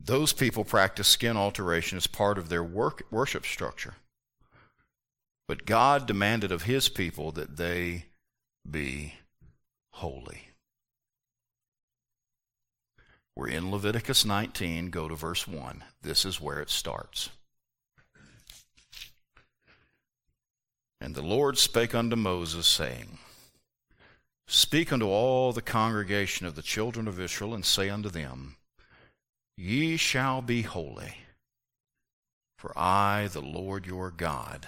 Those 0.00 0.32
people 0.32 0.64
practice 0.64 1.06
skin 1.06 1.36
alteration 1.36 1.98
as 1.98 2.06
part 2.06 2.38
of 2.38 2.48
their 2.48 2.64
work, 2.64 3.02
worship 3.10 3.44
structure. 3.44 3.96
But 5.46 5.66
God 5.66 6.06
demanded 6.06 6.50
of 6.50 6.62
his 6.62 6.88
people 6.88 7.30
that 7.32 7.58
they 7.58 8.06
be 8.68 9.16
holy. 9.92 10.47
We're 13.38 13.46
in 13.46 13.70
Leviticus 13.70 14.24
19. 14.24 14.90
Go 14.90 15.06
to 15.06 15.14
verse 15.14 15.46
1. 15.46 15.84
This 16.02 16.24
is 16.24 16.40
where 16.40 16.60
it 16.60 16.70
starts. 16.70 17.30
And 21.00 21.14
the 21.14 21.22
Lord 21.22 21.56
spake 21.56 21.94
unto 21.94 22.16
Moses, 22.16 22.66
saying, 22.66 23.18
Speak 24.48 24.92
unto 24.92 25.06
all 25.06 25.52
the 25.52 25.62
congregation 25.62 26.48
of 26.48 26.56
the 26.56 26.62
children 26.62 27.06
of 27.06 27.20
Israel, 27.20 27.54
and 27.54 27.64
say 27.64 27.88
unto 27.88 28.08
them, 28.08 28.56
Ye 29.56 29.96
shall 29.96 30.42
be 30.42 30.62
holy, 30.62 31.18
for 32.56 32.76
I, 32.76 33.28
the 33.32 33.40
Lord 33.40 33.86
your 33.86 34.10
God, 34.10 34.66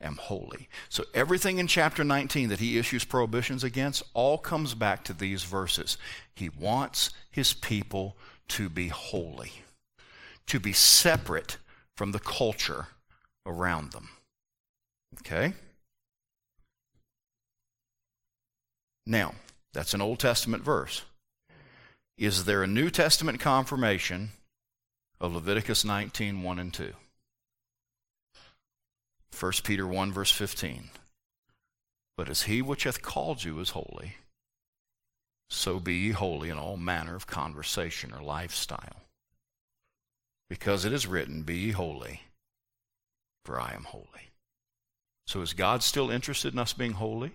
am 0.00 0.16
holy. 0.16 0.68
So 0.88 1.04
everything 1.14 1.58
in 1.58 1.66
chapter 1.66 2.04
19 2.04 2.48
that 2.48 2.60
he 2.60 2.78
issues 2.78 3.04
prohibitions 3.04 3.64
against 3.64 4.02
all 4.14 4.38
comes 4.38 4.74
back 4.74 5.04
to 5.04 5.12
these 5.12 5.42
verses. 5.44 5.98
He 6.34 6.48
wants 6.48 7.10
his 7.30 7.52
people 7.52 8.16
to 8.48 8.68
be 8.68 8.88
holy, 8.88 9.52
to 10.46 10.58
be 10.58 10.72
separate 10.72 11.58
from 11.96 12.12
the 12.12 12.18
culture 12.18 12.88
around 13.46 13.92
them. 13.92 14.08
Okay? 15.20 15.54
Now, 19.06 19.34
that's 19.72 19.94
an 19.94 20.00
Old 20.00 20.18
Testament 20.18 20.62
verse. 20.62 21.02
Is 22.16 22.44
there 22.44 22.62
a 22.62 22.66
New 22.66 22.90
Testament 22.90 23.40
confirmation 23.40 24.30
of 25.20 25.34
Leviticus 25.34 25.84
19 25.84 26.42
1 26.42 26.58
and 26.58 26.72
2? 26.72 26.92
1 29.40 29.52
Peter 29.64 29.86
1, 29.86 30.12
verse 30.12 30.30
15. 30.30 30.90
But 32.16 32.28
as 32.28 32.42
he 32.42 32.60
which 32.60 32.84
hath 32.84 33.00
called 33.00 33.42
you 33.42 33.58
is 33.60 33.70
holy, 33.70 34.16
so 35.48 35.80
be 35.80 35.94
ye 35.94 36.10
holy 36.10 36.50
in 36.50 36.58
all 36.58 36.76
manner 36.76 37.16
of 37.16 37.26
conversation 37.26 38.12
or 38.12 38.22
lifestyle. 38.22 39.02
Because 40.50 40.84
it 40.84 40.92
is 40.92 41.06
written, 41.06 41.42
Be 41.42 41.56
ye 41.56 41.70
holy, 41.70 42.20
for 43.46 43.58
I 43.58 43.72
am 43.72 43.84
holy. 43.84 44.30
So 45.26 45.40
is 45.40 45.54
God 45.54 45.82
still 45.82 46.10
interested 46.10 46.52
in 46.52 46.58
us 46.58 46.74
being 46.74 46.92
holy? 46.92 47.32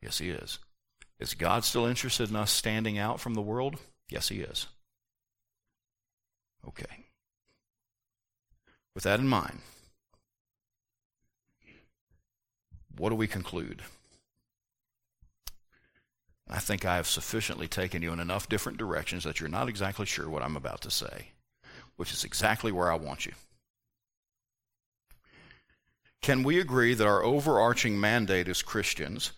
Yes, 0.00 0.18
he 0.18 0.30
is. 0.30 0.58
Is 1.18 1.34
God 1.34 1.64
still 1.64 1.84
interested 1.84 2.30
in 2.30 2.36
us 2.36 2.50
standing 2.50 2.98
out 2.98 3.20
from 3.20 3.34
the 3.34 3.42
world? 3.42 3.76
Yes, 4.08 4.28
he 4.28 4.40
is. 4.40 4.68
Okay. 6.66 7.04
With 8.94 9.04
that 9.04 9.20
in 9.20 9.28
mind, 9.28 9.58
what 13.00 13.08
do 13.08 13.16
we 13.16 13.26
conclude? 13.26 13.82
I 16.48 16.58
think 16.58 16.84
I 16.84 16.96
have 16.96 17.06
sufficiently 17.06 17.66
taken 17.66 18.02
you 18.02 18.12
in 18.12 18.20
enough 18.20 18.48
different 18.48 18.76
directions 18.76 19.24
that 19.24 19.40
you're 19.40 19.48
not 19.48 19.68
exactly 19.68 20.04
sure 20.04 20.28
what 20.28 20.42
I'm 20.42 20.56
about 20.56 20.82
to 20.82 20.90
say, 20.90 21.28
which 21.96 22.12
is 22.12 22.24
exactly 22.24 22.70
where 22.70 22.92
I 22.92 22.96
want 22.96 23.24
you. 23.24 23.32
can 26.22 26.42
we 26.42 26.60
agree 26.60 26.94
that 26.94 27.06
our 27.06 27.24
overarching 27.24 27.98
mandate 27.98 28.48
as 28.48 28.62
Christians 28.62 29.32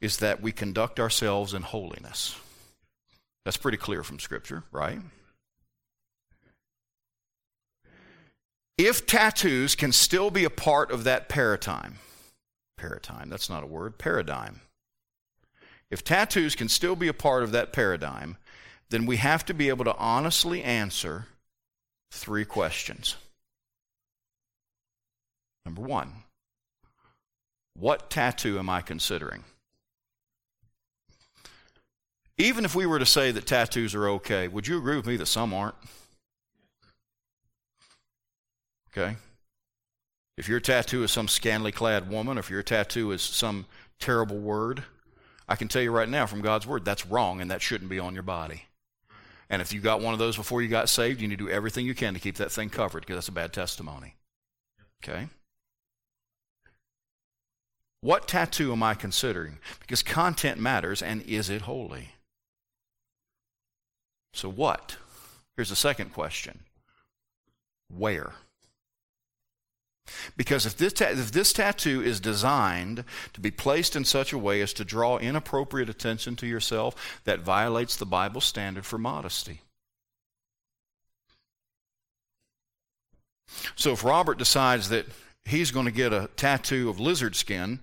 is 0.00 0.16
that 0.16 0.40
we 0.40 0.50
conduct 0.50 0.98
ourselves 0.98 1.52
in 1.52 1.62
holiness? 1.62 2.36
That's 3.44 3.56
pretty 3.56 3.78
clear 3.78 4.02
from 4.02 4.18
Scripture, 4.18 4.64
right? 4.72 5.00
If 8.78 9.06
tattoos 9.06 9.74
can 9.74 9.92
still 9.92 10.30
be 10.30 10.44
a 10.44 10.50
part 10.50 10.90
of 10.90 11.04
that 11.04 11.28
paradigm, 11.28 11.98
paradigm, 12.82 13.30
that's 13.30 13.48
not 13.48 13.62
a 13.62 13.66
word, 13.66 13.96
paradigm. 13.96 14.60
If 15.88 16.02
tattoos 16.02 16.56
can 16.56 16.68
still 16.68 16.96
be 16.96 17.06
a 17.06 17.14
part 17.14 17.44
of 17.44 17.52
that 17.52 17.72
paradigm, 17.72 18.38
then 18.90 19.06
we 19.06 19.18
have 19.18 19.46
to 19.46 19.54
be 19.54 19.68
able 19.68 19.84
to 19.84 19.96
honestly 19.96 20.64
answer 20.64 21.26
three 22.10 22.44
questions. 22.44 23.14
Number 25.64 25.82
one, 25.82 26.12
what 27.78 28.10
tattoo 28.10 28.58
am 28.58 28.68
I 28.68 28.80
considering? 28.80 29.44
Even 32.36 32.64
if 32.64 32.74
we 32.74 32.84
were 32.84 32.98
to 32.98 33.06
say 33.06 33.30
that 33.30 33.46
tattoos 33.46 33.94
are 33.94 34.08
okay, 34.08 34.48
would 34.48 34.66
you 34.66 34.76
agree 34.76 34.96
with 34.96 35.06
me 35.06 35.16
that 35.18 35.26
some 35.26 35.54
aren't? 35.54 35.76
Okay? 38.90 39.16
If 40.42 40.48
your 40.48 40.58
tattoo 40.58 41.04
is 41.04 41.12
some 41.12 41.28
scantily 41.28 41.70
clad 41.70 42.10
woman, 42.10 42.36
if 42.36 42.50
your 42.50 42.64
tattoo 42.64 43.12
is 43.12 43.22
some 43.22 43.64
terrible 44.00 44.38
word, 44.38 44.82
I 45.48 45.54
can 45.54 45.68
tell 45.68 45.82
you 45.82 45.92
right 45.92 46.08
now 46.08 46.26
from 46.26 46.40
God's 46.40 46.66
word 46.66 46.84
that's 46.84 47.06
wrong 47.06 47.40
and 47.40 47.48
that 47.52 47.62
shouldn't 47.62 47.88
be 47.88 48.00
on 48.00 48.14
your 48.14 48.24
body. 48.24 48.64
And 49.48 49.62
if 49.62 49.72
you 49.72 49.80
got 49.80 50.00
one 50.00 50.14
of 50.14 50.18
those 50.18 50.36
before 50.36 50.60
you 50.60 50.66
got 50.66 50.88
saved, 50.88 51.20
you 51.20 51.28
need 51.28 51.38
to 51.38 51.44
do 51.44 51.48
everything 51.48 51.86
you 51.86 51.94
can 51.94 52.12
to 52.14 52.18
keep 52.18 52.38
that 52.38 52.50
thing 52.50 52.70
covered 52.70 53.02
because 53.02 53.14
that's 53.14 53.28
a 53.28 53.30
bad 53.30 53.52
testimony. 53.52 54.16
Okay? 55.04 55.28
What 58.00 58.26
tattoo 58.26 58.72
am 58.72 58.82
I 58.82 58.94
considering? 58.94 59.58
Because 59.78 60.02
content 60.02 60.58
matters, 60.58 61.02
and 61.02 61.22
is 61.22 61.50
it 61.50 61.62
holy? 61.62 62.16
So, 64.34 64.48
what? 64.48 64.96
Here's 65.54 65.68
the 65.68 65.76
second 65.76 66.12
question 66.12 66.64
Where? 67.88 68.32
Because 70.36 70.66
if 70.66 70.76
this, 70.76 70.92
ta- 70.92 71.10
if 71.10 71.32
this 71.32 71.52
tattoo 71.52 72.02
is 72.02 72.20
designed 72.20 73.04
to 73.32 73.40
be 73.40 73.50
placed 73.50 73.96
in 73.96 74.04
such 74.04 74.32
a 74.32 74.38
way 74.38 74.60
as 74.60 74.72
to 74.74 74.84
draw 74.84 75.18
inappropriate 75.18 75.88
attention 75.88 76.36
to 76.36 76.46
yourself, 76.46 77.20
that 77.24 77.40
violates 77.40 77.96
the 77.96 78.06
Bible 78.06 78.40
standard 78.40 78.86
for 78.86 78.98
modesty. 78.98 79.60
So 83.76 83.92
if 83.92 84.04
Robert 84.04 84.38
decides 84.38 84.88
that 84.88 85.06
he's 85.44 85.70
going 85.70 85.86
to 85.86 85.92
get 85.92 86.12
a 86.12 86.30
tattoo 86.36 86.88
of 86.88 87.00
lizard 87.00 87.36
skin 87.36 87.80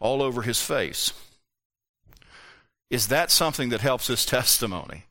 all 0.00 0.22
over 0.22 0.42
his 0.42 0.60
face, 0.60 1.12
is 2.90 3.08
that 3.08 3.30
something 3.30 3.70
that 3.70 3.80
helps 3.80 4.08
his 4.08 4.26
testimony? 4.26 5.04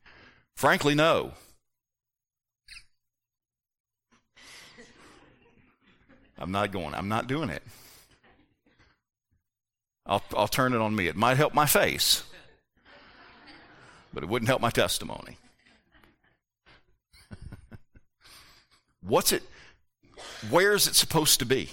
Frankly, 0.56 0.94
no. 0.94 1.32
I'm 6.38 6.52
not 6.52 6.72
going. 6.72 6.94
I'm 6.94 7.08
not 7.08 7.26
doing 7.26 7.50
it. 7.50 7.62
I'll, 10.06 10.22
I'll 10.36 10.48
turn 10.48 10.72
it 10.72 10.80
on 10.80 10.96
me. 10.96 11.06
It 11.06 11.16
might 11.16 11.36
help 11.36 11.54
my 11.54 11.66
face, 11.66 12.24
but 14.12 14.22
it 14.22 14.28
wouldn't 14.28 14.48
help 14.48 14.60
my 14.60 14.70
testimony. 14.70 15.36
What's 19.04 19.32
it? 19.32 19.42
Where 20.50 20.72
is 20.72 20.86
it 20.86 20.94
supposed 20.94 21.38
to 21.40 21.46
be? 21.46 21.70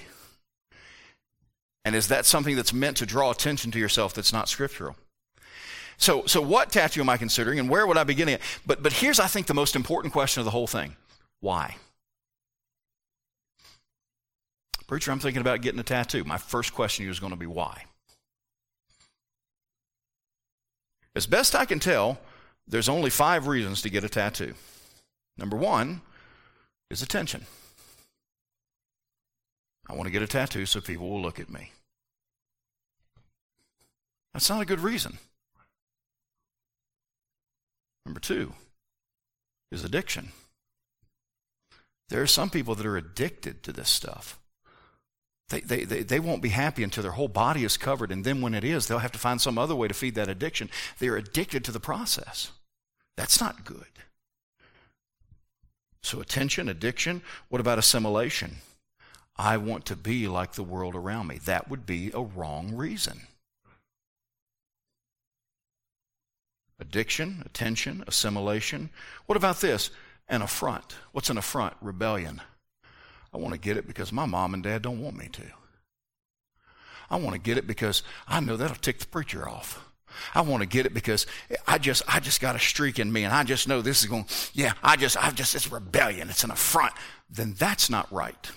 And 1.86 1.96
is 1.96 2.08
that 2.10 2.26
something 2.26 2.56
that's 2.56 2.74
meant 2.74 2.98
to 2.98 3.06
draw 3.06 3.32
attention 3.32 3.72
to 3.72 3.80
yourself 3.80 4.14
that's 4.14 4.34
not 4.34 4.50
scriptural? 4.50 4.96
So, 5.98 6.26
so 6.26 6.42
what 6.42 6.72
tattoo 6.72 7.02
am 7.02 7.10
I 7.10 7.18
considering 7.18 7.60
and 7.60 7.70
where 7.70 7.86
would 7.86 7.98
I 7.98 8.04
begin 8.04 8.30
it? 8.30 8.42
But, 8.66 8.82
but 8.84 8.94
here's, 8.94 9.20
I 9.20 9.28
think, 9.28 9.48
the 9.48 9.54
most 9.54 9.76
important 9.76 10.14
question 10.14 10.40
of 10.40 10.46
the 10.46 10.52
whole 10.52 10.68
thing. 10.68 10.96
Why? 11.40 11.76
Preacher, 14.90 15.12
I'm 15.12 15.20
thinking 15.20 15.42
about 15.42 15.62
getting 15.62 15.80
a 15.80 15.84
tattoo. 15.84 16.24
My 16.24 16.40
first 16.40 16.74
question 16.74 17.04
to 17.04 17.06
you 17.06 17.12
is 17.12 17.20
going 17.20 17.30
to 17.30 17.38
be 17.38 17.46
why? 17.46 17.84
As 21.16 21.28
best 21.28 21.54
I 21.54 21.66
can 21.66 21.80
tell, 21.80 22.18
there's 22.68 22.90
only 22.90 23.12
five 23.12 23.46
reasons 23.46 23.84
to 23.84 23.92
get 23.92 24.04
a 24.04 24.10
tattoo. 24.10 24.56
Number 25.38 25.56
one 25.56 26.02
is 26.90 27.04
attention. 27.04 27.46
I 29.88 29.94
want 29.94 30.08
to 30.08 30.12
get 30.12 30.24
a 30.24 30.28
tattoo 30.28 30.66
so 30.66 30.82
people 30.82 31.08
will 31.08 31.22
look 31.22 31.40
at 31.40 31.52
me. 31.52 31.72
That's 34.34 34.50
not 34.50 34.64
a 34.64 34.66
good 34.66 34.80
reason. 34.80 35.20
Number 38.08 38.20
two 38.20 38.54
is 39.72 39.84
addiction. 39.84 40.30
There 42.10 42.24
are 42.24 42.28
some 42.28 42.50
people 42.50 42.74
that 42.74 42.88
are 42.88 42.98
addicted 42.98 43.62
to 43.62 43.72
this 43.72 43.90
stuff. 43.90 44.40
They, 45.50 45.62
they, 45.62 45.84
they, 45.84 46.04
they 46.04 46.20
won't 46.20 46.42
be 46.42 46.50
happy 46.50 46.84
until 46.84 47.04
their 47.04 47.14
whole 47.14 47.28
body 47.28 47.64
is 47.64 47.76
covered, 47.76 48.12
and 48.12 48.24
then 48.24 48.42
when 48.42 48.54
it 48.54 48.64
is, 48.64 48.88
they'll 48.88 49.00
have 49.00 49.12
to 49.14 49.20
find 49.20 49.42
some 49.42 49.58
other 49.58 49.76
way 49.76 49.88
to 49.88 49.94
feed 49.94 50.16
that 50.16 50.30
addiction. 50.30 50.70
They're 51.00 51.18
addicted 51.18 51.64
to 51.66 51.72
the 51.72 51.80
process. 51.80 52.52
That's 53.18 53.42
not 53.42 53.66
good. 53.66 53.86
So, 56.02 56.22
attention, 56.22 56.70
addiction. 56.70 57.22
What 57.50 57.60
about 57.60 57.80
assimilation? 57.80 58.58
I 59.36 59.58
want 59.58 59.86
to 59.86 59.96
be 59.96 60.28
like 60.28 60.54
the 60.54 60.64
world 60.64 60.96
around 60.96 61.28
me. 61.28 61.40
That 61.40 61.70
would 61.70 61.86
be 61.86 62.12
a 62.14 62.22
wrong 62.22 62.76
reason. 62.76 63.22
Addiction, 66.80 67.44
attention, 67.46 68.04
assimilation. 68.08 68.90
What 69.26 69.36
about 69.36 69.62
this? 69.62 69.90
An 70.28 70.42
affront. 70.42 70.96
What's 71.12 71.30
an 71.30 71.38
affront? 71.38 71.74
Rebellion. 71.82 72.42
I 73.34 73.38
want 73.38 73.54
to 73.54 73.60
get 73.60 73.78
it 73.78 73.88
because 73.88 74.12
my 74.12 74.26
mom 74.26 74.54
and 74.54 74.64
dad 74.64 74.82
don't 74.82 75.02
want 75.02 75.18
me 75.18 75.28
to. 75.30 75.44
I 77.10 77.18
want 77.18 77.34
to 77.34 77.40
get 77.40 77.58
it 77.58 77.68
because 77.68 78.04
I 78.28 78.40
know 78.40 78.58
that'll 78.58 78.76
tick 78.76 79.00
the 79.00 79.08
preacher 79.08 79.48
off. 79.48 79.86
I 80.34 80.42
want 80.42 80.62
to 80.62 80.68
get 80.68 80.86
it 80.86 80.94
because 80.94 81.26
I 81.68 81.78
just 81.78 82.04
I 82.08 82.20
just 82.20 82.42
got 82.42 82.56
a 82.56 82.60
streak 82.60 83.00
in 83.00 83.12
me 83.12 83.24
and 83.24 83.34
I 83.34 83.44
just 83.44 83.68
know 83.68 83.82
this 83.82 84.02
is 84.02 84.08
going 84.08 84.26
yeah, 84.54 84.74
I 84.84 84.96
just 84.96 85.18
I 85.24 85.32
just 85.32 85.56
it's 85.56 85.72
rebellion, 85.72 86.30
it's 86.30 86.44
an 86.44 86.52
affront. 86.52 86.94
Then 87.30 87.54
that's 87.58 87.90
not 87.90 88.12
right. 88.12 88.52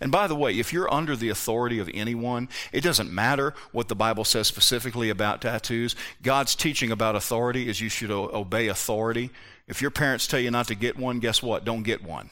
And 0.00 0.12
by 0.12 0.26
the 0.26 0.34
way, 0.34 0.58
if 0.58 0.72
you're 0.72 0.92
under 0.92 1.16
the 1.16 1.28
authority 1.30 1.78
of 1.78 1.90
anyone, 1.92 2.48
it 2.72 2.82
doesn't 2.82 3.12
matter 3.12 3.54
what 3.72 3.88
the 3.88 3.96
Bible 3.96 4.24
says 4.24 4.46
specifically 4.46 5.10
about 5.10 5.42
tattoos. 5.42 5.96
God's 6.22 6.54
teaching 6.54 6.90
about 6.90 7.16
authority 7.16 7.68
is 7.68 7.80
you 7.80 7.88
should 7.88 8.10
obey 8.10 8.68
authority. 8.68 9.30
If 9.70 9.80
your 9.80 9.92
parents 9.92 10.26
tell 10.26 10.40
you 10.40 10.50
not 10.50 10.66
to 10.66 10.74
get 10.74 10.98
one, 10.98 11.20
guess 11.20 11.44
what? 11.44 11.64
Don't 11.64 11.84
get 11.84 12.02
one. 12.02 12.28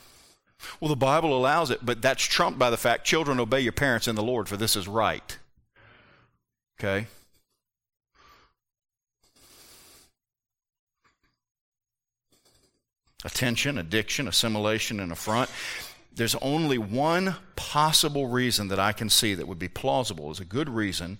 Well, 0.80 0.89
the 0.89 0.97
Bible 0.97 1.39
allows 1.39 1.70
it, 1.70 1.86
but 1.86 2.03
that's 2.03 2.24
trumped 2.24 2.59
by 2.59 2.68
the 2.68 2.76
fact 2.76 3.05
children 3.07 3.39
obey 3.39 3.61
your 3.61 3.72
parents 3.72 4.09
in 4.09 4.16
the 4.16 4.24
Lord, 4.24 4.49
for 4.49 4.57
this 4.57 4.74
is 4.74 4.89
right. 4.89 5.39
Okay? 6.80 7.07
Attention, 13.24 13.78
addiction, 13.78 14.26
assimilation, 14.26 14.99
and 14.99 15.12
affront. 15.12 15.49
There's 16.12 16.34
only 16.36 16.76
one 16.76 17.36
possible 17.55 18.26
reason 18.26 18.66
that 18.68 18.80
I 18.80 18.91
can 18.91 19.09
see 19.09 19.34
that 19.34 19.47
would 19.47 19.61
be 19.61 19.68
plausible 19.68 20.30
as 20.30 20.41
a 20.41 20.45
good 20.45 20.68
reason 20.68 21.18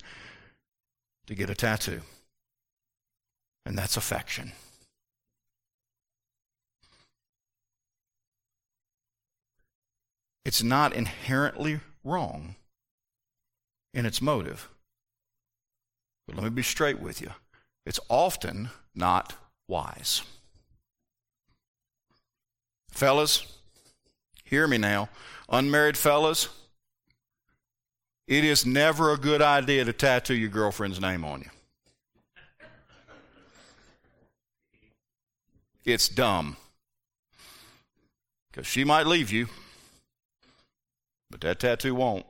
to 1.27 1.35
get 1.35 1.49
a 1.49 1.55
tattoo, 1.55 2.01
and 3.65 3.77
that's 3.77 3.95
affection. 3.95 4.51
It's 10.49 10.63
not 10.63 10.95
inherently 10.95 11.79
wrong 12.03 12.55
in 13.93 14.07
its 14.07 14.19
motive. 14.19 14.67
But 16.25 16.37
let 16.37 16.43
me 16.43 16.49
be 16.49 16.63
straight 16.63 16.99
with 16.99 17.21
you. 17.21 17.29
It's 17.85 17.99
often 18.09 18.71
not 18.95 19.35
wise. 19.67 20.23
Fellas, 22.89 23.45
hear 24.43 24.67
me 24.67 24.79
now. 24.79 25.09
Unmarried 25.49 25.95
fellas, 25.95 26.49
it 28.27 28.43
is 28.43 28.65
never 28.65 29.13
a 29.13 29.17
good 29.17 29.43
idea 29.43 29.85
to 29.85 29.93
tattoo 29.93 30.33
your 30.33 30.49
girlfriend's 30.49 30.99
name 30.99 31.23
on 31.23 31.41
you. 31.41 31.51
It's 35.85 36.09
dumb. 36.09 36.57
Because 38.49 38.65
she 38.65 38.83
might 38.83 39.05
leave 39.05 39.31
you. 39.31 39.47
But 41.29 41.41
that 41.41 41.59
tattoo 41.59 41.95
won't. 41.95 42.25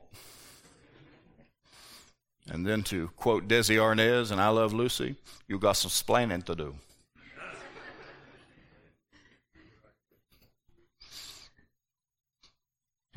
And 2.48 2.66
then 2.66 2.82
to 2.84 3.08
quote 3.16 3.48
Desi 3.48 3.76
Arnaz 3.76 4.30
and 4.30 4.40
I 4.40 4.48
Love 4.48 4.72
Lucy, 4.72 5.14
you 5.46 5.58
got 5.58 5.72
some 5.72 5.90
splaining 5.90 6.44
to 6.44 6.54
do. 6.54 6.74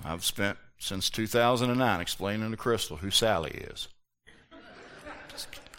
I've 0.06 0.26
spent 0.26 0.58
since 0.80 1.10
2009 1.10 2.02
explaining 2.02 2.52
to 2.52 2.58
Crystal 2.58 2.98
who 2.98 3.10
Sally 3.10 3.52
is. 3.52 3.88
Just 5.30 5.52
kidding. 5.52 5.70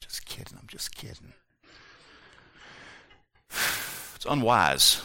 Just 0.00 0.26
kidding. 0.26 0.58
I'm 0.58 0.66
just 0.68 0.94
kidding. 0.94 1.32
It's 4.16 4.24
unwise. 4.24 5.02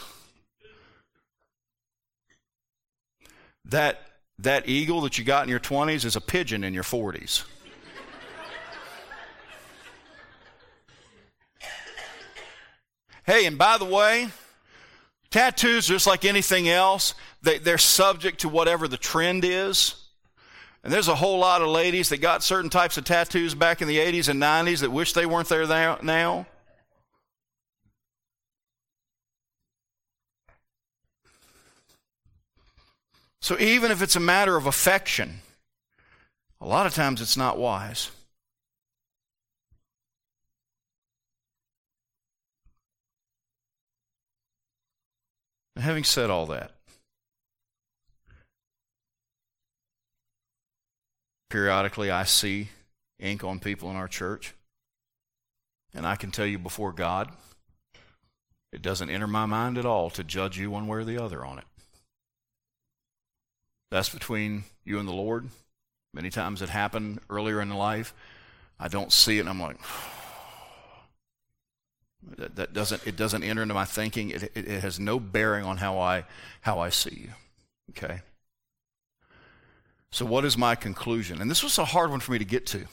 That, 3.66 4.00
that 4.38 4.68
eagle 4.68 5.00
that 5.02 5.18
you 5.18 5.24
got 5.24 5.44
in 5.44 5.48
your 5.48 5.60
20s 5.60 6.04
is 6.04 6.16
a 6.16 6.20
pigeon 6.20 6.64
in 6.64 6.74
your 6.74 6.82
40s. 6.82 7.44
hey, 13.24 13.46
and 13.46 13.56
by 13.56 13.78
the 13.78 13.84
way, 13.84 14.28
tattoos, 15.30 15.86
just 15.86 16.06
like 16.06 16.24
anything 16.24 16.68
else, 16.68 17.14
they, 17.42 17.58
they're 17.58 17.78
subject 17.78 18.40
to 18.40 18.48
whatever 18.48 18.88
the 18.88 18.96
trend 18.96 19.44
is. 19.44 19.96
And 20.84 20.92
there's 20.92 21.08
a 21.08 21.14
whole 21.14 21.38
lot 21.38 21.62
of 21.62 21.68
ladies 21.68 22.08
that 22.08 22.18
got 22.18 22.42
certain 22.42 22.70
types 22.70 22.96
of 22.96 23.04
tattoos 23.04 23.54
back 23.54 23.82
in 23.82 23.88
the 23.88 23.98
80s 23.98 24.28
and 24.28 24.42
90s 24.42 24.80
that 24.80 24.90
wish 24.90 25.12
they 25.12 25.26
weren't 25.26 25.48
there 25.48 25.66
now. 26.02 26.46
So 33.42 33.58
even 33.58 33.90
if 33.90 34.00
it's 34.00 34.14
a 34.14 34.20
matter 34.20 34.56
of 34.56 34.66
affection, 34.66 35.40
a 36.60 36.66
lot 36.66 36.86
of 36.86 36.94
times 36.94 37.20
it's 37.20 37.36
not 37.36 37.58
wise. 37.58 38.10
having 45.74 46.04
said 46.04 46.30
all 46.30 46.46
that, 46.46 46.70
periodically 51.50 52.08
I 52.08 52.22
see 52.22 52.68
ink 53.18 53.42
on 53.42 53.58
people 53.58 53.90
in 53.90 53.96
our 53.96 54.06
church, 54.06 54.54
and 55.92 56.06
I 56.06 56.14
can 56.14 56.30
tell 56.30 56.46
you 56.46 56.60
before 56.60 56.92
God, 56.92 57.32
it 58.72 58.80
doesn't 58.80 59.10
enter 59.10 59.26
my 59.26 59.46
mind 59.46 59.76
at 59.76 59.86
all 59.86 60.08
to 60.10 60.22
judge 60.22 60.56
you 60.56 60.70
one 60.70 60.86
way 60.86 60.98
or 60.98 61.04
the 61.04 61.18
other 61.18 61.44
on 61.44 61.58
it. 61.58 61.64
That's 63.92 64.08
between 64.08 64.64
you 64.86 64.98
and 64.98 65.06
the 65.06 65.12
Lord. 65.12 65.50
Many 66.14 66.30
times 66.30 66.62
it 66.62 66.70
happened 66.70 67.20
earlier 67.28 67.60
in 67.60 67.68
life. 67.68 68.14
I 68.80 68.88
don't 68.88 69.12
see 69.12 69.36
it, 69.36 69.40
and 69.40 69.50
I'm 69.50 69.60
like, 69.60 69.76
that, 72.38 72.56
that 72.56 72.72
doesn't 72.72 73.06
it 73.06 73.16
doesn't 73.16 73.42
enter 73.42 73.60
into 73.60 73.74
my 73.74 73.84
thinking. 73.84 74.30
It, 74.30 74.44
it, 74.44 74.66
it 74.66 74.80
has 74.80 74.98
no 74.98 75.20
bearing 75.20 75.66
on 75.66 75.76
how 75.76 75.98
I 75.98 76.24
how 76.62 76.78
I 76.78 76.88
see 76.88 77.14
you. 77.14 77.28
Okay. 77.90 78.22
So 80.10 80.24
what 80.24 80.46
is 80.46 80.56
my 80.56 80.74
conclusion? 80.74 81.42
And 81.42 81.50
this 81.50 81.62
was 81.62 81.76
a 81.76 81.84
hard 81.84 82.10
one 82.10 82.20
for 82.20 82.32
me 82.32 82.38
to 82.38 82.46
get 82.46 82.64
to. 82.68 82.86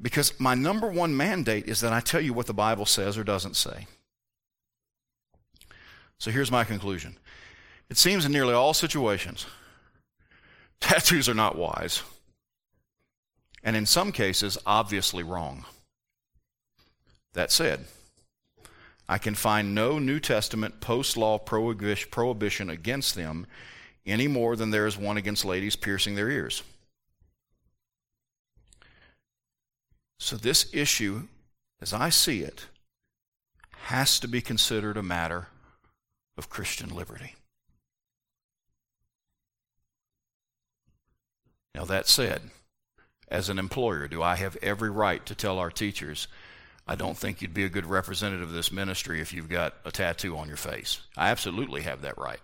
Because 0.00 0.38
my 0.38 0.54
number 0.54 0.90
one 0.90 1.16
mandate 1.16 1.66
is 1.66 1.80
that 1.80 1.94
I 1.94 2.00
tell 2.00 2.20
you 2.20 2.34
what 2.34 2.46
the 2.46 2.52
Bible 2.52 2.84
says 2.84 3.16
or 3.16 3.24
doesn't 3.24 3.56
say. 3.56 3.86
So 6.18 6.30
here's 6.30 6.50
my 6.50 6.64
conclusion. 6.64 7.16
It 7.92 7.98
seems 7.98 8.24
in 8.24 8.32
nearly 8.32 8.54
all 8.54 8.72
situations, 8.72 9.44
tattoos 10.80 11.28
are 11.28 11.34
not 11.34 11.58
wise. 11.58 12.02
And 13.62 13.76
in 13.76 13.84
some 13.84 14.12
cases, 14.12 14.56
obviously 14.64 15.22
wrong. 15.22 15.66
That 17.34 17.52
said, 17.52 17.84
I 19.10 19.18
can 19.18 19.34
find 19.34 19.74
no 19.74 19.98
New 19.98 20.20
Testament 20.20 20.80
post 20.80 21.18
law 21.18 21.36
prohibition 21.36 22.70
against 22.70 23.14
them 23.14 23.46
any 24.06 24.26
more 24.26 24.56
than 24.56 24.70
there 24.70 24.86
is 24.86 24.96
one 24.96 25.18
against 25.18 25.44
ladies 25.44 25.76
piercing 25.76 26.14
their 26.14 26.30
ears. 26.30 26.62
So, 30.18 30.36
this 30.36 30.72
issue, 30.72 31.28
as 31.82 31.92
I 31.92 32.08
see 32.08 32.40
it, 32.40 32.68
has 33.82 34.18
to 34.20 34.28
be 34.28 34.40
considered 34.40 34.96
a 34.96 35.02
matter 35.02 35.48
of 36.38 36.48
Christian 36.48 36.88
liberty. 36.88 37.34
Now, 41.74 41.84
that 41.84 42.06
said, 42.06 42.42
as 43.28 43.48
an 43.48 43.58
employer, 43.58 44.08
do 44.08 44.22
I 44.22 44.36
have 44.36 44.56
every 44.62 44.90
right 44.90 45.24
to 45.26 45.34
tell 45.34 45.58
our 45.58 45.70
teachers 45.70 46.28
I 46.86 46.96
don't 46.96 47.16
think 47.16 47.40
you'd 47.40 47.54
be 47.54 47.64
a 47.64 47.68
good 47.68 47.86
representative 47.86 48.48
of 48.48 48.54
this 48.54 48.72
ministry 48.72 49.20
if 49.20 49.32
you've 49.32 49.48
got 49.48 49.74
a 49.84 49.92
tattoo 49.92 50.36
on 50.36 50.48
your 50.48 50.56
face. 50.56 51.00
I 51.16 51.30
absolutely 51.30 51.82
have 51.82 52.02
that 52.02 52.18
right. 52.18 52.40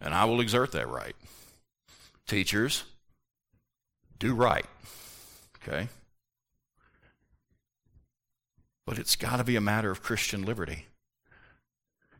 And 0.00 0.14
I 0.14 0.24
will 0.24 0.40
exert 0.40 0.72
that 0.72 0.88
right. 0.88 1.14
Teachers, 2.26 2.84
do 4.18 4.34
right. 4.34 4.64
Okay? 5.62 5.88
But 8.86 8.98
it's 8.98 9.16
got 9.16 9.36
to 9.36 9.44
be 9.44 9.56
a 9.56 9.60
matter 9.60 9.90
of 9.90 10.02
Christian 10.02 10.42
liberty. 10.42 10.86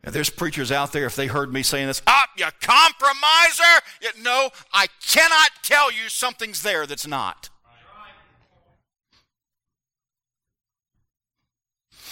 There's 0.03 0.30
preachers 0.30 0.72
out 0.72 0.92
there, 0.92 1.07
if 1.07 1.14
they 1.14 1.26
heard 1.26 1.53
me 1.53 1.62
saying 1.62 1.86
this, 1.86 2.01
up, 2.07 2.30
you 2.36 2.46
compromiser! 2.61 3.82
You, 4.01 4.09
No, 4.22 4.51
I 4.72 4.86
cannot 5.07 5.51
tell 5.62 5.92
you 5.92 6.09
something's 6.09 6.62
there 6.62 6.86
that's 6.86 7.07
not. 7.07 7.51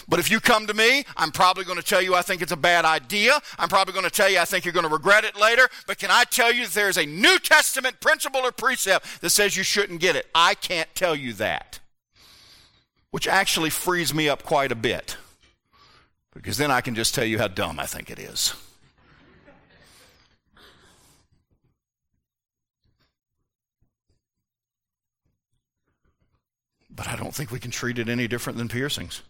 But 0.09 0.18
if 0.18 0.30
you 0.30 0.41
come 0.41 0.66
to 0.66 0.74
me, 0.74 1.05
I'm 1.18 1.30
probably 1.30 1.64
going 1.64 1.78
to 1.78 1.84
tell 1.84 2.01
you 2.01 2.14
I 2.14 2.22
think 2.22 2.41
it's 2.41 2.53
a 2.53 2.57
bad 2.57 2.86
idea. 2.86 3.39
I'm 3.59 3.68
probably 3.68 3.93
going 3.93 4.07
to 4.07 4.11
tell 4.11 4.30
you 4.30 4.39
I 4.39 4.47
think 4.47 4.64
you're 4.64 4.72
going 4.72 4.86
to 4.86 4.93
regret 4.93 5.24
it 5.24 5.39
later. 5.39 5.68
But 5.86 5.99
can 5.99 6.11
I 6.11 6.24
tell 6.24 6.51
you 6.51 6.64
that 6.64 6.72
there's 6.72 6.97
a 6.97 7.05
New 7.05 7.39
Testament 7.39 8.01
principle 8.01 8.41
or 8.41 8.51
precept 8.51 9.20
that 9.20 9.30
says 9.30 9.57
you 9.57 9.62
shouldn't 9.62 10.01
get 10.01 10.16
it? 10.16 10.26
I 10.34 10.55
can't 10.55 10.89
tell 10.95 11.14
you 11.14 11.34
that. 11.34 11.80
Which 13.11 13.28
actually 13.28 13.70
frees 13.70 14.14
me 14.14 14.30
up 14.30 14.43
quite 14.45 14.72
a 14.72 14.74
bit. 14.74 15.18
Because 16.39 16.57
then 16.57 16.70
I 16.70 16.80
can 16.80 16.95
just 16.95 17.16
tell 17.16 17.24
you 17.24 17.36
how 17.36 17.49
dumb 17.49 17.80
I 17.80 17.86
think 17.86 18.11
it 18.11 18.18
is. 18.20 18.55
But 26.89 27.09
I 27.09 27.16
don't 27.16 27.34
think 27.34 27.51
we 27.51 27.59
can 27.59 27.72
treat 27.72 27.99
it 27.99 28.09
any 28.09 28.28
different 28.28 28.57
than 28.57 28.68
piercings. 28.68 29.22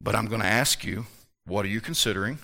But 0.00 0.16
I'm 0.16 0.26
going 0.26 0.40
to 0.40 0.46
ask 0.46 0.82
you, 0.82 1.06
what 1.46 1.64
are 1.64 1.68
you 1.68 1.80
considering? 1.80 2.40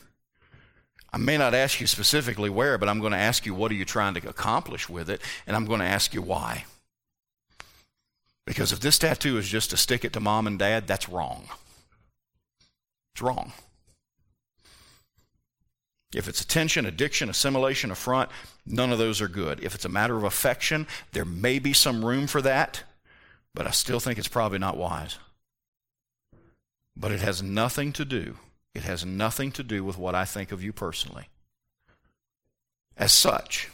I 1.13 1.19
may 1.19 1.37
not 1.37 1.55
ask 1.55 1.81
you 1.81 1.89
specifically 1.89 2.49
where, 2.49 2.79
but 2.79 2.89
I'm 2.89 3.01
going 3.01 3.13
to 3.13 3.19
ask 3.19 3.45
you, 3.45 3.55
what 3.55 3.73
are 3.73 3.75
you 3.75 3.85
trying 3.85 4.15
to 4.15 4.29
accomplish 4.29 4.89
with 4.89 5.11
it? 5.11 5.21
And 5.49 5.57
I'm 5.57 5.65
going 5.65 5.81
to 5.81 5.87
ask 5.87 6.15
you 6.15 6.23
why. 6.23 6.65
Because 8.47 8.71
if 8.71 8.79
this 8.79 9.01
tattoo 9.01 9.37
is 9.37 9.49
just 9.49 9.71
to 9.71 9.77
stick 9.77 10.05
it 10.05 10.13
to 10.13 10.21
mom 10.21 10.47
and 10.47 10.61
dad, 10.61 10.87
that's 10.87 11.09
wrong. 11.09 11.49
It's 13.19 13.23
wrong. 13.25 13.53
If 16.15 16.29
it's 16.29 16.41
attention, 16.41 16.87
addiction, 16.87 17.29
assimilation, 17.29 17.91
affront, 17.91 18.31
none 18.65 18.93
of 18.93 18.99
those 18.99 19.21
are 19.21 19.27
good. 19.27 19.59
If 19.61 19.75
it's 19.75 19.85
a 19.85 19.89
matter 19.89 20.17
of 20.17 20.23
affection, 20.23 20.87
there 21.11 21.25
may 21.25 21.59
be 21.59 21.73
some 21.73 22.05
room 22.05 22.29
for 22.29 22.41
that, 22.43 22.85
but 23.57 23.67
I 23.67 23.73
still 23.73 23.99
think 23.99 24.21
it's 24.21 24.29
probably 24.29 24.61
not 24.61 24.77
wise. 24.77 25.19
But 26.97 27.11
it 27.11 27.19
has 27.19 27.43
nothing 27.43 27.93
to 27.95 28.05
do, 28.05 28.37
it 28.73 28.85
has 28.85 29.05
nothing 29.05 29.51
to 29.51 29.65
do 29.65 29.83
with 29.83 29.99
what 29.99 30.15
I 30.15 30.25
think 30.25 30.53
of 30.53 30.63
you 30.63 30.73
personally. 30.73 31.27
As 32.97 33.11
such, 33.11 33.69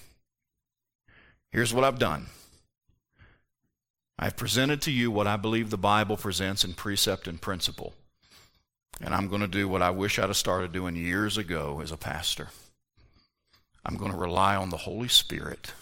here's 1.50 1.74
what 1.74 1.84
I've 1.84 1.98
done. 1.98 2.28
I've 4.18 4.38
presented 4.38 4.80
to 4.82 4.90
you 4.90 5.10
what 5.10 5.26
I 5.26 5.36
believe 5.36 5.68
the 5.68 5.76
Bible 5.76 6.16
presents 6.16 6.64
in 6.64 6.72
precept 6.72 7.28
and 7.28 7.38
principle. 7.38 7.92
And 9.00 9.14
I'm 9.14 9.28
going 9.28 9.40
to 9.40 9.48
do 9.48 9.68
what 9.68 9.82
I 9.82 9.90
wish 9.90 10.18
I'd 10.18 10.28
have 10.28 10.36
started 10.36 10.72
doing 10.72 10.96
years 10.96 11.36
ago 11.36 11.80
as 11.82 11.90
a 11.90 11.96
pastor. 11.96 12.48
I'm 13.84 13.96
going 13.96 14.12
to 14.12 14.18
rely 14.18 14.56
on 14.56 14.70
the 14.70 14.78
Holy 14.78 15.08
Spirit 15.08 15.72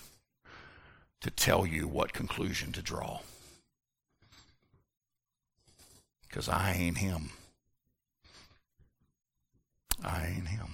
to 1.21 1.31
tell 1.31 1.67
you 1.67 1.87
what 1.87 2.13
conclusion 2.13 2.73
to 2.73 2.83
draw 2.83 3.21
because 6.33 6.49
I 6.49 6.73
ain't 6.73 6.99
him. 6.99 7.29
I 10.03 10.27
ain't 10.35 10.49
him. 10.49 10.73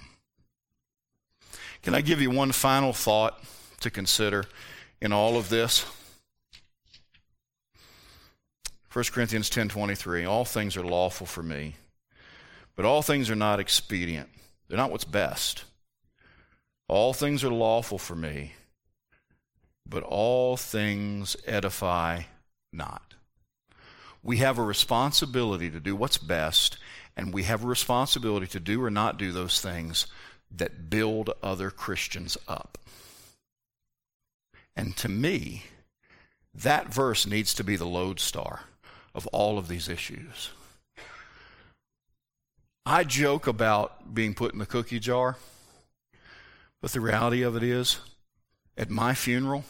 Can 1.83 1.93
I 1.93 2.01
give 2.01 2.21
you 2.21 2.31
one 2.31 2.53
final 2.53 2.93
thought 2.93 3.43
to 3.81 3.89
consider 3.89 4.45
in 5.01 5.11
all 5.11 5.37
of 5.37 5.49
this? 5.49 5.85
1 8.91 9.05
Corinthians 9.11 9.49
10:23 9.49 10.25
All 10.25 10.45
things 10.45 10.77
are 10.77 10.83
lawful 10.83 11.27
for 11.27 11.43
me, 11.43 11.75
but 12.79 12.85
all 12.85 13.01
things 13.01 13.29
are 13.29 13.35
not 13.35 13.59
expedient. 13.59 14.29
They're 14.69 14.77
not 14.77 14.89
what's 14.89 15.03
best. 15.03 15.65
All 16.87 17.11
things 17.11 17.43
are 17.43 17.51
lawful 17.51 17.97
for 17.97 18.15
me, 18.15 18.53
but 19.85 20.01
all 20.01 20.55
things 20.55 21.35
edify 21.45 22.21
not. 22.71 23.15
We 24.23 24.37
have 24.37 24.57
a 24.57 24.63
responsibility 24.63 25.69
to 25.69 25.81
do 25.81 25.93
what's 25.93 26.17
best, 26.17 26.77
and 27.17 27.33
we 27.33 27.43
have 27.43 27.65
a 27.65 27.67
responsibility 27.67 28.47
to 28.47 28.61
do 28.61 28.81
or 28.81 28.89
not 28.89 29.17
do 29.17 29.33
those 29.33 29.59
things 29.59 30.07
that 30.49 30.89
build 30.89 31.31
other 31.43 31.71
Christians 31.71 32.37
up. 32.47 32.77
And 34.77 34.95
to 34.95 35.09
me, 35.09 35.63
that 36.53 36.93
verse 36.93 37.27
needs 37.27 37.53
to 37.55 37.63
be 37.65 37.75
the 37.75 37.83
lodestar 37.83 38.61
of 39.13 39.27
all 39.27 39.57
of 39.57 39.67
these 39.67 39.89
issues. 39.89 40.51
I 42.89 43.03
joke 43.03 43.45
about 43.45 44.15
being 44.15 44.33
put 44.33 44.51
in 44.53 44.57
the 44.57 44.65
cookie 44.65 44.99
jar, 44.99 45.37
but 46.81 46.91
the 46.91 46.99
reality 46.99 47.43
of 47.43 47.55
it 47.55 47.61
is, 47.61 47.99
at 48.75 48.89
my 48.89 49.13
funeral, 49.13 49.63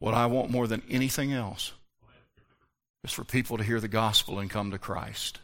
what 0.00 0.14
I 0.14 0.26
want 0.26 0.50
more 0.50 0.66
than 0.66 0.82
anything 0.90 1.32
else 1.32 1.70
is 3.04 3.12
for 3.12 3.22
people 3.22 3.56
to 3.56 3.62
hear 3.62 3.78
the 3.78 3.86
gospel 3.86 4.40
and 4.40 4.50
come 4.50 4.72
to 4.72 4.78
Christ. 4.78 5.38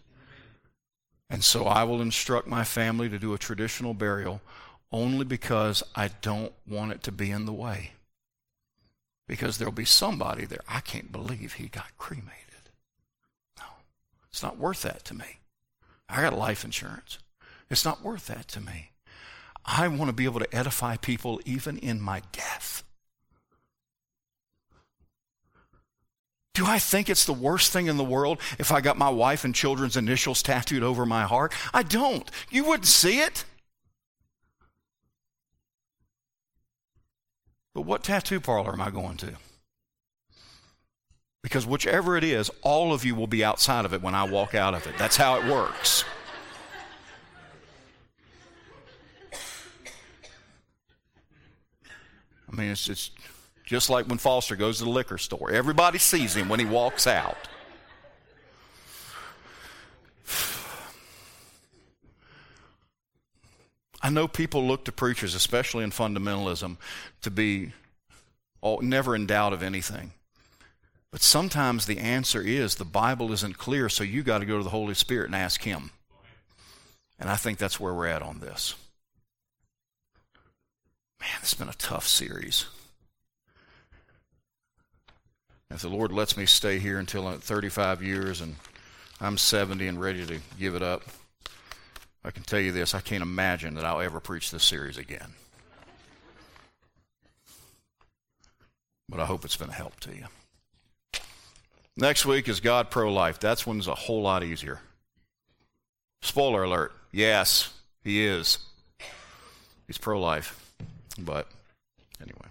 And 1.31 1.45
so 1.45 1.67
I 1.67 1.85
will 1.85 2.03
instruct 2.03 2.49
my 2.49 2.65
family 2.65 3.09
to 3.09 3.21
do 3.21 3.35
a 3.35 3.39
traditional 3.39 3.95
burial 3.95 4.41
only 4.91 5.25
because 5.25 5.85
I 5.95 6.09
don't 6.23 6.53
want 6.67 6.91
it 6.91 7.05
to 7.05 7.13
be 7.13 7.31
in 7.31 7.47
the 7.47 7.53
way. 7.53 7.93
Because 9.29 9.59
there'll 9.59 9.71
be 9.71 9.85
somebody 9.85 10.45
there. 10.45 10.65
I 10.69 10.81
can't 10.81 11.13
believe 11.13 11.53
he 11.53 11.69
got 11.69 11.97
cremated. 11.99 12.33
No, 13.61 13.65
it's 14.29 14.43
not 14.43 14.59
worth 14.59 14.83
that 14.83 15.05
to 15.05 15.15
me. 15.15 15.39
I 16.15 16.23
got 16.23 16.39
life 16.39 16.65
insurance. 16.65 17.19
It's 17.69 17.85
not 17.85 18.05
worth 18.05 18.29
that 18.29 18.47
to 18.49 18.61
me. 18.61 18.93
I 19.65 19.89
want 19.89 20.09
to 20.09 20.13
be 20.13 20.27
able 20.27 20.39
to 20.39 20.57
edify 20.57 20.97
people 20.97 21.41
even 21.45 21.77
in 21.79 22.01
my 22.01 22.23
death. 22.31 22.85
Do 26.53 26.67
I 26.67 26.79
think 26.79 27.11
it's 27.11 27.25
the 27.25 27.33
worst 27.33 27.73
thing 27.73 27.89
in 27.89 27.97
the 27.97 28.05
world 28.05 28.41
if 28.61 28.71
I 28.71 28.81
got 28.81 28.97
my 28.97 29.09
wife 29.09 29.45
and 29.45 29.53
children's 29.53 29.97
initials 29.97 30.41
tattooed 30.41 30.85
over 30.85 31.05
my 31.05 31.25
heart? 31.25 31.53
I 31.73 31.83
don't. 31.83 32.31
You 32.49 32.63
wouldn't 32.63 32.87
see 32.87 33.19
it. 33.19 33.45
But 37.75 37.83
what 37.83 38.05
tattoo 38.05 38.39
parlor 38.39 38.73
am 38.73 38.81
I 38.81 38.91
going 38.91 39.17
to? 39.17 39.33
Because 41.45 41.67
whichever 41.67 42.17
it 42.17 42.25
is, 42.25 42.51
all 42.63 42.95
of 42.95 43.05
you 43.05 43.15
will 43.15 43.27
be 43.27 43.45
outside 43.45 43.85
of 43.85 43.93
it 43.93 44.01
when 44.01 44.15
I 44.15 44.25
walk 44.25 44.55
out 44.55 44.73
of 44.73 44.87
it. 44.87 44.95
That's 44.97 45.15
how 45.15 45.37
it 45.39 45.45
works. 45.45 46.03
I 52.51 52.57
mean, 52.57 52.71
it's 52.71 52.87
just 52.87 53.13
just 53.63 53.91
like 53.91 54.07
when 54.07 54.17
Foster 54.17 54.57
goes 54.57 54.79
to 54.79 54.85
the 54.85 54.91
liquor 54.91 55.19
store. 55.19 55.51
Everybody 55.51 55.99
sees 55.99 56.35
him 56.35 56.49
when 56.49 56.61
he 56.61 56.67
walks 56.67 57.07
out. 57.07 57.37
I 64.01 64.09
know 64.09 64.27
people 64.29 64.67
look 64.67 64.87
to 64.87 64.93
preachers, 64.93 65.35
especially 65.35 65.85
in 65.85 65.91
fundamentalism, 65.91 66.79
to 67.21 67.31
be 67.31 67.73
all, 68.63 68.81
never 68.81 69.15
in 69.15 69.27
doubt 69.27 69.53
of 69.53 69.63
anything. 69.63 70.13
But 71.15 71.23
sometimes 71.23 71.87
the 71.87 72.01
answer 72.01 72.43
is 72.43 72.75
the 72.75 72.85
Bible 72.85 73.33
isn't 73.33 73.57
clear, 73.57 73.89
so 73.89 74.03
you 74.03 74.25
got 74.25 74.39
to 74.39 74.47
go 74.47 74.59
to 74.59 74.65
the 74.65 74.71
Holy 74.71 74.95
Spirit 74.95 75.27
and 75.27 75.37
ask 75.37 75.63
Him. 75.63 75.93
And 77.21 77.31
I 77.31 77.37
think 77.37 77.57
that's 77.57 77.79
where 77.79 77.95
we're 77.95 78.09
at 78.09 78.21
on 78.21 78.41
this. 78.41 78.75
Man, 81.21 81.31
it's 81.41 81.55
been 81.55 81.69
a 81.69 81.75
tough 81.75 82.09
series. 82.09 82.67
If 85.71 85.83
the 85.83 85.89
Lord 85.89 86.11
lets 86.11 86.37
me 86.37 86.47
stay 86.47 86.81
here 86.81 86.99
until 86.99 87.29
I'm 87.29 87.39
35 87.39 88.03
years 88.03 88.41
and 88.41 88.57
I'm 89.21 89.39
70 89.39 89.87
and 89.87 90.01
ready 90.01 90.27
to 90.27 90.41
give 90.59 90.75
it 90.75 90.83
up, 90.83 91.05
I 92.25 92.33
can 92.33 92.43
tell 92.43 92.59
you 92.59 92.73
this 92.73 92.93
I 92.93 93.01
can't 93.01 93.23
imagine 93.23 93.75
that 93.75 93.85
I'll 93.85 94.01
ever 94.01 94.19
preach 94.19 94.51
this 94.51 94.65
series 94.65 94.99
again. 94.99 95.35
But 99.09 99.21
I 99.21 99.27
hope 99.27 99.45
it's 99.45 99.57
been 99.57 99.71
a 99.71 99.73
help 99.73 100.01
to 100.01 100.11
you. 100.11 100.27
Next 101.97 102.27
week 102.27 102.49
is 102.49 102.61
God 102.61 102.91
pro 102.91 103.13
life. 103.13 103.39
That's 103.39 103.67
when 103.67 103.79
it's 103.79 103.87
a 103.87 103.95
whole 103.95 104.23
lot 104.23 104.43
easier. 104.43 104.81
Spoiler 106.23 106.65
alert 106.65 106.93
yes, 107.13 107.73
he 108.03 108.25
is. 108.25 108.59
He's 109.87 109.99
pro 109.99 110.21
life. 110.21 110.73
But 111.19 111.49
anyway. 112.21 112.49